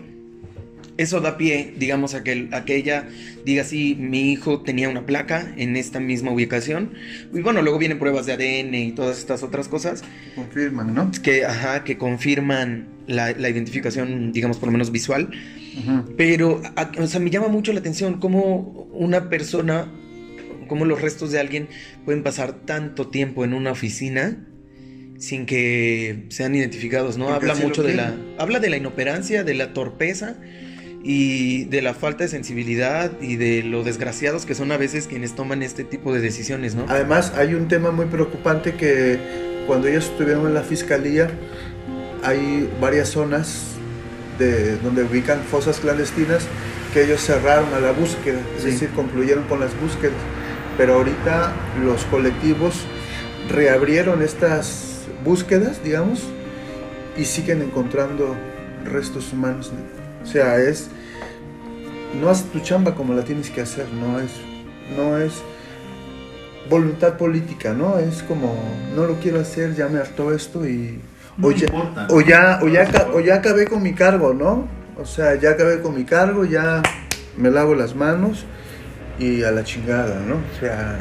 eso 0.96 1.20
da 1.20 1.36
pie, 1.36 1.74
digamos, 1.76 2.14
a 2.14 2.22
que, 2.22 2.48
a 2.52 2.64
que 2.64 2.76
ella 2.76 3.08
diga, 3.44 3.64
sí, 3.64 3.96
mi 3.98 4.30
hijo 4.30 4.62
tenía 4.62 4.88
una 4.88 5.06
placa 5.06 5.52
en 5.56 5.74
esta 5.74 5.98
misma 5.98 6.30
ubicación. 6.30 6.92
Y 7.34 7.40
bueno, 7.40 7.62
luego 7.62 7.78
vienen 7.78 7.98
pruebas 7.98 8.26
de 8.26 8.34
ADN 8.34 8.74
y 8.74 8.92
todas 8.92 9.18
estas 9.18 9.42
otras 9.42 9.66
cosas 9.66 10.04
Confirman, 10.36 10.94
¿no? 10.94 11.10
que, 11.22 11.44
ajá, 11.44 11.82
que 11.82 11.98
confirman 11.98 12.86
la, 13.08 13.32
la 13.32 13.48
identificación, 13.48 14.30
digamos, 14.30 14.58
por 14.58 14.68
lo 14.68 14.72
menos 14.72 14.92
visual. 14.92 15.30
Pero, 16.16 16.62
o 16.98 17.06
sea, 17.06 17.20
me 17.20 17.30
llama 17.30 17.48
mucho 17.48 17.72
la 17.72 17.80
atención 17.80 18.18
cómo 18.18 18.88
una 18.92 19.28
persona, 19.28 19.92
cómo 20.68 20.84
los 20.84 21.00
restos 21.00 21.32
de 21.32 21.38
alguien 21.38 21.68
pueden 22.04 22.22
pasar 22.22 22.52
tanto 22.64 23.08
tiempo 23.08 23.44
en 23.44 23.52
una 23.54 23.72
oficina 23.72 24.46
sin 25.18 25.46
que 25.46 26.26
sean 26.28 26.54
identificados, 26.54 27.16
¿no? 27.16 27.26
Porque 27.26 27.50
Habla 27.50 27.62
mucho 27.62 27.82
de 27.82 27.94
la, 27.94 28.14
habla 28.38 28.58
de 28.58 28.70
la 28.70 28.76
inoperancia, 28.76 29.44
de 29.44 29.54
la 29.54 29.72
torpeza 29.72 30.36
y 31.02 31.64
de 31.64 31.82
la 31.82 31.94
falta 31.94 32.24
de 32.24 32.28
sensibilidad 32.28 33.12
y 33.20 33.36
de 33.36 33.62
lo 33.62 33.84
desgraciados 33.84 34.44
que 34.44 34.54
son 34.54 34.72
a 34.72 34.76
veces 34.76 35.06
quienes 35.06 35.34
toman 35.34 35.62
este 35.62 35.84
tipo 35.84 36.12
de 36.12 36.20
decisiones, 36.20 36.74
¿no? 36.74 36.84
Además, 36.88 37.32
hay 37.36 37.54
un 37.54 37.68
tema 37.68 37.92
muy 37.92 38.06
preocupante 38.06 38.74
que 38.74 39.18
cuando 39.66 39.88
ellos 39.88 40.06
estuvieron 40.06 40.46
en 40.46 40.54
la 40.54 40.62
fiscalía, 40.62 41.30
hay 42.22 42.68
varias 42.80 43.08
zonas 43.10 43.75
de, 44.39 44.76
donde 44.78 45.03
ubican 45.05 45.41
fosas 45.43 45.80
clandestinas 45.80 46.47
que 46.93 47.05
ellos 47.05 47.20
cerraron 47.20 47.72
a 47.74 47.80
la 47.80 47.93
búsqueda, 47.93 48.41
es 48.57 48.62
Sí. 48.62 48.70
decir, 48.70 48.91
concluyeron 48.91 49.45
con 49.45 49.61
las 49.61 49.78
búsquedas. 49.80 50.16
Pero 50.76 50.95
ahorita 50.95 51.53
los 51.84 52.05
colectivos 52.05 52.74
reabrieron 53.51 54.22
estas 54.22 55.07
búsquedas, 55.24 55.82
digamos, 55.82 56.22
y 57.16 57.24
siguen 57.24 57.62
encontrando 57.62 58.37
restos 58.84 59.32
humanos. 59.32 59.72
O 60.22 60.26
sea, 60.26 60.59
es 60.59 60.89
no 62.20 62.30
haces 62.30 62.47
tu 62.51 62.61
chamba 62.61 62.95
como 62.95 63.14
la 63.14 63.24
tienes 63.24 63.51
que 63.51 63.61
hacer, 63.61 63.87
no 63.93 64.20
es 64.20 64.30
no 64.97 65.18
es 65.18 65.32
voluntad 66.70 67.16
política, 67.16 67.72
¿no? 67.72 67.99
Es 67.99 68.22
como 68.22 68.55
no 68.95 69.05
lo 69.07 69.14
quiero 69.20 69.41
hacer, 69.41 69.74
ya 69.74 69.89
me 69.89 69.99
hartó 69.99 70.32
esto 70.32 70.66
y 70.66 71.01
No 71.37 71.49
o 71.49 71.51
ya, 71.51 71.66
importa. 71.66 72.07
o 72.11 72.20
ya 72.20 72.59
o 72.62 72.68
ya 72.68 73.09
o 73.12 73.20
ya 73.20 73.34
acabé 73.37 73.66
con 73.66 73.82
mi 73.82 73.95
cargo, 73.95 74.32
¿no? 74.32 74.68
O 74.97 75.05
sea, 75.05 75.34
ya 75.34 75.51
acabé 75.51 75.82
con 75.82 75.95
mi 75.95 76.05
cargo, 76.05 76.45
ya 76.45 76.82
me 77.37 77.51
lavo 77.51 77.74
las 77.74 77.95
manos 77.95 78.45
y 79.18 79.43
a 79.43 79.51
la 79.51 79.62
chingada, 79.64 80.20
¿no? 80.20 80.37
O 80.37 80.61
sea, 80.61 80.99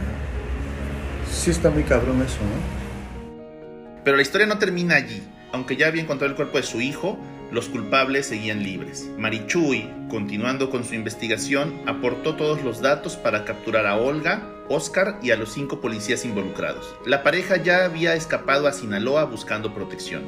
sí 1.31 1.51
está 1.51 1.69
muy 1.69 1.83
cabrón 1.83 2.21
eso, 2.21 2.39
¿no? 2.41 4.03
Pero 4.03 4.17
la 4.17 4.21
historia 4.23 4.45
no 4.45 4.57
termina 4.57 4.95
allí. 4.95 5.23
Aunque 5.51 5.77
ya 5.77 5.87
había 5.87 6.01
encontrado 6.01 6.29
el 6.29 6.35
cuerpo 6.35 6.57
de 6.57 6.63
su 6.63 6.81
hijo, 6.81 7.17
los 7.51 7.69
culpables 7.69 8.27
seguían 8.27 8.63
libres. 8.63 9.09
Marichuy, 9.17 9.89
continuando 10.09 10.69
con 10.69 10.83
su 10.83 10.95
investigación, 10.95 11.81
aportó 11.85 12.35
todos 12.35 12.63
los 12.63 12.81
datos 12.81 13.15
para 13.15 13.45
capturar 13.45 13.85
a 13.85 13.97
Olga, 13.97 14.49
Oscar 14.69 15.19
y 15.21 15.31
a 15.31 15.37
los 15.37 15.53
cinco 15.53 15.79
policías 15.79 16.25
involucrados. 16.25 16.95
La 17.05 17.23
pareja 17.23 17.57
ya 17.57 17.85
había 17.85 18.15
escapado 18.15 18.67
a 18.67 18.73
Sinaloa 18.73 19.25
buscando 19.25 19.73
protección. 19.73 20.23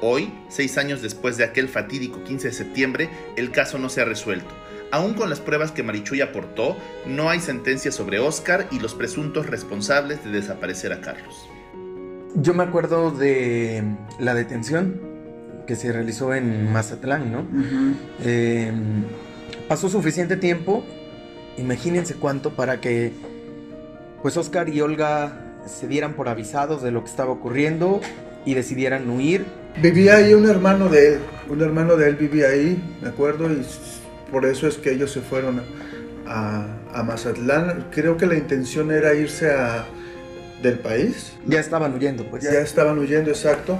Hoy, 0.00 0.32
seis 0.48 0.78
años 0.78 1.02
después 1.02 1.36
de 1.36 1.44
aquel 1.44 1.68
fatídico 1.68 2.22
15 2.22 2.48
de 2.48 2.54
septiembre, 2.54 3.10
el 3.36 3.50
caso 3.50 3.78
no 3.78 3.88
se 3.88 4.02
ha 4.02 4.04
resuelto. 4.04 4.54
Aún 4.90 5.14
con 5.14 5.28
las 5.28 5.40
pruebas 5.40 5.72
que 5.72 5.82
Marichuy 5.82 6.20
aportó, 6.20 6.76
no 7.06 7.28
hay 7.28 7.40
sentencia 7.40 7.90
sobre 7.90 8.20
Oscar 8.20 8.68
y 8.70 8.78
los 8.78 8.94
presuntos 8.94 9.46
responsables 9.46 10.24
de 10.24 10.30
desaparecer 10.30 10.92
a 10.92 11.00
Carlos. 11.00 11.48
Yo 12.36 12.54
me 12.54 12.62
acuerdo 12.62 13.10
de 13.10 13.82
la 14.18 14.34
detención 14.34 15.07
que 15.68 15.76
se 15.76 15.92
realizó 15.92 16.32
en 16.34 16.72
Mazatlán, 16.72 17.30
¿no? 17.30 17.44
Eh, 18.24 18.72
pasó 19.68 19.90
suficiente 19.90 20.38
tiempo, 20.38 20.82
imagínense 21.58 22.14
cuánto, 22.14 22.56
para 22.56 22.80
que 22.80 23.12
pues 24.22 24.38
Oscar 24.38 24.70
y 24.70 24.80
Olga 24.80 25.58
se 25.66 25.86
dieran 25.86 26.14
por 26.14 26.30
avisados 26.30 26.82
de 26.82 26.90
lo 26.90 27.04
que 27.04 27.10
estaba 27.10 27.30
ocurriendo 27.32 28.00
y 28.46 28.54
decidieran 28.54 29.10
huir. 29.10 29.44
Vivía 29.82 30.16
ahí 30.16 30.32
un 30.32 30.48
hermano 30.48 30.88
de 30.88 31.12
él, 31.12 31.18
un 31.50 31.60
hermano 31.60 31.96
de 31.96 32.08
él 32.08 32.16
vivía 32.16 32.48
ahí, 32.48 32.82
me 33.02 33.10
acuerdo, 33.10 33.52
y 33.52 33.62
por 34.32 34.46
eso 34.46 34.66
es 34.68 34.78
que 34.78 34.92
ellos 34.92 35.12
se 35.12 35.20
fueron 35.20 35.60
a, 36.26 36.64
a 36.94 37.02
Mazatlán. 37.02 37.88
Creo 37.90 38.16
que 38.16 38.24
la 38.24 38.36
intención 38.36 38.90
era 38.90 39.12
irse 39.12 39.50
a, 39.50 39.84
del 40.62 40.78
país. 40.78 41.34
Ya 41.44 41.60
estaban 41.60 41.94
huyendo, 41.94 42.24
pues. 42.24 42.42
Ya 42.42 42.60
estaban 42.60 42.98
huyendo, 42.98 43.28
exacto. 43.28 43.78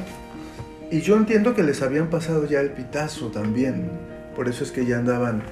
Y 0.90 1.00
yo 1.00 1.16
entiendo 1.16 1.54
que 1.54 1.62
les 1.62 1.82
habían 1.82 2.08
pasado 2.08 2.46
ya 2.46 2.60
el 2.60 2.70
pitazo 2.70 3.28
también. 3.28 3.90
Por 4.34 4.48
eso 4.48 4.64
es 4.64 4.70
que 4.72 4.86
ya 4.86 4.98
andaban 4.98 5.42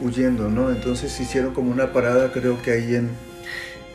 huyendo, 0.00 0.48
¿no? 0.48 0.70
Entonces 0.70 1.18
hicieron 1.20 1.54
como 1.54 1.70
una 1.70 1.92
parada, 1.92 2.32
creo 2.32 2.60
que 2.62 2.72
ahí 2.72 2.94
en, 2.96 3.08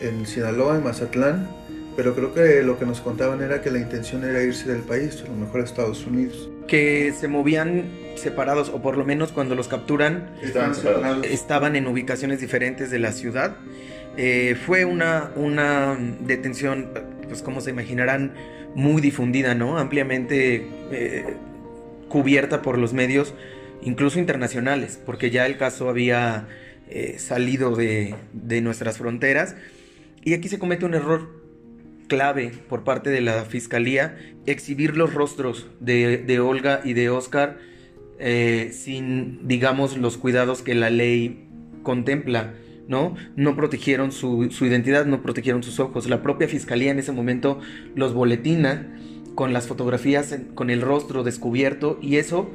en 0.01 0.25
Sinaloa, 0.25 0.77
en 0.77 0.83
Mazatlán. 0.83 1.49
Pero 1.97 2.13
creo 2.13 2.33
que 2.33 2.61
lo 2.61 2.77
que 2.77 2.85
nos 2.85 2.99
contaban 2.99 3.41
era 3.41 3.61
que 3.61 3.71
la 3.71 3.79
intención 3.79 4.23
era 4.25 4.43
irse 4.43 4.69
del 4.69 4.81
país, 4.81 5.23
a 5.25 5.29
lo 5.29 5.35
mejor 5.37 5.61
a 5.61 5.63
Estados 5.63 6.05
Unidos. 6.05 6.49
Que 6.67 7.13
se 7.17 7.27
movían 7.29 7.85
separados, 8.15 8.69
o 8.69 8.81
por 8.81 8.97
lo 8.97 9.05
menos 9.05 9.31
cuando 9.31 9.55
los 9.55 9.67
capturan, 9.69 10.29
Estaban 10.41 10.75
separados. 10.75 11.25
estaban 11.25 11.75
en 11.77 11.87
ubicaciones 11.87 12.41
diferentes 12.41 12.91
de 12.91 12.99
la 12.99 13.13
ciudad. 13.13 13.55
Eh, 14.17 14.57
fue 14.65 14.83
una, 14.83 15.31
una 15.35 15.97
detención, 16.21 16.89
pues 17.29 17.41
como 17.41 17.61
se 17.61 17.69
imaginarán, 17.69 18.33
muy 18.75 19.01
difundida, 19.01 19.55
¿no? 19.55 19.77
Ampliamente 19.79 20.67
eh, 20.91 21.33
cubierta 22.09 22.61
por 22.61 22.77
los 22.77 22.93
medios, 22.93 23.33
incluso 23.81 24.19
internacionales, 24.19 24.99
porque 25.03 25.31
ya 25.31 25.45
el 25.47 25.57
caso 25.57 25.89
había 25.89 26.47
eh, 26.89 27.15
salido 27.17 27.75
de, 27.75 28.15
de 28.33 28.61
nuestras 28.61 28.97
fronteras. 28.99 29.55
Y 30.23 30.33
aquí 30.33 30.49
se 30.49 30.59
comete 30.59 30.85
un 30.85 30.93
error 30.93 31.45
clave 32.07 32.51
por 32.69 32.83
parte 32.83 33.09
de 33.09 33.21
la 33.21 33.45
fiscalía 33.45 34.17
exhibir 34.45 34.95
los 34.95 35.13
rostros 35.13 35.67
de, 35.79 36.39
Olga 36.39 36.81
y 36.83 36.93
de 36.93 37.09
Oscar 37.09 37.57
eh, 38.19 38.71
sin, 38.73 39.47
digamos, 39.47 39.97
los 39.97 40.17
cuidados 40.17 40.61
que 40.61 40.75
la 40.75 40.89
ley 40.89 41.47
contempla. 41.83 42.53
¿No? 42.87 43.15
No 43.35 43.55
protegieron 43.55 44.11
su, 44.11 44.49
identidad, 44.61 45.05
no 45.05 45.21
protegieron 45.21 45.63
sus 45.63 45.79
ojos. 45.79 46.07
La 46.09 46.21
propia 46.21 46.47
fiscalía 46.47 46.91
en 46.91 46.99
ese 46.99 47.11
momento 47.11 47.59
los 47.95 48.13
boletina 48.13 48.95
con 49.35 49.53
las 49.53 49.67
fotografías, 49.67 50.35
con 50.53 50.69
el 50.69 50.81
rostro 50.81 51.23
descubierto 51.23 51.99
y 52.01 52.17
eso, 52.17 52.49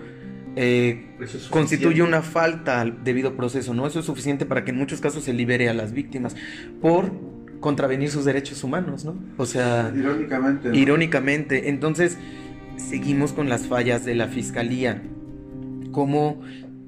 eh, 0.57 1.16
constituye 1.51 2.03
una 2.03 2.22
falta 2.22 2.81
al 2.81 3.05
debido 3.05 3.37
proceso, 3.37 3.74
¿no? 3.74 3.87
Eso 3.87 4.01
es 4.01 4.07
suficiente 4.07 4.47
para 4.47 4.64
que 4.64 4.70
en 4.70 4.78
muchos 4.78 5.01
casos 5.01 5.24
se 5.24 5.33
libere 5.33 5.68
a 5.68 5.74
las 5.74 5.93
víctimas 5.93 6.35
por 6.81 7.12
contravenir 7.61 8.11
sus 8.11 8.24
derechos 8.24 8.64
humanos, 8.64 9.05
¿no? 9.05 9.14
O 9.37 9.47
sea, 9.47 9.93
irónicamente. 9.95 10.76
Irónicamente. 10.76 11.68
Entonces, 11.68 12.18
seguimos 12.76 13.33
con 13.33 13.49
las 13.49 13.66
fallas 13.66 14.05
de 14.05 14.14
la 14.14 14.28
fiscalía. 14.28 15.03
Como 15.93 16.41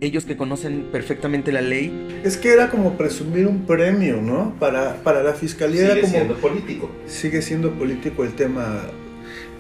ellos 0.03 0.25
que 0.25 0.37
conocen 0.37 0.89
perfectamente 0.91 1.53
la 1.53 1.61
ley. 1.61 2.21
Es 2.25 2.37
que 2.37 2.53
era 2.53 2.71
como 2.71 2.97
presumir 2.99 3.47
un 3.47 3.65
premio, 3.67 4.21
¿no? 4.21 4.55
Para, 4.59 4.97
para 5.03 5.23
la 5.23 5.33
fiscalía. 5.33 5.91
Sigue 5.91 6.01
como, 6.03 6.13
siendo 6.13 6.35
político. 6.35 6.91
Sigue 7.07 7.41
siendo 7.41 7.71
político 7.73 8.25
el 8.25 8.35
tema. 8.35 8.83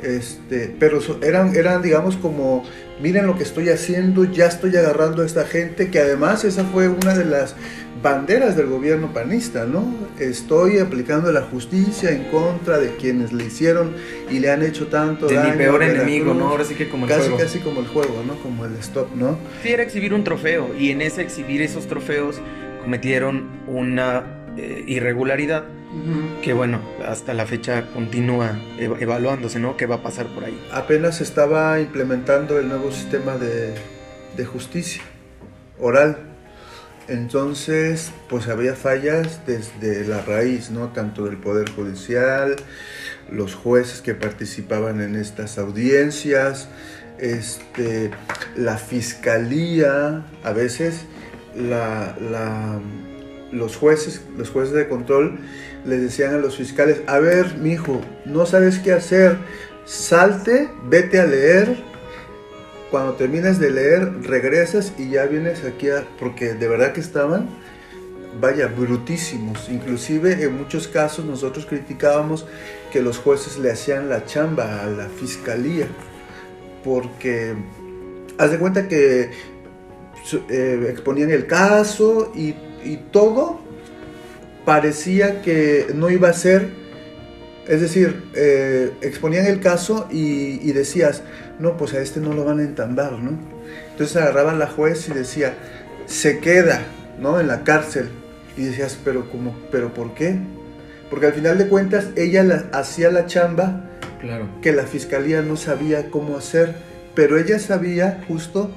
Este, 0.02 0.74
pero 0.78 1.00
eran, 1.22 1.54
eran, 1.54 1.82
digamos, 1.82 2.16
como, 2.16 2.64
miren 3.00 3.26
lo 3.26 3.36
que 3.36 3.44
estoy 3.44 3.68
haciendo, 3.68 4.24
ya 4.24 4.46
estoy 4.46 4.76
agarrando 4.76 5.22
a 5.22 5.26
esta 5.26 5.44
gente, 5.44 5.90
que 5.90 6.00
además 6.00 6.44
esa 6.44 6.64
fue 6.64 6.88
una 6.88 7.14
de 7.14 7.24
las 7.24 7.54
banderas 8.02 8.56
del 8.56 8.66
gobierno 8.66 9.12
panista, 9.12 9.64
¿no? 9.64 9.94
Estoy 10.18 10.78
aplicando 10.78 11.30
la 11.30 11.42
justicia 11.42 12.10
en 12.10 12.24
contra 12.24 12.78
de 12.78 12.96
quienes 12.96 13.32
le 13.32 13.44
hicieron 13.44 13.94
y 14.28 14.40
le 14.40 14.50
han 14.50 14.62
hecho 14.62 14.88
tanto 14.88 15.26
de 15.28 15.36
daño. 15.36 15.52
mi 15.52 15.56
peor 15.56 15.82
enemigo, 15.84 16.34
¿no? 16.34 16.48
Ahora 16.48 16.64
sí 16.64 16.74
que 16.74 16.88
como 16.88 17.06
el 17.06 17.10
casi, 17.10 17.28
juego. 17.28 17.38
Casi 17.38 17.58
como 17.60 17.80
el 17.80 17.86
juego, 17.86 18.24
¿no? 18.26 18.34
Como 18.42 18.66
el 18.66 18.74
stop, 18.76 19.14
¿no? 19.14 19.38
Sí, 19.62 19.68
era 19.68 19.84
exhibir 19.84 20.12
un 20.14 20.24
trofeo 20.24 20.74
y 20.76 20.90
en 20.90 21.00
ese 21.00 21.22
exhibir 21.22 21.62
esos 21.62 21.86
trofeos 21.86 22.40
cometieron 22.82 23.48
una 23.68 24.41
eh, 24.56 24.84
irregularidad 24.86 25.64
que 26.42 26.54
bueno, 26.54 26.80
hasta 27.06 27.34
la 27.34 27.44
fecha 27.44 27.84
continúa 27.92 28.58
evaluándose, 28.78 29.58
¿no? 29.58 29.76
¿Qué 29.76 29.84
va 29.84 29.96
a 29.96 30.02
pasar 30.02 30.26
por 30.28 30.44
ahí? 30.44 30.58
Apenas 30.72 31.20
estaba 31.20 31.78
implementando 31.80 32.58
el 32.58 32.68
nuevo 32.68 32.90
sistema 32.90 33.36
de, 33.36 33.74
de 34.34 34.44
justicia 34.46 35.02
oral 35.78 36.32
entonces, 37.08 38.12
pues 38.28 38.48
había 38.48 38.74
fallas 38.74 39.40
desde 39.46 40.06
la 40.06 40.22
raíz, 40.22 40.70
¿no? 40.70 40.88
Tanto 40.88 41.24
del 41.24 41.36
Poder 41.36 41.68
Judicial, 41.70 42.56
los 43.30 43.54
jueces 43.54 44.00
que 44.00 44.14
participaban 44.14 45.00
en 45.00 45.16
estas 45.16 45.58
audiencias, 45.58 46.68
este, 47.18 48.10
la 48.56 48.78
fiscalía, 48.78 50.24
a 50.44 50.52
veces 50.52 51.04
los 53.52 53.76
jueces, 53.76 54.22
los 54.36 54.50
jueces 54.50 54.74
de 54.74 54.88
control 54.88 55.38
les 55.84 56.00
decían 56.00 56.34
a 56.34 56.38
los 56.38 56.56
fiscales, 56.56 57.02
a 57.06 57.18
ver, 57.18 57.56
mi 57.56 57.72
hijo, 57.72 58.00
no 58.24 58.46
sabes 58.46 58.78
qué 58.78 58.92
hacer, 58.92 59.36
salte, 59.84 60.68
vete 60.88 61.20
a 61.20 61.26
leer, 61.26 61.76
cuando 62.90 63.14
terminas 63.14 63.58
de 63.58 63.70
leer, 63.70 64.22
regresas 64.22 64.92
y 64.98 65.10
ya 65.10 65.24
vienes 65.24 65.64
aquí 65.64 65.88
a, 65.88 66.06
porque 66.18 66.54
de 66.54 66.68
verdad 66.68 66.92
que 66.92 67.00
estaban, 67.00 67.48
vaya, 68.38 68.66
brutísimos. 68.66 69.68
Inclusive 69.70 70.42
en 70.42 70.56
muchos 70.58 70.88
casos 70.88 71.24
nosotros 71.24 71.64
criticábamos 71.64 72.46
que 72.92 73.00
los 73.00 73.18
jueces 73.18 73.58
le 73.58 73.72
hacían 73.72 74.10
la 74.10 74.26
chamba 74.26 74.82
a 74.82 74.86
la 74.86 75.08
fiscalía, 75.08 75.86
porque 76.84 77.54
haz 78.36 78.50
de 78.50 78.58
cuenta 78.58 78.86
que 78.88 79.30
eh, 80.50 80.86
exponían 80.90 81.30
el 81.30 81.46
caso 81.46 82.30
y, 82.34 82.54
todo 83.10 83.60
parecía 84.64 85.42
que 85.42 85.86
no 85.94 86.10
iba 86.10 86.28
a 86.28 86.32
ser, 86.32 86.68
es 87.68 87.80
decir, 87.80 88.22
eh, 88.34 88.92
exponían 89.00 89.46
el 89.46 89.60
caso 89.60 90.08
y, 90.10 90.60
y 90.68 90.72
decías, 90.72 91.22
no, 91.58 91.76
pues 91.76 91.94
a 91.94 92.00
este 92.00 92.20
no 92.20 92.32
lo 92.32 92.44
van 92.44 92.60
a 92.60 92.62
entambar, 92.62 93.12
¿no? 93.12 93.38
Entonces 93.90 94.16
agarraban 94.16 94.58
la 94.58 94.66
juez 94.66 95.08
y 95.08 95.12
decía, 95.12 95.54
se 96.06 96.38
queda, 96.38 96.82
¿no? 97.20 97.40
En 97.40 97.46
la 97.46 97.64
cárcel. 97.64 98.08
Y 98.56 98.64
decías, 98.64 98.98
pero 99.02 99.30
¿cómo? 99.30 99.56
¿Pero 99.70 99.94
por 99.94 100.14
qué? 100.14 100.36
Porque 101.08 101.26
al 101.26 101.32
final 101.32 101.58
de 101.58 101.68
cuentas 101.68 102.08
ella 102.16 102.68
hacía 102.72 103.10
la 103.10 103.26
chamba 103.26 103.84
claro. 104.20 104.48
que 104.60 104.72
la 104.72 104.84
fiscalía 104.84 105.42
no 105.42 105.56
sabía 105.56 106.10
cómo 106.10 106.36
hacer, 106.36 106.74
pero 107.14 107.38
ella 107.38 107.58
sabía 107.58 108.22
justo 108.28 108.70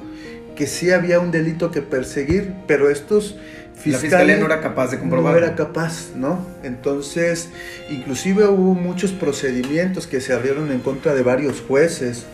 que 0.55 0.67
sí 0.67 0.91
había 0.91 1.19
un 1.19 1.31
delito 1.31 1.71
que 1.71 1.81
perseguir, 1.81 2.53
pero 2.67 2.89
estos 2.89 3.37
La 3.85 3.99
fiscalía 3.99 4.37
no 4.37 4.45
era 4.45 4.61
capaz 4.61 4.91
de 4.91 4.99
comprobarlo. 4.99 5.39
No 5.39 5.45
era 5.45 5.55
capaz, 5.55 6.11
¿no? 6.15 6.45
Entonces, 6.63 7.49
inclusive 7.89 8.47
hubo 8.47 8.73
muchos 8.73 9.11
procedimientos 9.11 10.07
que 10.07 10.21
se 10.21 10.33
abrieron 10.33 10.71
en 10.71 10.79
contra 10.79 11.13
de 11.13 11.21
varios 11.21 11.61
jueces, 11.61 12.25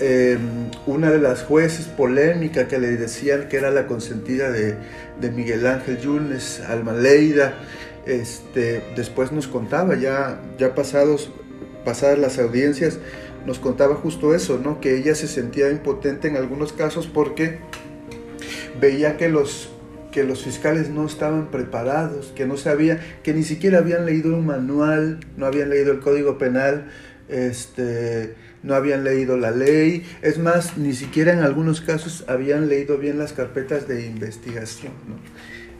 Em, 0.00 0.70
una 0.86 1.10
de 1.10 1.18
las 1.18 1.42
jueces 1.42 1.86
polémica 1.86 2.68
que 2.68 2.78
le 2.78 2.96
decían 2.96 3.48
que 3.48 3.56
era 3.56 3.72
la 3.72 3.88
consentida 3.88 4.48
de, 4.52 4.76
Miguel 5.32 5.66
Ángel 5.66 5.98
Yunes, 5.98 6.60
Alma 6.60 6.92
Leida, 6.92 7.54
este, 8.06 8.80
después 8.94 9.32
nos 9.32 9.48
contaba, 9.48 9.96
ya, 9.96 10.40
ya 10.56 10.76
pasados, 10.76 11.32
pasadas 11.84 12.16
las 12.20 12.38
audiencias, 12.38 12.98
nos 13.44 13.58
contaba 13.58 13.96
justo 13.96 14.36
eso, 14.36 14.60
¿no? 14.62 14.80
que 14.80 14.96
ella 14.96 15.16
se 15.16 15.26
sentía 15.26 15.68
impotente 15.68 16.28
en 16.28 16.36
algunos 16.36 16.72
casos 16.72 17.08
porque 17.08 17.58
veía 18.80 19.16
que 19.16 19.28
los, 19.28 19.68
que 20.12 20.24
los 20.24 20.44
fiscales 20.44 20.90
no 20.90 21.06
estaban 21.06 21.50
preparados, 21.50 22.32
que 22.34 22.46
no 22.46 22.56
sabían, 22.56 23.00
que 23.22 23.34
ni 23.34 23.42
siquiera 23.42 23.78
habían 23.78 24.06
leído 24.06 24.34
un 24.34 24.46
manual, 24.46 25.20
no 25.36 25.46
habían 25.46 25.70
leído 25.70 25.92
el 25.92 26.00
código 26.00 26.38
penal, 26.38 26.88
este, 27.28 28.34
no 28.62 28.74
habían 28.74 29.04
leído 29.04 29.36
la 29.36 29.50
ley, 29.50 30.04
es 30.22 30.38
más, 30.38 30.78
ni 30.78 30.94
siquiera 30.94 31.32
en 31.32 31.40
algunos 31.40 31.80
casos 31.80 32.24
habían 32.28 32.68
leído 32.68 32.98
bien 32.98 33.18
las 33.18 33.32
carpetas 33.32 33.86
de 33.86 34.06
investigación. 34.06 34.92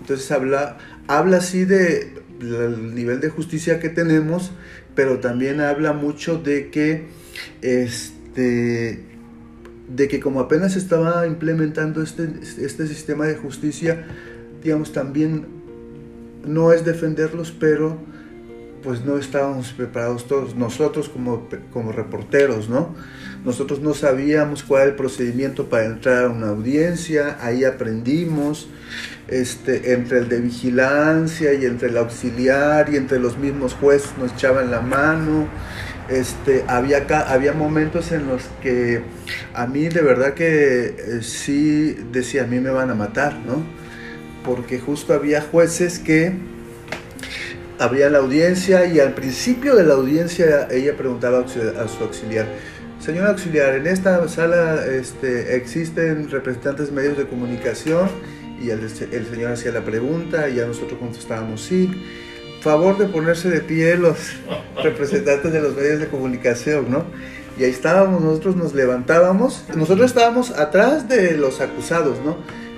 Entonces 0.01 0.31
habla, 0.31 0.79
habla 1.07 1.39
así 1.39 1.65
de 1.65 2.13
el 2.41 2.95
nivel 2.95 3.21
de 3.21 3.31
justicia 3.31 3.81
que 3.81 3.89
tenemos, 3.89 4.53
pero 4.95 5.19
también 5.19 5.61
habla 5.61 5.93
mucho 5.93 6.39
de 6.39 6.71
que 6.71 7.07
este 7.63 9.08
de 9.89 10.09
que 10.09 10.21
como 10.21 10.41
apenas 10.41 10.77
estaba 10.77 11.27
implementando 11.27 12.03
este, 12.03 12.29
este 12.43 12.87
sistema 12.87 13.27
de 13.27 13.37
justicia, 13.37 14.07
digamos, 14.63 14.93
también 14.93 15.47
no 16.47 16.73
es 16.73 16.85
defenderlos, 16.85 17.53
pero 17.53 17.99
pues 18.83 19.05
no 19.05 19.19
estábamos 19.19 19.73
preparados 19.73 20.27
todos, 20.27 20.55
nosotros 20.55 21.09
como, 21.09 21.49
como 21.73 21.93
reporteros, 21.93 22.69
¿no? 22.69 22.95
Nosotros 23.45 23.81
no 23.81 23.95
sabíamos 23.95 24.63
cuál 24.63 24.83
era 24.83 24.91
el 24.91 24.97
procedimiento 24.97 25.69
para 25.69 25.85
entrar 25.87 26.25
a 26.25 26.29
una 26.29 26.49
audiencia, 26.49 27.39
ahí 27.41 27.65
aprendimos, 27.65 28.69
este, 29.27 29.93
entre 29.93 30.19
el 30.19 30.29
de 30.29 30.41
vigilancia 30.41 31.53
y 31.55 31.65
entre 31.65 31.89
el 31.89 31.97
auxiliar 31.99 32.89
y 32.93 32.97
entre 32.97 33.19
los 33.19 33.37
mismos 33.37 33.75
jueces 33.75 34.11
nos 34.19 34.33
echaban 34.33 34.71
la 34.71 34.81
mano. 34.81 35.49
Este, 36.09 36.65
había, 36.69 37.07
había 37.29 37.53
momentos 37.53 38.13
en 38.13 38.29
los 38.29 38.43
que 38.63 39.03
a 39.53 39.67
mí 39.67 39.89
de 39.89 40.01
verdad 40.01 40.33
que 40.33 40.87
eh, 40.87 41.23
sí 41.23 41.95
decía, 42.13 42.45
a 42.45 42.47
mí 42.47 42.61
me 42.61 42.71
van 42.71 42.91
a 42.91 42.95
matar, 42.95 43.35
¿no? 43.35 43.63
Porque 44.43 44.79
justo 44.79 45.13
había 45.13 45.43
jueces 45.43 45.99
que 45.99 46.33
había 47.79 48.09
la 48.09 48.19
audiencia 48.19 48.87
y 48.87 49.01
al 49.01 49.15
principio 49.15 49.77
de 49.77 49.85
la 49.85 49.95
audiencia 49.95 50.67
ella 50.71 50.97
preguntaba 50.97 51.41
a 51.41 51.89
su 51.89 52.03
auxiliar, 52.03 52.47
señor 52.99 53.27
auxiliar, 53.27 53.75
en 53.75 53.87
esta 53.87 54.27
sala 54.29 54.85
este, 54.87 55.57
existen 55.57 56.31
representantes 56.31 56.87
de 56.87 56.93
medios 56.93 57.19
de 57.19 57.27
comunicación 57.27 58.09
y 58.61 58.71
el, 58.71 58.81
el, 58.81 59.27
señor 59.27 59.53
hacía 59.53 59.73
la 59.73 59.85
pregunta 59.85 60.49
y 60.49 60.57
ya 60.57 60.67
nosotros 60.67 60.99
contestábamos 60.99 61.61
sí. 61.61 61.91
Favor 62.61 62.99
de 62.99 63.07
ponerse 63.07 63.51
de 63.51 63.61
pie 63.61 63.97
los 63.97 64.17
representantes 64.83 65.53
de 65.53 65.61
los 65.61 65.77
medios 65.77 66.01
de 66.01 66.09
comunicación, 66.09 66.91
¿no? 66.91 67.05
Y 67.59 67.65
ahí 67.65 67.71
estábamos, 67.71 68.23
nosotros 68.23 68.57
nos 68.57 68.75
levantábamos, 68.75 69.65
nosotros 69.75 70.07
estábamos 70.07 70.53
atrás 70.53 71.09
de 71.09 71.37
los 71.37 71.61
acusados, 71.61 72.19
¿no? 72.25 72.37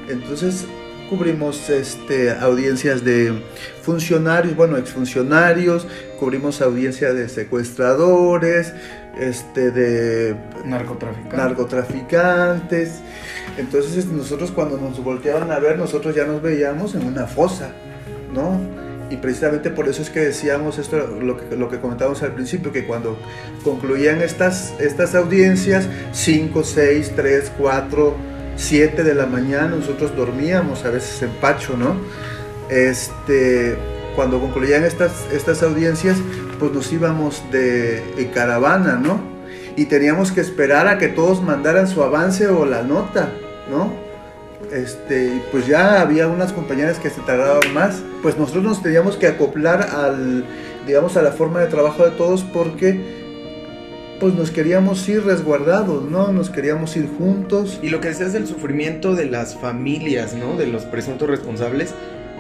Entonces 0.09 0.67
cubrimos 1.11 1.69
este, 1.69 2.31
audiencias 2.31 3.05
de 3.05 3.43
funcionarios, 3.83 4.57
bueno, 4.57 4.77
exfuncionarios, 4.77 5.87
cubrimos 6.19 6.63
audiencia 6.63 7.13
de 7.13 7.29
secuestradores, 7.29 8.73
este, 9.19 9.71
de 9.71 10.37
narcotraficantes. 10.65 11.39
narcotraficantes. 11.39 13.01
Entonces 13.59 14.07
nosotros 14.07 14.51
cuando 14.53 14.79
nos 14.79 15.03
volteaban 15.03 15.51
a 15.51 15.59
ver, 15.59 15.79
nosotros 15.79 16.15
ya 16.15 16.25
nos 16.25 16.41
veíamos 16.41 16.95
en 16.95 17.05
una 17.05 17.27
fosa, 17.27 17.73
¿no? 18.33 18.61
Y 19.11 19.17
precisamente 19.17 19.71
por 19.71 19.89
eso 19.89 20.03
es 20.03 20.11
que 20.11 20.21
decíamos 20.21 20.79
esto, 20.79 20.97
lo 21.21 21.69
que, 21.69 21.81
comentábamos 21.81 22.23
al 22.23 22.33
principio, 22.33 22.71
que 22.71 22.87
cuando 22.87 23.19
concluían 23.65 24.23
estas, 24.23 24.73
estas 24.79 25.17
audiencias, 25.17 25.89
5, 26.13 26.63
6, 26.63 27.13
3, 27.17 27.53
4, 27.59 28.15
7 28.55 29.03
de 29.03 29.15
la 29.15 29.27
mañana, 29.27 29.69
nosotros 29.69 30.15
dormíamos 30.17 30.85
a 30.85 30.91
veces 30.91 31.23
en 31.23 31.31
Pacho, 31.41 31.77
¿no? 31.77 31.97
Este, 32.69 33.77
cuando 34.15 34.39
concluían 34.39 34.85
estas, 34.85 35.27
estas 35.33 35.63
audiencias, 35.65 36.19
pues 36.61 36.73
nos 36.73 36.93
íbamos 36.93 37.43
de, 37.51 38.31
caravana, 38.33 38.95
¿no? 38.95 39.21
Y 39.77 39.87
teníamos 39.87 40.31
que 40.31 40.41
esperar 40.41 40.87
a 40.87 40.99
que 40.99 41.09
todos 41.09 41.43
mandaran 41.43 41.89
su 41.89 42.05
avance 42.05 42.47
o 42.47 42.65
la 42.65 42.83
nota, 42.83 43.33
¿no? 43.71 44.10
Este, 44.73 45.43
pues 45.51 45.67
ya 45.67 46.01
había 46.01 46.29
unas 46.29 46.53
compañeras 46.53 46.99
que 46.99 47.11
se 47.11 47.21
tardaban 47.23 47.75
más, 47.75 48.03
pues 48.23 48.39
nosotros 48.39 48.63
nos 48.63 48.83
teníamos 48.83 49.17
que 49.17 49.27
acoplar 49.27 49.83
al, 49.83 50.45
digamos, 50.87 51.17
a 51.17 51.23
la 51.23 51.33
forma 51.33 51.61
de 51.61 51.67
trabajo 51.67 52.05
de 52.05 52.11
todos 52.13 52.45
porque 52.45 53.21
pues 54.21 54.35
nos 54.35 54.51
queríamos 54.51 55.09
ir 55.09 55.25
resguardados, 55.25 56.05
¿no? 56.05 56.31
Nos 56.31 56.51
queríamos 56.51 56.95
ir 56.97 57.09
juntos. 57.19 57.81
Y 57.83 57.89
lo 57.89 58.01
que 58.01 58.09
decías 58.09 58.35
del 58.35 58.47
sufrimiento 58.47 59.15
de 59.15 59.25
las 59.25 59.57
familias, 59.57 60.35
¿no? 60.35 60.57
De 60.57 60.67
los 60.67 60.85
presuntos 60.85 61.29
responsables, 61.29 61.95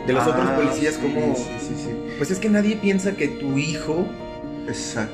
de 0.06 0.12
los 0.12 0.26
otros 0.26 0.46
ah, 0.46 0.56
policías, 0.56 0.98
como... 0.98 1.34
Sí, 1.34 1.44
sí, 1.58 1.74
sí. 1.84 1.90
Pues 2.18 2.30
es 2.30 2.38
que 2.38 2.50
nadie 2.50 2.76
piensa 2.76 3.12
que 3.12 3.28
tu 3.28 3.56
hijo 3.56 4.06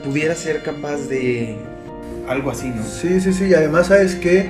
pudiera 0.04 0.34
ser 0.34 0.62
capaz 0.62 1.09
de 1.09 1.57
algo 2.28 2.50
así, 2.50 2.68
¿no? 2.68 2.82
Sí, 2.84 3.20
sí, 3.20 3.32
sí. 3.32 3.46
Y 3.46 3.54
además, 3.54 3.86
¿sabes 3.86 4.16
qué? 4.16 4.48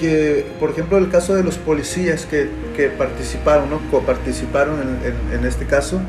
Que, 0.00 0.46
por 0.58 0.70
ejemplo, 0.70 0.96
el 0.96 1.10
caso 1.10 1.34
de 1.34 1.44
los 1.44 1.58
policías 1.58 2.24
que, 2.24 2.48
que 2.74 2.88
participaron, 2.88 3.68
¿no? 3.68 3.80
Coparticiparon 3.90 4.80
en, 4.80 5.38
en, 5.38 5.46
este 5.46 5.66
caso, 5.66 6.00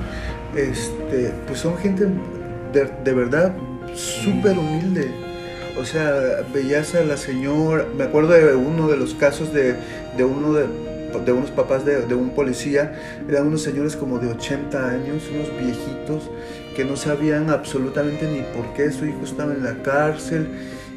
este, 0.56 1.34
pues 1.46 1.60
son 1.60 1.78
gente 1.78 2.08
de, 2.72 2.90
de 3.04 3.14
verdad 3.14 3.54
súper 3.94 4.58
humilde. 4.58 5.12
O 5.80 5.86
sea, 5.86 6.44
veías 6.54 6.96
a 6.96 7.04
la 7.04 7.18
señora, 7.18 7.86
me 7.98 8.04
acuerdo 8.04 8.34
de 8.34 8.56
uno 8.56 8.88
de 8.88 8.98
los 8.98 9.14
casos 9.14 9.54
de, 9.54 9.76
de 10.18 10.24
uno 10.24 10.54
de, 10.54 10.68
de, 11.26 11.32
unos 11.32 11.50
papás 11.52 11.86
de, 11.86 12.14
un 12.14 12.32
policía, 12.32 12.94
eran 13.28 13.48
unos 13.48 13.62
señores 13.64 13.96
como 13.96 14.20
de 14.20 14.28
80 14.28 14.90
años, 14.90 15.24
unos 15.34 15.50
viejitos, 15.60 16.30
que 16.76 16.86
no 16.86 16.96
sabían 16.96 17.50
absolutamente 17.50 18.28
ni 18.28 18.42
por 18.56 18.74
qué 18.74 18.92
su 18.92 19.06
hijo 19.06 19.24
estaba 19.24 19.54
en 19.54 19.64
la 19.64 19.82
cárcel 19.82 20.48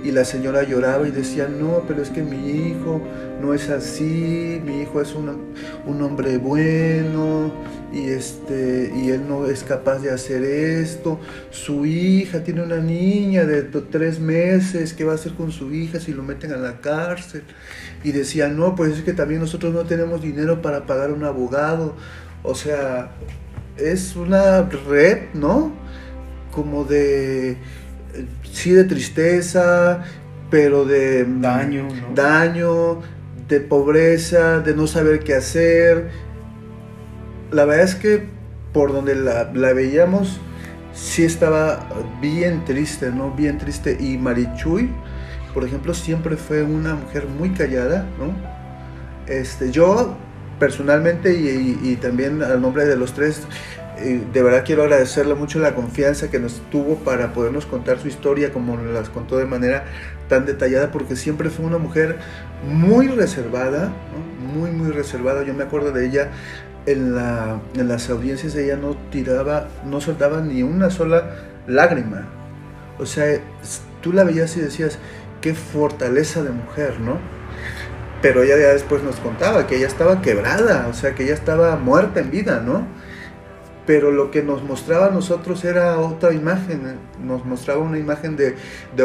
y 0.02 0.10
la 0.10 0.24
señora 0.24 0.62
lloraba 0.64 1.06
y 1.06 1.10
decía, 1.10 1.48
no, 1.48 1.82
pero 1.86 2.02
es 2.02 2.10
que 2.10 2.22
mi 2.22 2.50
hijo 2.50 3.00
no 3.40 3.54
es 3.54 3.70
así, 3.70 4.60
mi 4.64 4.82
hijo 4.82 5.00
es 5.00 5.14
un 5.14 6.02
hombre 6.02 6.38
bueno 6.38 7.52
y, 7.94 8.08
este, 8.08 8.92
y 8.94 9.10
él 9.10 9.22
no 9.28 9.46
es 9.46 9.62
capaz 9.62 10.00
de 10.00 10.10
hacer 10.10 10.42
esto. 10.42 11.20
Su 11.50 11.86
hija 11.86 12.42
tiene 12.42 12.62
una 12.62 12.78
niña 12.78 13.44
de 13.44 13.62
tres 13.62 14.18
meses, 14.18 14.92
¿qué 14.94 15.04
va 15.04 15.12
a 15.12 15.14
hacer 15.14 15.34
con 15.34 15.52
su 15.52 15.72
hija 15.72 16.00
si 16.00 16.12
lo 16.12 16.22
meten 16.24 16.52
a 16.52 16.56
la 16.56 16.80
cárcel? 16.80 17.44
Y 18.02 18.10
decía, 18.10 18.48
no, 18.48 18.74
pues 18.74 18.98
es 18.98 19.04
que 19.04 19.12
también 19.12 19.40
nosotros 19.40 19.72
no 19.72 19.84
tenemos 19.84 20.20
dinero 20.20 20.60
para 20.60 20.86
pagar 20.86 21.12
un 21.12 21.24
abogado. 21.24 21.94
O 22.42 22.54
sea, 22.54 23.12
es 23.76 24.16
una 24.16 24.62
red, 24.62 25.32
¿no? 25.34 25.72
Como 26.52 26.84
de, 26.84 27.56
sí, 28.54 28.70
de 28.70 28.84
tristeza, 28.84 30.02
pero 30.50 30.84
de 30.84 31.24
daño, 31.24 31.88
daño, 32.14 33.00
de 33.48 33.60
pobreza, 33.60 34.60
de 34.60 34.74
no 34.74 34.86
saber 34.86 35.20
qué 35.20 35.34
hacer. 35.34 36.10
La 37.50 37.64
verdad 37.64 37.84
es 37.84 37.94
que 37.94 38.28
por 38.72 38.92
donde 38.92 39.14
la, 39.14 39.52
la 39.52 39.72
veíamos, 39.72 40.40
sí 40.92 41.24
estaba 41.24 41.88
bien 42.20 42.64
triste, 42.64 43.10
¿no? 43.10 43.30
Bien 43.32 43.58
triste. 43.58 43.96
Y 44.00 44.16
Marichuy, 44.18 44.90
por 45.52 45.64
ejemplo, 45.64 45.94
siempre 45.94 46.36
fue 46.36 46.62
una 46.62 46.94
mujer 46.94 47.26
muy 47.26 47.50
callada, 47.50 48.06
¿no? 48.18 48.34
Este, 49.26 49.70
yo 49.70 50.16
personalmente 50.58 51.34
y, 51.34 51.96
también 52.00 52.42
al 52.42 52.60
nombre 52.60 52.84
de 52.84 52.96
los 52.96 53.12
tres, 53.14 53.42
de 54.00 54.42
verdad 54.42 54.64
quiero 54.64 54.82
agradecerle 54.82 55.34
mucho 55.34 55.58
la 55.58 55.74
confianza 55.74 56.30
que 56.30 56.38
nos 56.38 56.60
tuvo 56.70 56.96
para 56.96 57.32
podernos 57.32 57.66
contar 57.66 57.98
su 57.98 58.08
historia 58.08 58.52
como 58.52 58.76
las 58.76 59.08
contó 59.08 59.36
de 59.38 59.46
manera 59.46 59.84
tan 60.28 60.46
detallada, 60.46 60.90
porque 60.90 61.16
siempre 61.16 61.50
fue 61.50 61.66
una 61.66 61.78
mujer 61.78 62.18
muy 62.68 63.08
reservada, 63.08 63.92
muy, 64.54 64.70
muy 64.70 64.90
reservada. 64.90 65.44
Yo 65.44 65.54
me 65.54 65.64
acuerdo 65.64 65.92
de 65.92 66.06
ella 66.06 66.30
en, 66.86 67.16
en 67.76 67.88
las 67.88 68.10
audiencias, 68.10 68.54
ella 68.56 68.76
no 68.76 68.96
tiraba, 69.10 69.68
no 69.84 70.00
soltaba 70.00 70.40
ni 70.40 70.62
una 70.62 70.90
sola 70.90 71.30
lágrima. 71.66 72.26
O 72.98 73.06
sea, 73.06 73.38
tú 74.02 74.12
la 74.12 74.24
veías 74.24 74.56
y 74.56 74.60
decías, 74.60 74.98
qué 75.40 75.54
fortaleza 75.54 76.42
de 76.42 76.50
mujer, 76.50 77.00
¿no? 77.00 77.18
pero 78.24 78.42
ella 78.42 78.56
ya 78.56 78.68
después 78.68 79.02
nos 79.02 79.16
contaba 79.16 79.66
que 79.66 79.76
ella 79.76 79.86
estaba 79.86 80.22
quebrada, 80.22 80.86
o 80.88 80.94
sea, 80.94 81.14
que 81.14 81.24
ella 81.24 81.34
estaba 81.34 81.76
muerta 81.76 82.20
en 82.20 82.30
vida, 82.30 82.62
¿no? 82.64 82.86
Pero 83.86 84.10
lo 84.10 84.30
que 84.30 84.42
nos 84.42 84.62
mostraba 84.62 85.08
a 85.08 85.10
nosotros 85.10 85.64
era 85.64 85.98
otra 85.98 86.32
imagen, 86.32 86.86
¿eh? 86.86 86.94
nos 87.22 87.44
mostraba 87.44 87.82
una 87.82 87.98
imagen 87.98 88.36
de, 88.36 88.54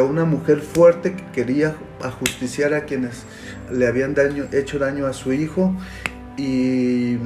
una 0.00 0.24
mujer 0.24 0.60
fuerte 0.60 1.14
que 1.14 1.24
quería 1.32 1.74
ajusticiar 2.02 2.72
a 2.72 2.84
quienes 2.84 3.24
le 3.70 3.86
habían 3.86 4.14
hecho 4.52 4.78
daño 4.78 5.06
a 5.06 5.12
su 5.12 5.34
hijo 5.34 5.74
y, 6.38 7.18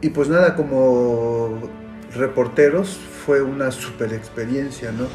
y 0.00 0.08
pues 0.14 0.28
nada, 0.28 0.56
como 0.56 1.58
reporteros 2.14 2.98
fue 3.24 3.42
una 3.42 3.70
super 3.70 4.12
experiencia, 4.12 4.92
¿no? 4.92 5.06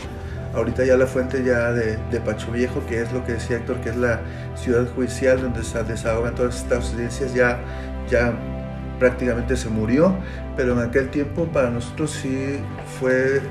Ahorita 0.54 0.86
ya 0.86 0.98
la 0.98 1.06
fuente 1.08 1.44
ya 1.44 1.72
de, 1.72 1.98
Pacho 2.22 2.52
Viejo, 2.52 2.82
que 2.88 3.02
es 3.02 3.12
lo 3.12 3.24
que 3.26 3.34
decía 3.34 3.58
Héctor, 3.58 3.82
que 3.82 3.90
es 3.90 3.98
la 3.98 4.22
ciudad 4.56 4.88
judicial 4.96 5.42
donde 5.42 5.64
se 5.64 5.84
desahogan 5.84 6.36
todas 6.36 6.64
estas 6.64 6.94
audiencias, 6.94 7.34
ya, 7.34 7.60
ya 8.10 8.34
prácticamente 9.00 9.56
se 9.56 9.70
murió, 9.70 10.16
pero 10.56 10.74
en 10.74 10.88
aquel 10.88 11.10
tiempo 11.10 11.46
para 11.46 11.70
nosotros 11.70 12.12
sí 12.12 12.60
fue 13.00 13.42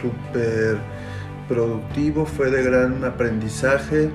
súper 0.00 0.76
productivo, 1.48 2.26
fue 2.26 2.50
de 2.50 2.62
gran 2.62 3.04
aprendizaje. 3.04 4.10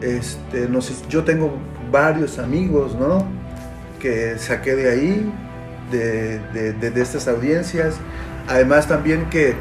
Este, 0.00 0.68
no 0.68 0.80
sé, 0.80 0.94
yo 1.08 1.24
tengo 1.24 1.56
varios 1.90 2.38
amigos, 2.38 2.94
¿no? 2.94 3.26
Que 4.00 4.38
saqué 4.38 4.74
de 4.74 4.90
ahí, 4.90 5.32
de, 5.90 6.40
de, 6.52 6.90
de 6.90 7.02
estas 7.02 7.28
audiencias. 7.28 7.96
Además 8.48 8.88
también 8.88 9.30
que 9.30 9.54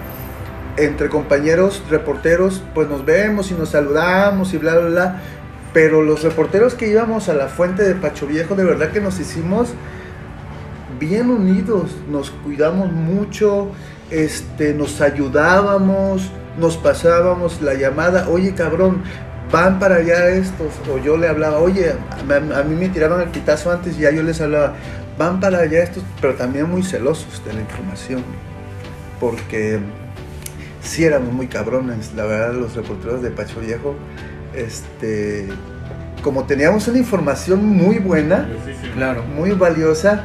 entre 0.75 1.07
compañeros 1.07 1.83
reporteros, 1.89 2.63
pues 2.73 2.89
nos 2.89 3.05
vemos 3.05 3.51
y 3.51 3.53
nos 3.53 3.69
saludamos 3.69 4.53
y 4.53 4.57
bla, 4.57 4.75
bla, 4.77 4.89
bla. 4.89 5.21
Pero 5.73 6.03
los 6.03 6.23
reporteros 6.23 6.75
que 6.75 6.87
íbamos 6.87 7.29
a 7.29 7.33
la 7.33 7.47
fuente 7.47 7.83
de 7.83 7.95
Pacho 7.95 8.27
Viejo, 8.27 8.55
de 8.55 8.63
verdad 8.63 8.91
que 8.91 9.01
nos 9.01 9.19
hicimos 9.19 9.73
bien 11.05 11.29
unidos, 11.29 11.91
nos 12.09 12.31
cuidamos 12.31 12.91
mucho, 12.91 13.69
este, 14.09 14.73
nos 14.73 15.01
ayudábamos, 15.01 16.29
nos 16.57 16.77
pasábamos 16.77 17.61
la 17.61 17.73
llamada, 17.73 18.27
oye 18.29 18.53
cabrón, 18.53 19.03
van 19.51 19.79
para 19.79 19.95
allá 19.95 20.29
estos, 20.29 20.73
o 20.91 20.97
yo 20.97 21.17
le 21.17 21.27
hablaba, 21.27 21.59
oye, 21.59 21.91
a, 21.91 22.59
a 22.59 22.63
mí 22.63 22.75
me 22.75 22.89
tiraban 22.89 23.21
el 23.21 23.29
pitazo 23.29 23.71
antes 23.71 23.97
y 23.97 24.01
ya 24.01 24.11
yo 24.11 24.23
les 24.23 24.41
hablaba, 24.41 24.73
van 25.17 25.39
para 25.39 25.59
allá 25.59 25.83
estos, 25.83 26.03
pero 26.21 26.35
también 26.35 26.69
muy 26.69 26.83
celosos 26.83 27.43
de 27.45 27.53
la 27.53 27.61
información, 27.61 28.23
porque 29.19 29.79
sí 30.81 31.03
éramos 31.03 31.33
muy 31.33 31.47
cabrones, 31.47 32.13
la 32.15 32.25
verdad, 32.25 32.53
los 32.53 32.75
reporteros 32.75 33.21
de 33.21 33.31
Pacho 33.31 33.59
Viejo, 33.59 33.95
este, 34.55 35.47
como 36.23 36.45
teníamos 36.45 36.87
una 36.87 36.99
información 36.99 37.65
muy 37.65 37.99
buena, 37.99 38.47
claro, 38.95 39.23
muy 39.23 39.51
valiosa, 39.51 40.23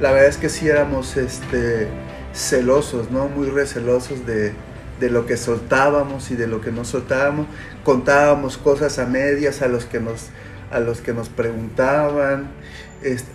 la 0.00 0.12
verdad 0.12 0.28
es 0.28 0.36
que 0.36 0.48
sí 0.48 0.68
éramos, 0.68 1.16
este, 1.16 1.88
celosos, 2.32 3.10
¿no? 3.10 3.28
Muy 3.28 3.48
recelosos 3.48 4.26
de, 4.26 4.52
de 5.00 5.10
lo 5.10 5.26
que 5.26 5.36
soltábamos 5.36 6.30
y 6.30 6.36
de 6.36 6.46
lo 6.46 6.60
que 6.60 6.72
no 6.72 6.84
soltábamos, 6.84 7.46
contábamos 7.84 8.58
cosas 8.58 8.98
a 8.98 9.06
medias 9.06 9.62
a 9.62 9.68
los 9.68 9.84
que 9.84 10.00
nos, 10.00 10.28
a 10.70 10.80
los 10.80 11.00
que 11.00 11.12
nos 11.12 11.28
preguntaban, 11.28 12.48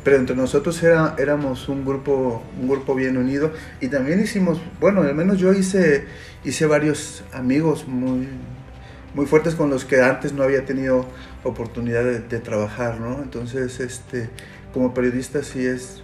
pero 0.03 0.17
entre 0.17 0.35
nosotros 0.35 0.81
era, 0.83 1.15
éramos 1.17 1.69
un 1.69 1.85
grupo, 1.85 2.43
un 2.59 2.67
grupo 2.67 2.95
bien 2.95 3.17
unido 3.17 3.51
y 3.79 3.87
también 3.87 4.21
hicimos, 4.21 4.59
bueno, 4.79 5.01
al 5.01 5.15
menos 5.15 5.39
yo 5.39 5.53
hice, 5.53 6.05
hice 6.43 6.65
varios 6.65 7.23
amigos 7.31 7.87
muy, 7.87 8.27
muy 9.13 9.25
fuertes 9.25 9.55
con 9.55 9.69
los 9.69 9.85
que 9.85 10.01
antes 10.01 10.33
no 10.33 10.43
había 10.43 10.65
tenido 10.65 11.05
oportunidad 11.43 12.03
de, 12.03 12.39
trabajar, 12.39 12.99
¿no? 12.99 13.21
Entonces, 13.21 13.79
este, 13.79 14.29
como 14.73 14.93
periodista 14.93 15.43
sí 15.43 15.65
es, 15.65 16.03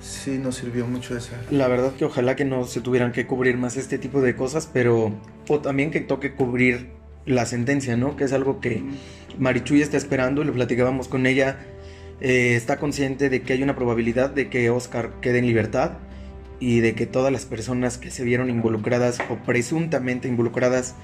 sí 0.00 0.38
nos 0.38 0.56
sirvió 0.56 0.86
mucho 0.86 1.16
esa. 1.16 1.36
La 1.50 1.68
verdad 1.68 1.92
que 1.94 2.04
ojalá 2.04 2.36
que 2.36 2.44
no 2.44 2.64
se 2.64 2.80
tuvieran 2.80 3.12
que 3.12 3.26
cubrir 3.26 3.56
más 3.56 3.76
este 3.76 3.98
tipo 3.98 4.20
de 4.20 4.34
cosas, 4.34 4.68
pero 4.72 5.12
o 5.48 5.60
también 5.60 5.90
que 5.90 6.00
toque 6.00 6.32
cubrir 6.32 6.88
la 7.26 7.46
sentencia, 7.46 7.96
¿no? 7.96 8.16
Que 8.16 8.24
es 8.24 8.32
algo 8.32 8.60
que 8.60 8.82
Marichuy 9.38 9.82
está 9.82 9.96
esperando, 9.96 10.44
lo 10.44 10.52
platicábamos 10.52 11.08
con 11.08 11.26
ella, 11.26 11.58
eh, 12.20 12.54
está 12.56 12.78
consciente 12.78 13.28
de 13.28 13.42
que 13.42 13.52
hay 13.52 13.62
una 13.62 13.76
probabilidad 13.76 14.30
de 14.30 14.48
que 14.48 14.70
Oscar 14.70 15.12
quede 15.20 15.38
en 15.38 15.46
libertad 15.46 15.92
y 16.58 16.80
de 16.80 16.94
que 16.94 17.06
todas 17.06 17.32
las 17.32 17.46
personas 17.46 17.96
que 17.98 18.10
se 18.10 18.24
vieron 18.24 18.50
involucradas 18.50 19.18
o 19.30 19.36
presuntamente 19.36 20.28
involucradas 20.28 20.94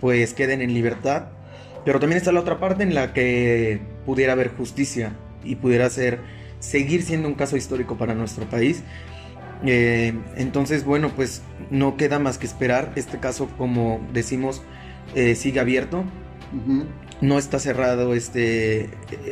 pues 0.00 0.34
queden 0.34 0.62
en 0.62 0.74
libertad. 0.74 1.28
Pero 1.84 2.00
también 2.00 2.18
está 2.18 2.32
la 2.32 2.40
otra 2.40 2.58
parte 2.58 2.82
en 2.82 2.94
la 2.94 3.12
que 3.12 3.80
pudiera 4.04 4.32
haber 4.32 4.48
justicia 4.48 5.12
y 5.44 5.56
pudiera 5.56 5.88
ser 5.88 6.18
seguir 6.60 7.02
siendo 7.02 7.26
un 7.26 7.34
caso 7.34 7.56
histórico 7.56 7.96
para 7.96 8.14
nuestro 8.14 8.48
país. 8.48 8.82
Eh, 9.66 10.14
entonces, 10.36 10.84
bueno, 10.84 11.10
pues 11.14 11.42
no 11.70 11.96
queda 11.96 12.18
más 12.18 12.38
que 12.38 12.46
esperar. 12.46 12.92
Este 12.94 13.18
caso, 13.18 13.48
como 13.58 14.00
decimos, 14.12 14.62
eh, 15.14 15.34
sigue 15.34 15.60
abierto. 15.60 16.04
No 17.20 17.38
está 17.38 17.58
cerrado 17.58 18.14
este 18.14 18.82
eh, 18.82 18.88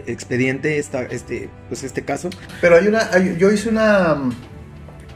expediente, 0.07 0.79
este, 0.79 1.49
pues 1.69 1.85
este 1.85 2.05
caso. 2.05 2.31
Pero 2.61 2.77
hay 2.77 2.87
una, 2.87 3.17
yo 3.39 3.51
hice 3.51 3.69
una, 3.69 4.17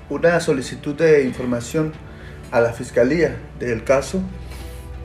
una 0.08 0.40
solicitud 0.40 0.94
de 0.94 1.24
información 1.24 1.92
a 2.50 2.60
la 2.60 2.72
fiscalía 2.72 3.36
del 3.58 3.84
caso 3.84 4.22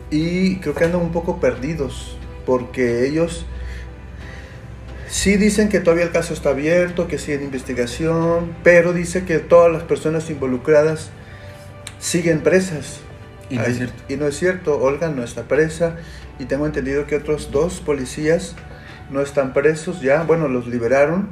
y 0.10 0.58
creo 0.58 0.74
que 0.74 0.86
andan 0.86 1.02
un 1.02 1.12
poco 1.12 1.40
perdidos 1.40 2.18
porque 2.46 3.08
ellos 3.08 3.46
Sí 5.18 5.36
dicen 5.36 5.68
que 5.68 5.80
todavía 5.80 6.06
el 6.06 6.12
caso 6.12 6.36
está 6.36 6.50
abierto, 6.50 7.08
que 7.08 7.18
sigue 7.18 7.38
en 7.38 7.46
investigación, 7.46 8.54
pero 8.64 8.94
dice 8.94 9.26
que 9.26 9.40
todas 9.40 9.72
las 9.72 9.82
personas 9.82 10.30
involucradas 10.30 11.10
siguen 11.98 12.42
presas. 12.42 13.00
Y 13.50 13.56
no, 13.56 13.64
es 13.64 13.78
cierto. 13.78 14.04
y 14.10 14.16
no 14.16 14.28
es 14.28 14.38
cierto, 14.38 14.80
Olga 14.80 15.10
no 15.10 15.24
está 15.24 15.48
presa 15.48 15.96
y 16.38 16.46
tengo 16.46 16.68
entendido 16.68 17.08
que 17.08 17.16
otros 17.16 17.50
dos 17.50 17.80
policías 17.80 18.56
no 19.10 19.22
están 19.22 19.54
presos 19.54 20.02
ya, 20.02 20.22
bueno, 20.22 20.50
los 20.50 20.68
liberaron. 20.68 21.30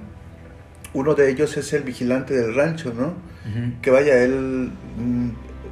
Uno 0.95 1.13
de 1.13 1.29
ellos 1.29 1.55
es 1.55 1.71
el 1.71 1.83
vigilante 1.83 2.33
del 2.33 2.55
rancho, 2.55 2.91
¿no? 2.91 3.13
Que 3.83 3.91
vaya, 3.91 4.17
él, 4.23 4.71
mm, 4.97 5.29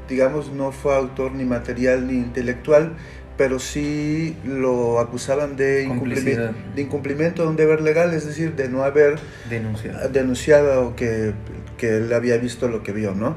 digamos, 0.08 0.52
no 0.52 0.72
fue 0.72 0.96
autor 0.96 1.32
ni 1.32 1.46
material 1.46 2.06
ni 2.06 2.14
intelectual, 2.14 2.94
pero 3.38 3.60
sí 3.60 4.36
lo 4.46 5.00
acusaban 5.00 5.56
de 5.56 5.84
incumplimiento, 5.84 6.54
de 6.76 6.82
incumplimiento 6.82 7.44
de 7.44 7.50
un 7.50 7.56
deber 7.56 7.82
legal, 7.82 8.14
es 8.14 8.26
decir, 8.26 8.56
de 8.56 8.70
no 8.70 8.84
haber 8.84 9.18
denunciado, 9.50 10.10
denunciado 10.10 10.96
que, 10.96 11.34
que 11.78 11.98
él 11.98 12.14
había 12.14 12.38
visto 12.38 12.68
lo 12.68 12.84
que 12.84 12.92
vio, 12.92 13.16
¿no? 13.16 13.36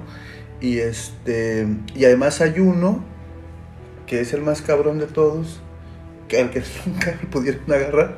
Y, 0.60 0.78
este, 0.78 1.66
y 1.94 2.04
además 2.04 2.40
hay 2.40 2.60
uno, 2.60 3.04
que 4.06 4.20
es 4.20 4.32
el 4.32 4.42
más 4.42 4.62
cabrón 4.62 4.98
de 4.98 5.06
todos, 5.06 5.62
que 6.28 6.40
al 6.40 6.50
que 6.50 6.62
nunca 6.86 7.18
pudieron 7.30 7.70
agarrar, 7.72 8.16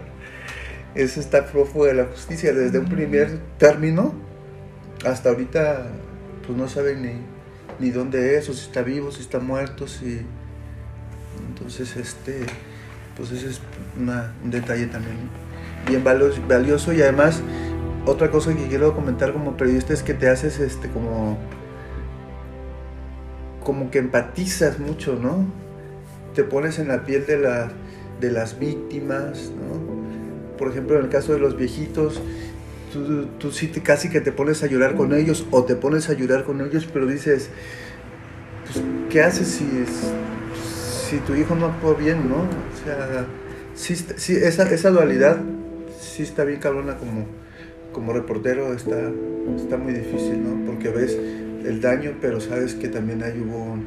es 0.95 1.17
esta 1.17 1.47
prófugo 1.47 1.87
de 1.87 1.95
la 1.95 2.05
justicia, 2.07 2.53
desde 2.53 2.79
un 2.79 2.89
primer 2.89 3.39
término 3.59 4.15
hasta 5.05 5.29
ahorita, 5.29 5.87
pues 6.45 6.59
no 6.59 6.69
saben 6.69 7.03
ni, 7.03 7.13
ni 7.79 7.91
dónde 7.91 8.37
es, 8.37 8.49
o 8.49 8.53
si 8.53 8.67
está 8.67 8.83
vivo, 8.83 9.13
si 9.13 9.21
está 9.21 9.39
muerto, 9.39 9.87
si 9.87 10.23
entonces, 11.59 11.97
este, 11.97 12.41
pues 13.17 13.33
ese 13.33 13.49
es 13.49 13.61
un 13.97 14.51
detalle 14.51 14.87
también 14.87 15.17
bien 15.87 16.05
valioso 16.05 16.93
y 16.93 17.03
además 17.03 17.43
otra 18.07 18.31
cosa 18.31 18.55
que 18.55 18.69
quiero 18.69 18.95
comentar 18.95 19.33
como 19.33 19.57
periodista 19.57 19.93
es 19.93 20.03
que 20.03 20.15
te 20.15 20.29
haces 20.29 20.61
este 20.61 20.89
como 20.89 21.39
como 23.65 23.91
que 23.91 23.99
empatizas 23.99 24.79
mucho, 24.79 25.19
¿no? 25.21 25.45
Te 26.35 26.43
pones 26.43 26.79
en 26.79 26.89
la 26.89 27.05
piel 27.05 27.27
de, 27.27 27.39
la, 27.39 27.71
de 28.19 28.31
las 28.31 28.59
víctimas, 28.59 29.51
¿no? 29.51 30.57
Por 30.57 30.69
ejemplo, 30.69 30.97
en 30.97 31.05
el 31.05 31.11
caso 31.11 31.35
de 31.35 31.39
los 31.39 31.55
viejitos, 31.55 32.23
tú, 32.93 33.27
tú 33.39 33.53
sí 33.53 33.69
casi 33.69 34.09
que 34.09 34.23
te 34.23 34.33
pones 34.33 34.63
a 34.63 34.69
llorar 34.69 34.95
con 34.95 35.13
ellos 35.13 35.47
o 35.51 35.65
te 35.65 35.77
pones 35.77 36.09
a 36.09 36.15
llorar 36.15 36.45
con 36.45 36.63
ellos, 36.63 36.89
pero 36.91 37.07
dices, 37.07 37.51
pues, 38.65 38.83
¿qué 39.11 39.23
haces 39.23 39.49
si 39.49 39.65
es, 39.65 40.11
si 41.09 41.19
tu 41.19 41.35
hijo 41.35 41.55
no 41.55 41.67
actuó 41.67 41.95
bien, 41.95 42.29
¿no? 42.29 42.37
O 42.37 42.85
sea, 42.85 43.27
sí, 43.75 43.95
esa, 44.35 44.71
esa, 44.71 44.91
dualidad 44.91 45.39
sí 45.99 46.23
está 46.23 46.45
bien 46.45 46.61
cabrona 46.61 46.97
como, 46.97 47.27
como 47.93 48.13
reportero, 48.13 48.75
está, 48.75 49.11
está 49.57 49.79
muy 49.79 49.95
difícil, 49.95 50.43
¿no? 50.43 50.67
Porque 50.67 50.91
ves 50.91 51.19
el 51.65 51.81
daño, 51.81 52.13
pero 52.21 52.41
sabes 52.41 52.75
que 52.75 52.89
también 52.89 53.23
hay 53.23 53.41
hubo 53.41 53.79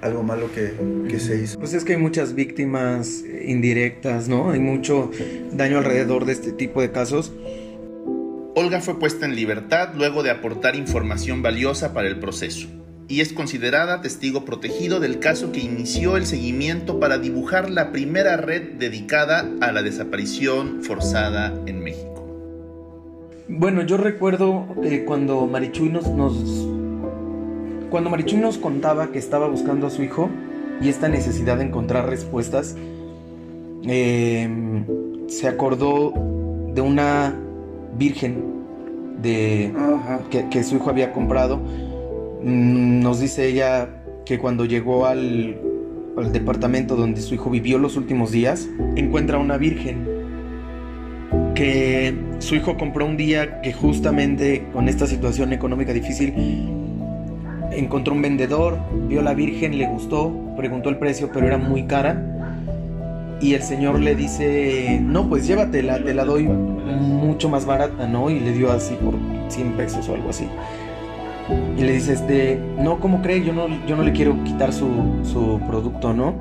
algo 0.00 0.22
malo 0.22 0.48
que, 0.54 0.72
que, 1.08 1.18
se 1.18 1.42
hizo. 1.42 1.58
Pues 1.58 1.74
es 1.74 1.84
que 1.84 1.94
hay 1.94 1.98
muchas 1.98 2.34
víctimas 2.34 3.24
indirectas, 3.44 4.28
¿no? 4.28 4.50
Hay 4.50 4.60
mucho 4.60 5.10
daño 5.52 5.78
alrededor 5.78 6.24
de 6.24 6.32
este 6.32 6.52
tipo 6.52 6.80
de 6.80 6.92
casos. 6.92 7.32
Olga 8.54 8.80
fue 8.80 8.98
puesta 8.98 9.26
en 9.26 9.34
libertad 9.34 9.90
luego 9.94 10.22
de 10.22 10.30
aportar 10.30 10.76
información 10.76 11.42
valiosa 11.42 11.92
para 11.92 12.08
el 12.08 12.18
proceso 12.20 12.79
y 13.10 13.20
es 13.20 13.32
considerada 13.32 14.02
testigo 14.02 14.44
protegido 14.44 15.00
del 15.00 15.18
caso 15.18 15.50
que 15.50 15.58
inició 15.58 16.16
el 16.16 16.26
seguimiento 16.26 17.00
para 17.00 17.18
dibujar 17.18 17.68
la 17.68 17.90
primera 17.90 18.36
red 18.36 18.74
dedicada 18.78 19.50
a 19.60 19.72
la 19.72 19.82
desaparición 19.82 20.84
forzada 20.84 21.52
en 21.66 21.82
México. 21.82 22.24
Bueno, 23.48 23.82
yo 23.82 23.96
recuerdo 23.96 24.64
que 24.80 25.04
cuando 25.04 25.48
Marichuy 25.48 25.88
nos, 25.88 26.04
cuando 27.90 28.10
Marichuy 28.10 28.38
nos 28.38 28.58
contaba 28.58 29.10
que 29.10 29.18
estaba 29.18 29.48
buscando 29.48 29.88
a 29.88 29.90
su 29.90 30.04
hijo 30.04 30.30
y 30.80 30.88
esta 30.88 31.08
necesidad 31.08 31.58
de 31.58 31.64
encontrar 31.64 32.08
respuestas, 32.08 32.76
em, 33.82 34.84
se 35.28 35.48
acordó 35.48 36.12
de 36.72 36.80
una 36.80 37.34
virgen 37.98 38.44
de, 39.20 39.72
que, 40.48 40.62
su 40.62 40.76
hijo 40.76 40.90
había 40.90 41.12
comprado 41.12 41.60
nos 42.42 43.20
dice 43.20 43.46
ella 43.46 43.88
que 44.24 44.38
cuando 44.38 44.64
llegó 44.64 45.06
al, 45.06 45.60
departamento 46.32 46.96
donde 46.96 47.22
su 47.22 47.34
hijo 47.34 47.48
vivió 47.48 47.78
los 47.78 47.96
últimos 47.96 48.30
días, 48.30 48.68
encuentra 48.94 49.38
una 49.38 49.56
virgen 49.56 50.06
que 51.54 52.14
su 52.40 52.56
hijo 52.56 52.76
compró 52.76 53.06
un 53.06 53.16
día 53.16 53.62
que 53.62 53.72
justamente 53.72 54.66
con 54.72 54.88
esta 54.88 55.06
situación 55.06 55.54
económica 55.54 55.94
difícil 55.94 56.34
encontró 57.72 58.12
un 58.12 58.20
vendedor, 58.20 58.78
vio 59.08 59.22
la 59.22 59.32
virgen, 59.32 59.78
le 59.78 59.86
gustó, 59.86 60.34
preguntó 60.56 60.90
el 60.90 60.98
precio, 60.98 61.30
pero 61.32 61.46
era 61.46 61.56
muy 61.56 61.84
cara. 61.84 62.22
Y 63.40 63.54
el 63.54 63.62
señor 63.62 63.98
le 63.98 64.14
dice, 64.14 65.00
no, 65.02 65.26
pues 65.26 65.46
llévatela, 65.46 66.04
te 66.04 66.12
la 66.12 66.26
doy 66.26 66.44
mucho 66.44 67.48
más 67.48 67.64
barata, 67.64 68.06
¿no? 68.06 68.28
Y 68.28 68.40
le 68.40 68.52
dio 68.52 68.70
así 68.70 68.94
por 68.96 69.14
100 69.48 69.72
pesos 69.72 70.06
o 70.10 70.14
algo 70.14 70.28
así 70.28 70.46
y 71.76 71.82
le 71.82 71.92
dice, 71.92 72.12
este, 72.12 72.60
no, 72.78 73.00
¿cómo 73.00 73.22
cree? 73.22 73.42
Yo 73.42 73.52
no, 73.52 73.68
yo 73.86 73.96
no 73.96 74.02
le 74.02 74.12
quiero 74.12 74.42
quitar 74.44 74.72
su, 74.72 74.88
su 75.24 75.60
producto, 75.66 76.12
¿no? 76.12 76.34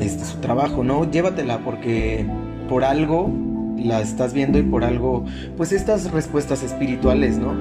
Este, 0.00 0.24
su 0.24 0.38
trabajo, 0.38 0.84
¿no? 0.84 1.10
Llévatela 1.10 1.58
porque 1.60 2.26
por 2.68 2.84
algo 2.84 3.30
la 3.76 4.00
estás 4.00 4.32
viendo 4.32 4.58
y 4.58 4.62
por 4.62 4.84
algo, 4.84 5.24
pues 5.56 5.72
estas 5.72 6.10
respuestas 6.10 6.62
espirituales, 6.62 7.38
¿no? 7.38 7.54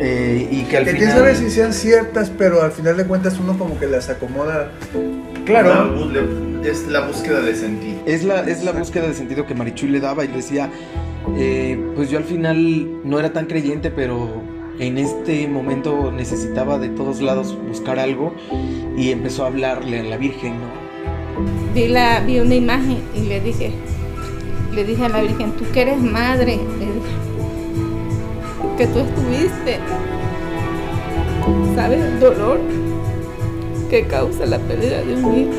Eh, 0.00 0.48
y 0.50 0.62
que 0.64 0.76
al 0.76 0.86
final... 0.86 1.00
quién 1.00 1.10
sabe 1.12 1.34
si 1.34 1.50
sean 1.50 1.72
ciertas, 1.72 2.30
pero 2.30 2.62
al 2.62 2.72
final 2.72 2.96
de 2.96 3.04
cuentas 3.04 3.38
uno 3.40 3.56
como 3.56 3.78
que 3.78 3.86
las 3.86 4.08
acomoda. 4.10 4.70
Claro. 5.44 6.10
es 6.62 6.86
la 6.88 7.06
búsqueda 7.06 7.40
de 7.40 7.54
sentido. 7.54 7.98
Es 8.04 8.22
la, 8.24 8.40
es 8.40 8.64
la 8.64 8.72
búsqueda 8.72 9.06
de 9.08 9.14
sentido 9.14 9.46
que 9.46 9.54
Marichuy 9.54 9.88
le 9.88 10.00
daba 10.00 10.24
y 10.24 10.28
le 10.28 10.36
decía, 10.36 10.68
eh, 11.36 11.78
pues 11.96 12.10
yo 12.10 12.18
al 12.18 12.24
final 12.24 12.86
no 13.04 13.18
era 13.18 13.32
tan 13.32 13.46
creyente, 13.46 13.90
pero 13.90 14.42
en 14.78 14.98
este 14.98 15.48
momento 15.48 16.12
necesitaba 16.12 16.78
de 16.78 16.88
todos 16.88 17.20
lados 17.20 17.56
buscar 17.66 17.98
algo 17.98 18.32
y 18.96 19.10
empezó 19.10 19.44
a 19.44 19.48
hablarle 19.48 20.00
a 20.00 20.02
la 20.04 20.16
Virgen, 20.16 20.54
¿no? 20.54 20.88
Vi, 21.74 21.88
la, 21.88 22.20
vi 22.20 22.40
una 22.40 22.54
imagen 22.54 22.98
y 23.14 23.20
le 23.22 23.40
dije, 23.40 23.72
le 24.72 24.84
dije 24.84 25.04
a 25.04 25.08
la 25.08 25.22
Virgen, 25.22 25.52
tú 25.52 25.64
que 25.72 25.82
eres 25.82 25.98
madre, 25.98 26.58
que 28.76 28.86
tú 28.86 29.00
estuviste, 29.00 29.78
¿sabes 31.74 32.00
el 32.00 32.20
dolor 32.20 32.60
que 33.90 34.06
causa 34.06 34.46
la 34.46 34.58
pérdida 34.58 35.02
de 35.02 35.14
un 35.14 35.38
hijo? 35.38 35.52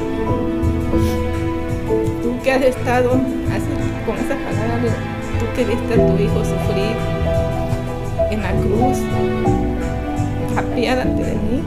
Tú 2.24 2.42
que 2.44 2.52
has 2.52 2.64
estado 2.64 3.12
así, 3.12 4.06
con 4.06 4.16
esas 4.16 4.38
palabras, 4.38 4.96
tú 5.40 5.46
que 5.56 5.66
viste 5.66 5.94
a 5.94 6.08
tu 6.08 6.24
hijo 6.24 6.46
sufrir 6.46 7.19
en 8.30 8.42
la 8.42 8.52
cruz. 8.52 8.98
Apiádate 10.58 11.24
de 11.24 11.36
mí. 11.36 11.64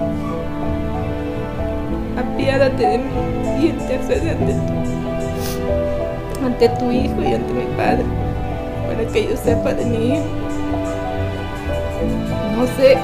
Apiádate 2.19 2.87
de 2.87 2.99
mí 2.99 3.05
y 3.61 3.67
intercede 3.69 4.31
ante 4.31 4.53
tu, 4.53 4.73
ante 6.47 6.69
tu 6.69 6.91
hijo 6.91 7.23
y 7.23 7.35
ante 7.35 7.53
mi 7.53 7.65
padre, 7.77 8.05
para 8.87 9.13
que 9.13 9.29
yo 9.29 9.37
sepa 9.37 9.73
de 9.73 9.85
mi 9.85 10.15
hijo. 10.15 10.25
No 12.57 12.67
sé, 12.77 12.97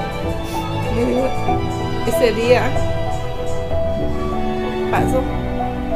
ese 2.07 2.33
día 2.33 2.63
pasó 4.91 5.21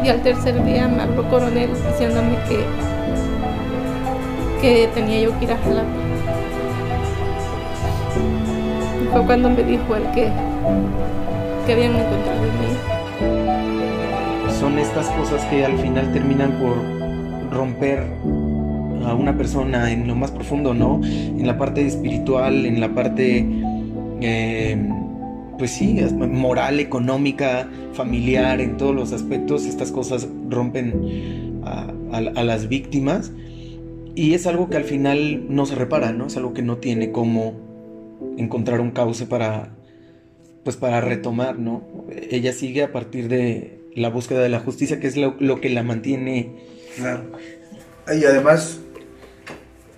y 0.03 0.09
al 0.09 0.21
tercer 0.21 0.63
día 0.63 0.87
me 0.87 1.03
habló 1.03 1.27
coronel 1.29 1.69
diciéndome 1.91 2.37
que 2.47 2.65
que 4.61 4.87
tenía 4.93 5.19
yo 5.19 5.37
que 5.39 5.45
ir 5.45 5.51
a 5.51 5.57
jalar. 5.57 6.02
Fue 9.13 9.23
cuando 9.27 9.49
me 9.51 9.63
dijo 9.63 9.95
el 9.95 10.03
que, 10.11 10.27
que 11.67 11.73
habían 11.73 11.95
encontrado 11.95 12.39
a 12.39 12.45
mí. 12.45 12.67
Son 14.59 14.79
estas 14.79 15.07
cosas 15.09 15.45
que 15.45 15.63
al 15.63 15.77
final 15.77 16.11
terminan 16.11 16.51
por 16.53 16.75
romper 17.51 17.99
a 19.05 19.13
una 19.13 19.37
persona 19.37 19.91
en 19.91 20.07
lo 20.07 20.15
más 20.15 20.31
profundo, 20.31 20.73
¿no? 20.73 20.99
En 21.03 21.45
la 21.45 21.59
parte 21.59 21.85
espiritual, 21.85 22.65
en 22.65 22.79
la 22.79 22.95
parte, 22.95 23.45
eh, 24.21 24.89
pues 25.59 25.69
sí, 25.69 25.99
moral, 26.31 26.79
económica, 26.79 27.69
familiar, 27.93 28.61
en 28.61 28.77
todos 28.77 28.95
los 28.95 29.13
aspectos, 29.13 29.65
estas 29.65 29.91
cosas 29.91 30.27
rompen 30.49 31.61
a, 31.63 32.43
las 32.43 32.67
víctimas. 32.67 33.31
Y 34.15 34.33
es 34.33 34.47
algo 34.47 34.69
que 34.69 34.77
al 34.77 34.83
final 34.83 35.45
no 35.49 35.67
se 35.67 35.75
repara, 35.75 36.13
¿no? 36.13 36.27
Es 36.27 36.37
algo 36.37 36.53
que 36.53 36.63
no 36.63 36.77
tiene 36.77 37.11
cómo 37.11 37.53
encontrar 38.37 38.81
un 38.81 38.91
cauce 38.91 39.25
para, 39.25 39.75
pues 40.63 40.75
para 40.77 41.01
retomar, 41.01 41.59
¿no? 41.59 41.83
Ella 42.29 42.53
sigue 42.53 42.83
a 42.83 42.91
partir 42.91 43.27
de 43.27 43.79
la 43.95 44.09
búsqueda 44.09 44.41
de 44.41 44.49
la 44.49 44.59
justicia, 44.59 44.99
que 44.99 45.07
es 45.07 45.17
lo, 45.17 45.35
lo 45.39 45.61
que 45.61 45.69
la 45.69 45.83
mantiene. 45.83 46.55
Claro. 46.95 47.23
Y 48.07 48.25
además, 48.25 48.79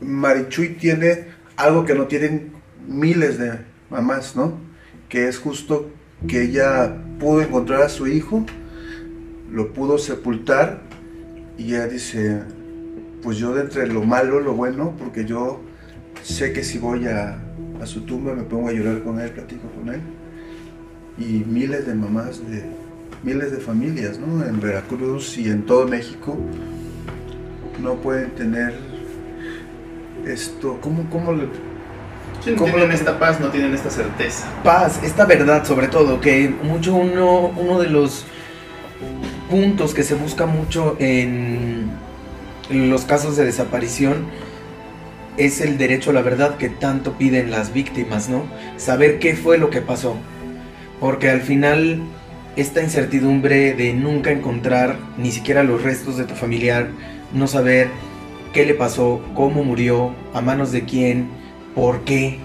Marichuy 0.01 0.75
tiene 0.75 1.25
algo 1.55 1.85
que 1.85 1.95
no 1.95 2.07
tienen 2.07 2.51
miles 2.87 3.37
de 3.37 3.59
mamás, 3.89 4.35
¿no? 4.35 4.59
Que 5.09 5.27
es 5.27 5.39
justo 5.39 5.89
que 6.27 6.43
ella 6.43 6.95
pudo 7.19 7.41
encontrar 7.41 7.83
a 7.83 7.89
su 7.89 8.07
hijo, 8.07 8.45
lo 9.51 9.73
pudo 9.73 9.97
sepultar 9.97 10.81
y 11.57 11.75
ella 11.75 11.87
dice, 11.87 12.41
pues 13.23 13.37
yo 13.37 13.53
de 13.53 13.61
entre 13.61 13.87
lo 13.87 14.03
malo, 14.03 14.39
lo 14.39 14.53
bueno, 14.53 14.93
porque 14.97 15.25
yo 15.25 15.61
sé 16.23 16.53
que 16.53 16.63
si 16.63 16.77
voy 16.77 17.07
a, 17.07 17.44
a 17.81 17.85
su 17.85 18.01
tumba 18.01 18.33
me 18.33 18.43
pongo 18.43 18.69
a 18.69 18.71
llorar 18.71 19.03
con 19.03 19.19
él, 19.19 19.31
platico 19.31 19.67
con 19.69 19.93
él. 19.93 20.01
Y 21.17 21.43
miles 21.45 21.85
de 21.85 21.95
mamás 21.95 22.39
de 22.49 22.63
miles 23.23 23.51
de 23.51 23.57
familias, 23.57 24.19
¿no? 24.19 24.45
En 24.45 24.59
Veracruz 24.59 25.37
y 25.37 25.49
en 25.49 25.65
todo 25.65 25.87
México 25.87 26.37
no 27.81 27.95
pueden 27.95 28.31
tener 28.31 28.73
esto, 30.25 30.79
¿cómo, 30.81 31.09
cómo 31.09 31.33
le... 31.33 31.47
no 32.55 32.63
tienen 32.63 32.91
esta 32.91 33.19
paz, 33.19 33.39
no 33.39 33.49
tienen 33.49 33.73
esta 33.73 33.89
certeza. 33.89 34.47
Paz, 34.63 34.99
esta 35.03 35.25
verdad 35.25 35.65
sobre 35.65 35.87
todo, 35.87 36.21
que 36.21 36.53
mucho 36.63 36.95
uno, 36.95 37.47
uno 37.49 37.79
de 37.79 37.89
los 37.89 38.25
puntos 39.49 39.93
que 39.93 40.03
se 40.03 40.15
busca 40.15 40.45
mucho 40.45 40.95
en 40.99 41.89
los 42.69 43.05
casos 43.05 43.37
de 43.37 43.45
desaparición 43.45 44.25
es 45.37 45.61
el 45.61 45.77
derecho 45.77 46.11
a 46.11 46.13
la 46.13 46.21
verdad 46.21 46.57
que 46.57 46.69
tanto 46.69 47.13
piden 47.13 47.51
las 47.51 47.73
víctimas, 47.73 48.29
¿no? 48.29 48.43
Saber 48.77 49.19
qué 49.19 49.35
fue 49.35 49.57
lo 49.57 49.69
que 49.69 49.81
pasó. 49.81 50.15
Porque 50.99 51.29
al 51.29 51.41
final 51.41 52.01
esta 52.55 52.81
incertidumbre 52.81 53.73
de 53.73 53.93
nunca 53.93 54.31
encontrar 54.31 54.97
ni 55.17 55.31
siquiera 55.31 55.63
los 55.63 55.83
restos 55.83 56.17
de 56.17 56.23
tu 56.23 56.35
familiar, 56.35 56.87
no 57.33 57.47
saber 57.47 57.89
qué 58.53 58.65
le 58.65 58.73
pasó, 58.73 59.21
cómo 59.33 59.63
murió, 59.63 60.15
a 60.33 60.41
manos 60.41 60.71
de 60.71 60.85
quién, 60.85 61.27
por 61.73 62.05
qué. 62.05 62.39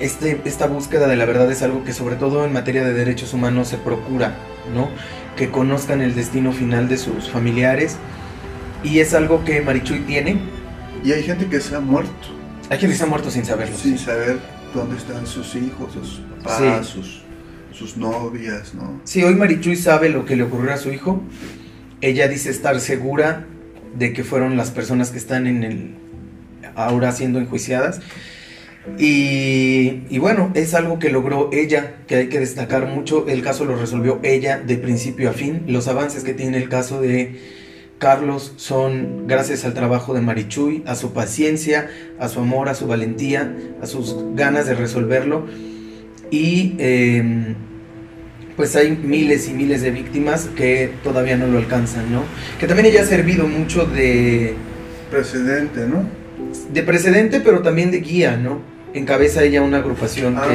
Este, 0.00 0.40
esta 0.46 0.66
búsqueda 0.66 1.06
de 1.06 1.16
la 1.16 1.26
verdad 1.26 1.52
es 1.52 1.62
algo 1.62 1.84
que 1.84 1.92
sobre 1.92 2.16
todo 2.16 2.44
en 2.46 2.52
materia 2.52 2.82
de 2.82 2.94
derechos 2.94 3.34
humanos 3.34 3.68
se 3.68 3.76
procura, 3.76 4.34
¿no? 4.74 4.88
Que 5.36 5.50
conozcan 5.50 6.00
el 6.00 6.14
destino 6.14 6.52
final 6.52 6.88
de 6.88 6.96
sus 6.96 7.28
familiares. 7.28 7.98
Y 8.82 9.00
es 9.00 9.12
algo 9.14 9.44
que 9.44 9.60
Marichuy 9.60 10.00
tiene. 10.00 10.38
Y 11.04 11.12
hay 11.12 11.22
gente 11.22 11.46
que 11.46 11.60
se 11.60 11.74
ha 11.74 11.80
muerto. 11.80 12.28
Hay 12.70 12.78
gente 12.78 12.88
que 12.94 12.98
se 12.98 13.04
ha 13.04 13.06
muerto 13.06 13.30
sin 13.30 13.44
saberlo. 13.44 13.76
Sin 13.76 13.98
saber 13.98 14.38
dónde 14.72 14.96
están 14.96 15.26
sus 15.26 15.54
hijos, 15.56 15.92
sus 15.92 16.22
papás, 16.42 16.86
sus, 16.86 17.22
sus 17.72 17.96
novias, 17.96 18.74
¿no? 18.74 19.00
Sí, 19.04 19.22
hoy 19.22 19.34
Marichuy 19.34 19.76
sabe 19.76 20.08
lo 20.08 20.24
que 20.24 20.36
le 20.36 20.44
ocurrió 20.44 20.72
a 20.72 20.76
su 20.76 20.92
hijo. 20.92 21.22
Ella 22.00 22.28
dice 22.28 22.50
estar 22.50 22.80
segura 22.80 23.46
de 23.96 24.12
que 24.12 24.24
fueron 24.24 24.56
las 24.56 24.70
personas 24.70 25.10
que 25.10 25.18
están 25.18 25.46
en 25.46 25.64
el 25.64 25.94
ahora 26.74 27.12
siendo 27.12 27.38
enjuiciadas. 27.38 28.00
Y, 28.98 30.02
y, 30.08 30.18
bueno, 30.18 30.50
es 30.54 30.74
algo 30.74 30.98
que 30.98 31.10
logró 31.10 31.50
ella, 31.52 31.96
que 32.08 32.16
hay 32.16 32.28
que 32.28 32.40
destacar 32.40 32.86
mucho. 32.86 33.26
El 33.28 33.42
caso 33.42 33.64
lo 33.64 33.76
resolvió 33.76 34.18
ella 34.22 34.58
de 34.58 34.76
principio 34.76 35.30
a 35.30 35.32
fin. 35.32 35.64
Los 35.68 35.86
avances 35.86 36.24
que 36.24 36.34
tiene 36.34 36.58
el 36.58 36.68
caso 36.68 37.00
de 37.00 37.61
Carlos 38.02 38.52
son 38.56 39.28
gracias 39.28 39.64
al 39.64 39.74
trabajo 39.74 40.12
de 40.12 40.20
Marichuy, 40.20 40.82
a 40.86 40.96
su 40.96 41.12
paciencia, 41.12 41.88
a 42.18 42.28
su 42.28 42.40
amor, 42.40 42.68
a 42.68 42.74
su 42.74 42.88
valentía, 42.88 43.56
a 43.80 43.86
sus 43.86 44.16
ganas 44.34 44.66
de 44.66 44.74
resolverlo. 44.74 45.46
Y 46.28 46.74
em, 46.78 47.54
pues 48.56 48.74
hay 48.74 48.90
miles 48.90 49.48
y 49.48 49.52
miles 49.52 49.82
de 49.82 49.92
víctimas 49.92 50.48
que 50.56 50.90
todavía 51.04 51.36
no 51.36 51.46
lo 51.46 51.58
alcanzan, 51.58 52.10
¿no? 52.12 52.24
Que 52.58 52.66
también 52.66 52.86
ella 52.86 53.02
ha 53.02 53.06
servido 53.06 53.46
mucho 53.46 53.84
de... 53.84 54.56
Precedente, 55.08 55.86
¿no? 55.86 56.04
De 56.72 56.82
precedente, 56.82 57.38
pero 57.38 57.62
también 57.62 57.92
de 57.92 58.00
guía, 58.00 58.36
¿no? 58.36 58.62
Encabeza 58.94 59.44
ella 59.44 59.62
una 59.62 59.76
agrupación 59.76 60.38
ah, 60.38 60.48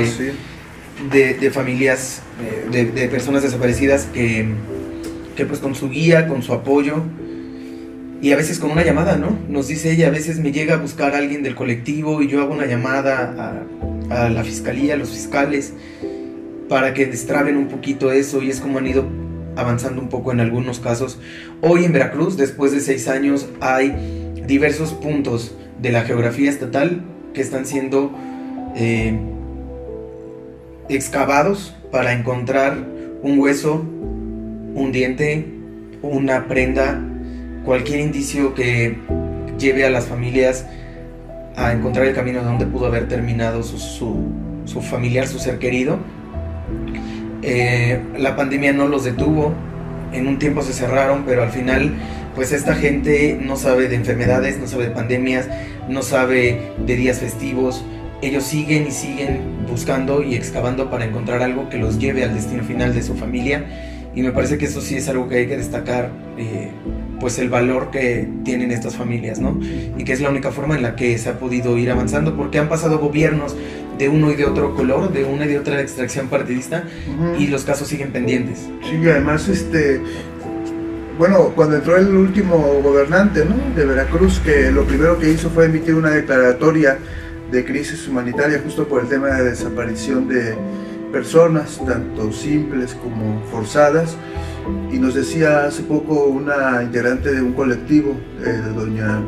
de, 1.10 1.52
familias, 1.52 2.24
eh, 2.74 2.92
de, 2.94 3.08
personas 3.08 3.42
desaparecidas 3.42 4.06
que, 4.14 4.50
que 5.38 5.46
pues 5.46 5.62
con 5.62 5.76
su 5.76 5.90
guía, 5.90 6.28
con 6.28 6.44
su 6.44 6.52
apoyo 6.52 7.04
y 8.22 8.32
a 8.32 8.36
veces 8.36 8.60
con 8.60 8.72
una 8.72 8.84
llamada, 8.84 9.18
¿no? 9.18 9.38
Nos 9.48 9.68
dice 9.68 9.92
ella, 9.92 10.08
a 10.08 10.12
veces 10.12 10.40
me 10.40 10.52
llega 10.52 10.76
a 10.76 10.78
buscar 10.78 11.16
alguien 11.16 11.44
del 11.44 11.56
colectivo 11.56 12.22
y 12.22 12.28
yo 12.28 12.42
hago 12.42 12.54
una 12.54 12.66
llamada 12.66 13.66
a, 14.10 14.26
a 14.26 14.30
la 14.30 14.44
fiscalía, 14.44 14.96
a 14.96 14.98
los 14.98 15.10
fiscales 15.10 15.74
para 16.70 16.94
que 16.94 17.06
destraben 17.06 17.58
un 17.58 17.68
poquito 17.68 18.12
eso 18.12 18.42
y 18.42 18.50
es 18.50 18.60
como 18.60 18.80
han 18.80 18.88
ido 18.88 19.06
avanzando 19.56 20.02
un 20.02 20.10
poco 20.10 20.32
en 20.32 20.40
algunos 20.40 20.80
casos. 20.80 21.20
Hoy 21.62 21.86
en 21.86 21.94
Veracruz, 21.94 22.38
después 22.38 22.72
de 22.72 22.80
seis 22.80 23.08
años, 23.08 23.48
hay 23.60 24.34
diversos 24.48 24.94
puntos 24.94 25.56
de 25.82 25.92
la 25.92 26.04
geografía 26.04 26.50
estatal 26.50 27.02
que 27.34 27.42
están 27.42 27.66
siendo 27.66 28.12
eh, 28.76 29.18
excavados 30.90 31.76
para 31.92 32.14
encontrar 32.14 32.78
un 33.22 33.40
hueso, 33.40 33.76
un 33.76 34.92
diente, 34.92 35.46
una 36.02 36.48
prenda, 36.48 37.02
cualquier 37.68 38.00
indicio 38.00 38.56
que 38.56 38.98
lleve 39.60 39.86
a 39.86 39.92
las 39.92 40.08
familias 40.08 40.66
a 41.56 41.72
encontrar 41.72 42.08
el 42.08 42.16
camino 42.16 42.40
de 42.40 42.46
donde 42.46 42.66
pudo 42.66 42.88
haber 42.88 43.08
terminado 43.08 43.62
su, 43.62 43.78
su 44.66 44.82
familiar, 44.82 45.28
su 45.28 45.38
ser 45.38 45.60
querido 45.60 46.00
eh, 47.50 48.02
la 48.18 48.36
pandemia 48.36 48.74
no 48.74 48.88
los 48.88 49.04
detuvo, 49.04 49.54
en 50.12 50.28
un 50.28 50.40
tiempo 50.40 50.62
se 50.62 50.74
cerraron, 50.74 51.24
pero 51.26 51.44
al 51.44 51.50
final 51.50 51.94
pues 52.36 52.52
esta 52.52 52.76
gente 52.76 53.40
no 53.42 53.56
sabe 53.56 53.88
de 53.88 53.96
enfermedades, 53.96 54.60
no 54.60 54.68
sabe 54.68 54.86
de 54.86 54.92
pandemias, 54.92 55.48
no 55.88 56.02
sabe 56.02 56.74
de 56.86 56.96
días 56.96 57.20
festivos. 57.20 57.84
Ellos 58.22 58.44
siguen 58.44 58.88
y 58.88 58.92
siguen 58.92 59.66
buscando 59.68 60.24
y 60.24 60.36
excavando 60.36 60.90
para 60.90 61.06
encontrar 61.06 61.42
algo 61.42 61.70
que 61.70 61.78
los 61.78 62.00
lleve 62.00 62.24
al 62.24 62.34
destino 62.34 62.64
final 62.64 62.94
de 62.94 63.02
su 63.02 63.16
familia. 63.16 63.66
Y 64.14 64.22
me 64.24 64.32
parece 64.32 64.58
que 64.58 64.66
eso 64.66 64.82
sí 64.82 64.96
es 64.96 65.08
algo 65.10 65.30
que 65.30 65.38
hay 65.38 65.48
que 65.48 65.58
destacar, 65.58 66.12
eh, 66.38 66.70
pues 67.20 67.40
el 67.40 67.50
valor 67.50 67.90
que 67.92 68.28
tienen 68.44 68.72
estas 68.72 68.96
familias, 68.96 69.40
¿no? 69.40 69.60
Y 69.98 70.04
que 70.04 70.14
es 70.14 70.22
la 70.22 70.30
única 70.30 70.52
forma 70.52 70.76
en 70.76 70.84
la 70.84 70.96
que 70.96 71.18
se 71.18 71.30
ha 71.30 71.40
podido 71.40 71.78
ir 71.78 71.92
avanzando, 71.92 72.36
porque 72.36 72.60
han 72.60 72.70
pasado 72.70 73.00
gobiernos 73.00 73.56
de 73.98 74.10
uno 74.10 74.32
y 74.32 74.36
de 74.36 74.46
otro 74.46 74.76
color, 74.76 75.12
de 75.12 75.26
una 75.26 75.46
y 75.46 75.50
de 75.50 75.60
otra 75.60 75.82
extracción 75.82 76.28
partidista, 76.28 76.84
y 77.40 77.48
los 77.48 77.64
casos 77.64 77.88
siguen 77.88 78.12
pendientes. 78.12 78.68
Sí, 78.84 79.00
y 79.02 79.10
además, 79.10 79.48
este, 79.48 80.02
bueno, 81.18 81.52
cuando 81.56 81.78
entró 81.78 81.98
el 81.98 82.16
último 82.16 82.80
gobernante 82.84 83.44
¿no? 83.44 83.56
de 83.76 83.86
Veracruz, 83.86 84.40
que 84.40 84.72
lo 84.72 84.84
primero 84.84 85.18
que 85.18 85.32
hizo 85.32 85.50
fue 85.50 85.66
emitir 85.66 85.96
una 85.96 86.12
declaratoria 86.12 87.00
de 87.52 87.66
crisis 87.66 88.08
humanitaria 88.08 88.62
justo 88.64 88.88
por 88.88 89.02
el 89.02 89.08
tema 89.08 89.30
de 89.30 89.50
desaparición 89.50 90.28
de 90.28 90.56
personas, 91.12 91.82
tanto 91.86 92.32
simples 92.32 92.94
como 92.94 93.42
forzadas. 93.50 94.16
Y 94.92 95.00
nos 95.00 95.14
decía 95.14 95.66
hace 95.66 95.84
poco 95.84 96.26
una 96.26 96.82
integrante 96.84 97.32
de 97.32 97.42
un 97.42 97.54
colectivo, 97.54 98.16
eh, 98.46 98.62
doña 98.76 99.22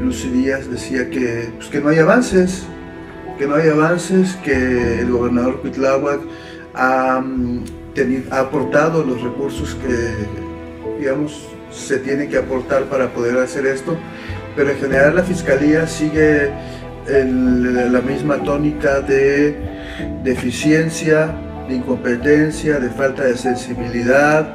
Lucy 0.00 0.28
Díaz, 0.28 0.70
decía 0.70 1.10
que, 1.10 1.50
pues, 1.56 1.68
que 1.68 1.80
no 1.80 1.88
hay 1.88 1.98
avances, 1.98 2.64
que 3.38 3.46
no 3.46 3.56
hay 3.56 3.68
avances, 3.68 4.36
que 4.44 5.00
el 5.00 5.10
gobernador 5.10 5.60
Cuitláhuac 5.60 6.20
ha, 6.74 7.20
mm, 7.20 7.64
ha 8.30 8.40
aportado 8.40 9.04
los 9.04 9.22
recursos 9.22 9.76
que, 9.76 10.98
digamos, 10.98 11.48
se 11.70 11.98
tienen 11.98 12.28
que 12.28 12.38
aportar 12.38 12.84
para 12.84 13.12
poder 13.12 13.38
hacer 13.38 13.66
esto, 13.66 13.96
pero 14.56 14.70
en 14.70 14.78
general 14.78 15.16
la 15.16 15.22
Fiscalía 15.22 15.86
sigue 15.86 16.50
la 17.06 18.00
misma 18.00 18.42
tónica 18.42 19.00
de 19.00 19.56
deficiencia, 20.22 21.34
de 21.68 21.74
incompetencia, 21.74 22.78
de 22.78 22.88
falta 22.90 23.24
de 23.24 23.36
sensibilidad, 23.36 24.48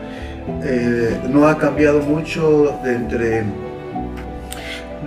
eh, 0.64 1.20
no 1.30 1.48
ha 1.48 1.58
cambiado 1.58 2.02
mucho 2.02 2.80
entre 2.86 3.44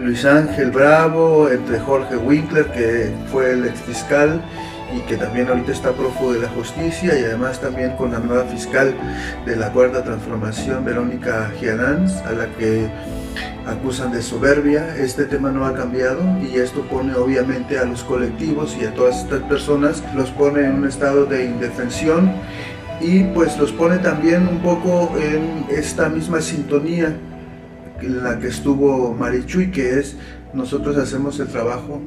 Luis 0.00 0.24
Ángel 0.24 0.70
Bravo, 0.70 1.48
entre 1.48 1.78
Jorge 1.78 2.16
Winkler, 2.16 2.66
que 2.66 3.12
fue 3.30 3.52
el 3.52 3.66
ex 3.66 3.80
fiscal 3.80 4.40
y 4.94 5.00
que 5.02 5.16
también 5.16 5.48
ahorita 5.48 5.72
está 5.72 5.92
prófugo 5.92 6.34
de 6.34 6.40
la 6.40 6.48
justicia, 6.48 7.18
y 7.18 7.24
además 7.24 7.60
también 7.60 7.96
con 7.96 8.12
la 8.12 8.18
nueva 8.18 8.44
fiscal 8.44 8.94
de 9.46 9.56
la 9.56 9.70
Cuarta 9.70 10.02
Transformación, 10.04 10.84
Verónica 10.84 11.50
Gianans, 11.58 12.16
a 12.26 12.32
la 12.32 12.46
que 12.58 12.90
acusan 13.66 14.12
de 14.12 14.22
soberbia. 14.22 14.96
Este 14.96 15.24
tema 15.24 15.50
no 15.50 15.64
ha 15.64 15.74
cambiado 15.74 16.20
y 16.40 16.56
esto 16.56 16.82
pone 16.82 17.14
obviamente 17.14 17.78
a 17.78 17.84
los 17.84 18.02
colectivos 18.04 18.76
y 18.80 18.84
a 18.84 18.94
todas 18.94 19.22
estas 19.22 19.40
personas, 19.42 20.02
los 20.14 20.30
pone 20.30 20.64
en 20.66 20.74
un 20.74 20.86
estado 20.86 21.26
de 21.26 21.44
indefensión 21.44 22.32
y 23.00 23.24
pues 23.34 23.58
los 23.58 23.72
pone 23.72 23.98
también 23.98 24.46
un 24.46 24.60
poco 24.60 25.12
en 25.18 25.66
esta 25.70 26.08
misma 26.08 26.40
sintonía 26.40 27.16
en 28.00 28.22
la 28.22 28.38
que 28.38 28.48
estuvo 28.48 29.14
Marichuy, 29.14 29.70
que 29.70 29.98
es 29.98 30.16
nosotros 30.52 30.96
hacemos 30.96 31.38
el 31.40 31.48
trabajo 31.48 32.00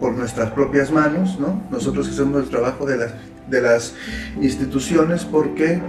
por 0.00 0.14
nuestras 0.14 0.50
propias 0.50 0.90
manos, 0.90 1.38
¿no? 1.38 1.62
Nosotros 1.70 2.08
hacemos 2.08 2.44
el 2.44 2.50
trabajo 2.50 2.86
de 2.86 2.96
las, 2.98 3.12
de 3.48 3.62
las 3.62 3.94
instituciones 4.40 5.24
porque 5.24 5.80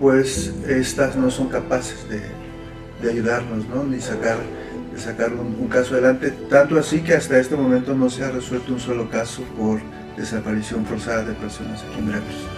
pues 0.00 0.52
estas 0.68 1.16
no 1.16 1.30
son 1.30 1.48
capaces 1.48 2.06
de, 2.08 2.20
de 3.02 3.12
ayudarnos, 3.12 3.66
¿no? 3.68 3.84
Ni 3.84 4.00
sacar, 4.00 4.36
de 4.92 5.00
sacar 5.00 5.32
un, 5.32 5.56
un 5.60 5.68
caso 5.68 5.94
adelante. 5.94 6.32
Tanto 6.50 6.78
así 6.78 7.00
que 7.00 7.14
hasta 7.14 7.38
este 7.38 7.56
momento 7.56 7.94
no 7.94 8.10
se 8.10 8.24
ha 8.24 8.30
resuelto 8.30 8.72
un 8.72 8.80
solo 8.80 9.08
caso 9.08 9.42
por 9.56 9.80
desaparición 10.16 10.84
forzada 10.84 11.24
de 11.24 11.34
personas 11.34 11.82
aquí 11.82 11.98
en 11.98 12.06
Veracruz. 12.06 12.55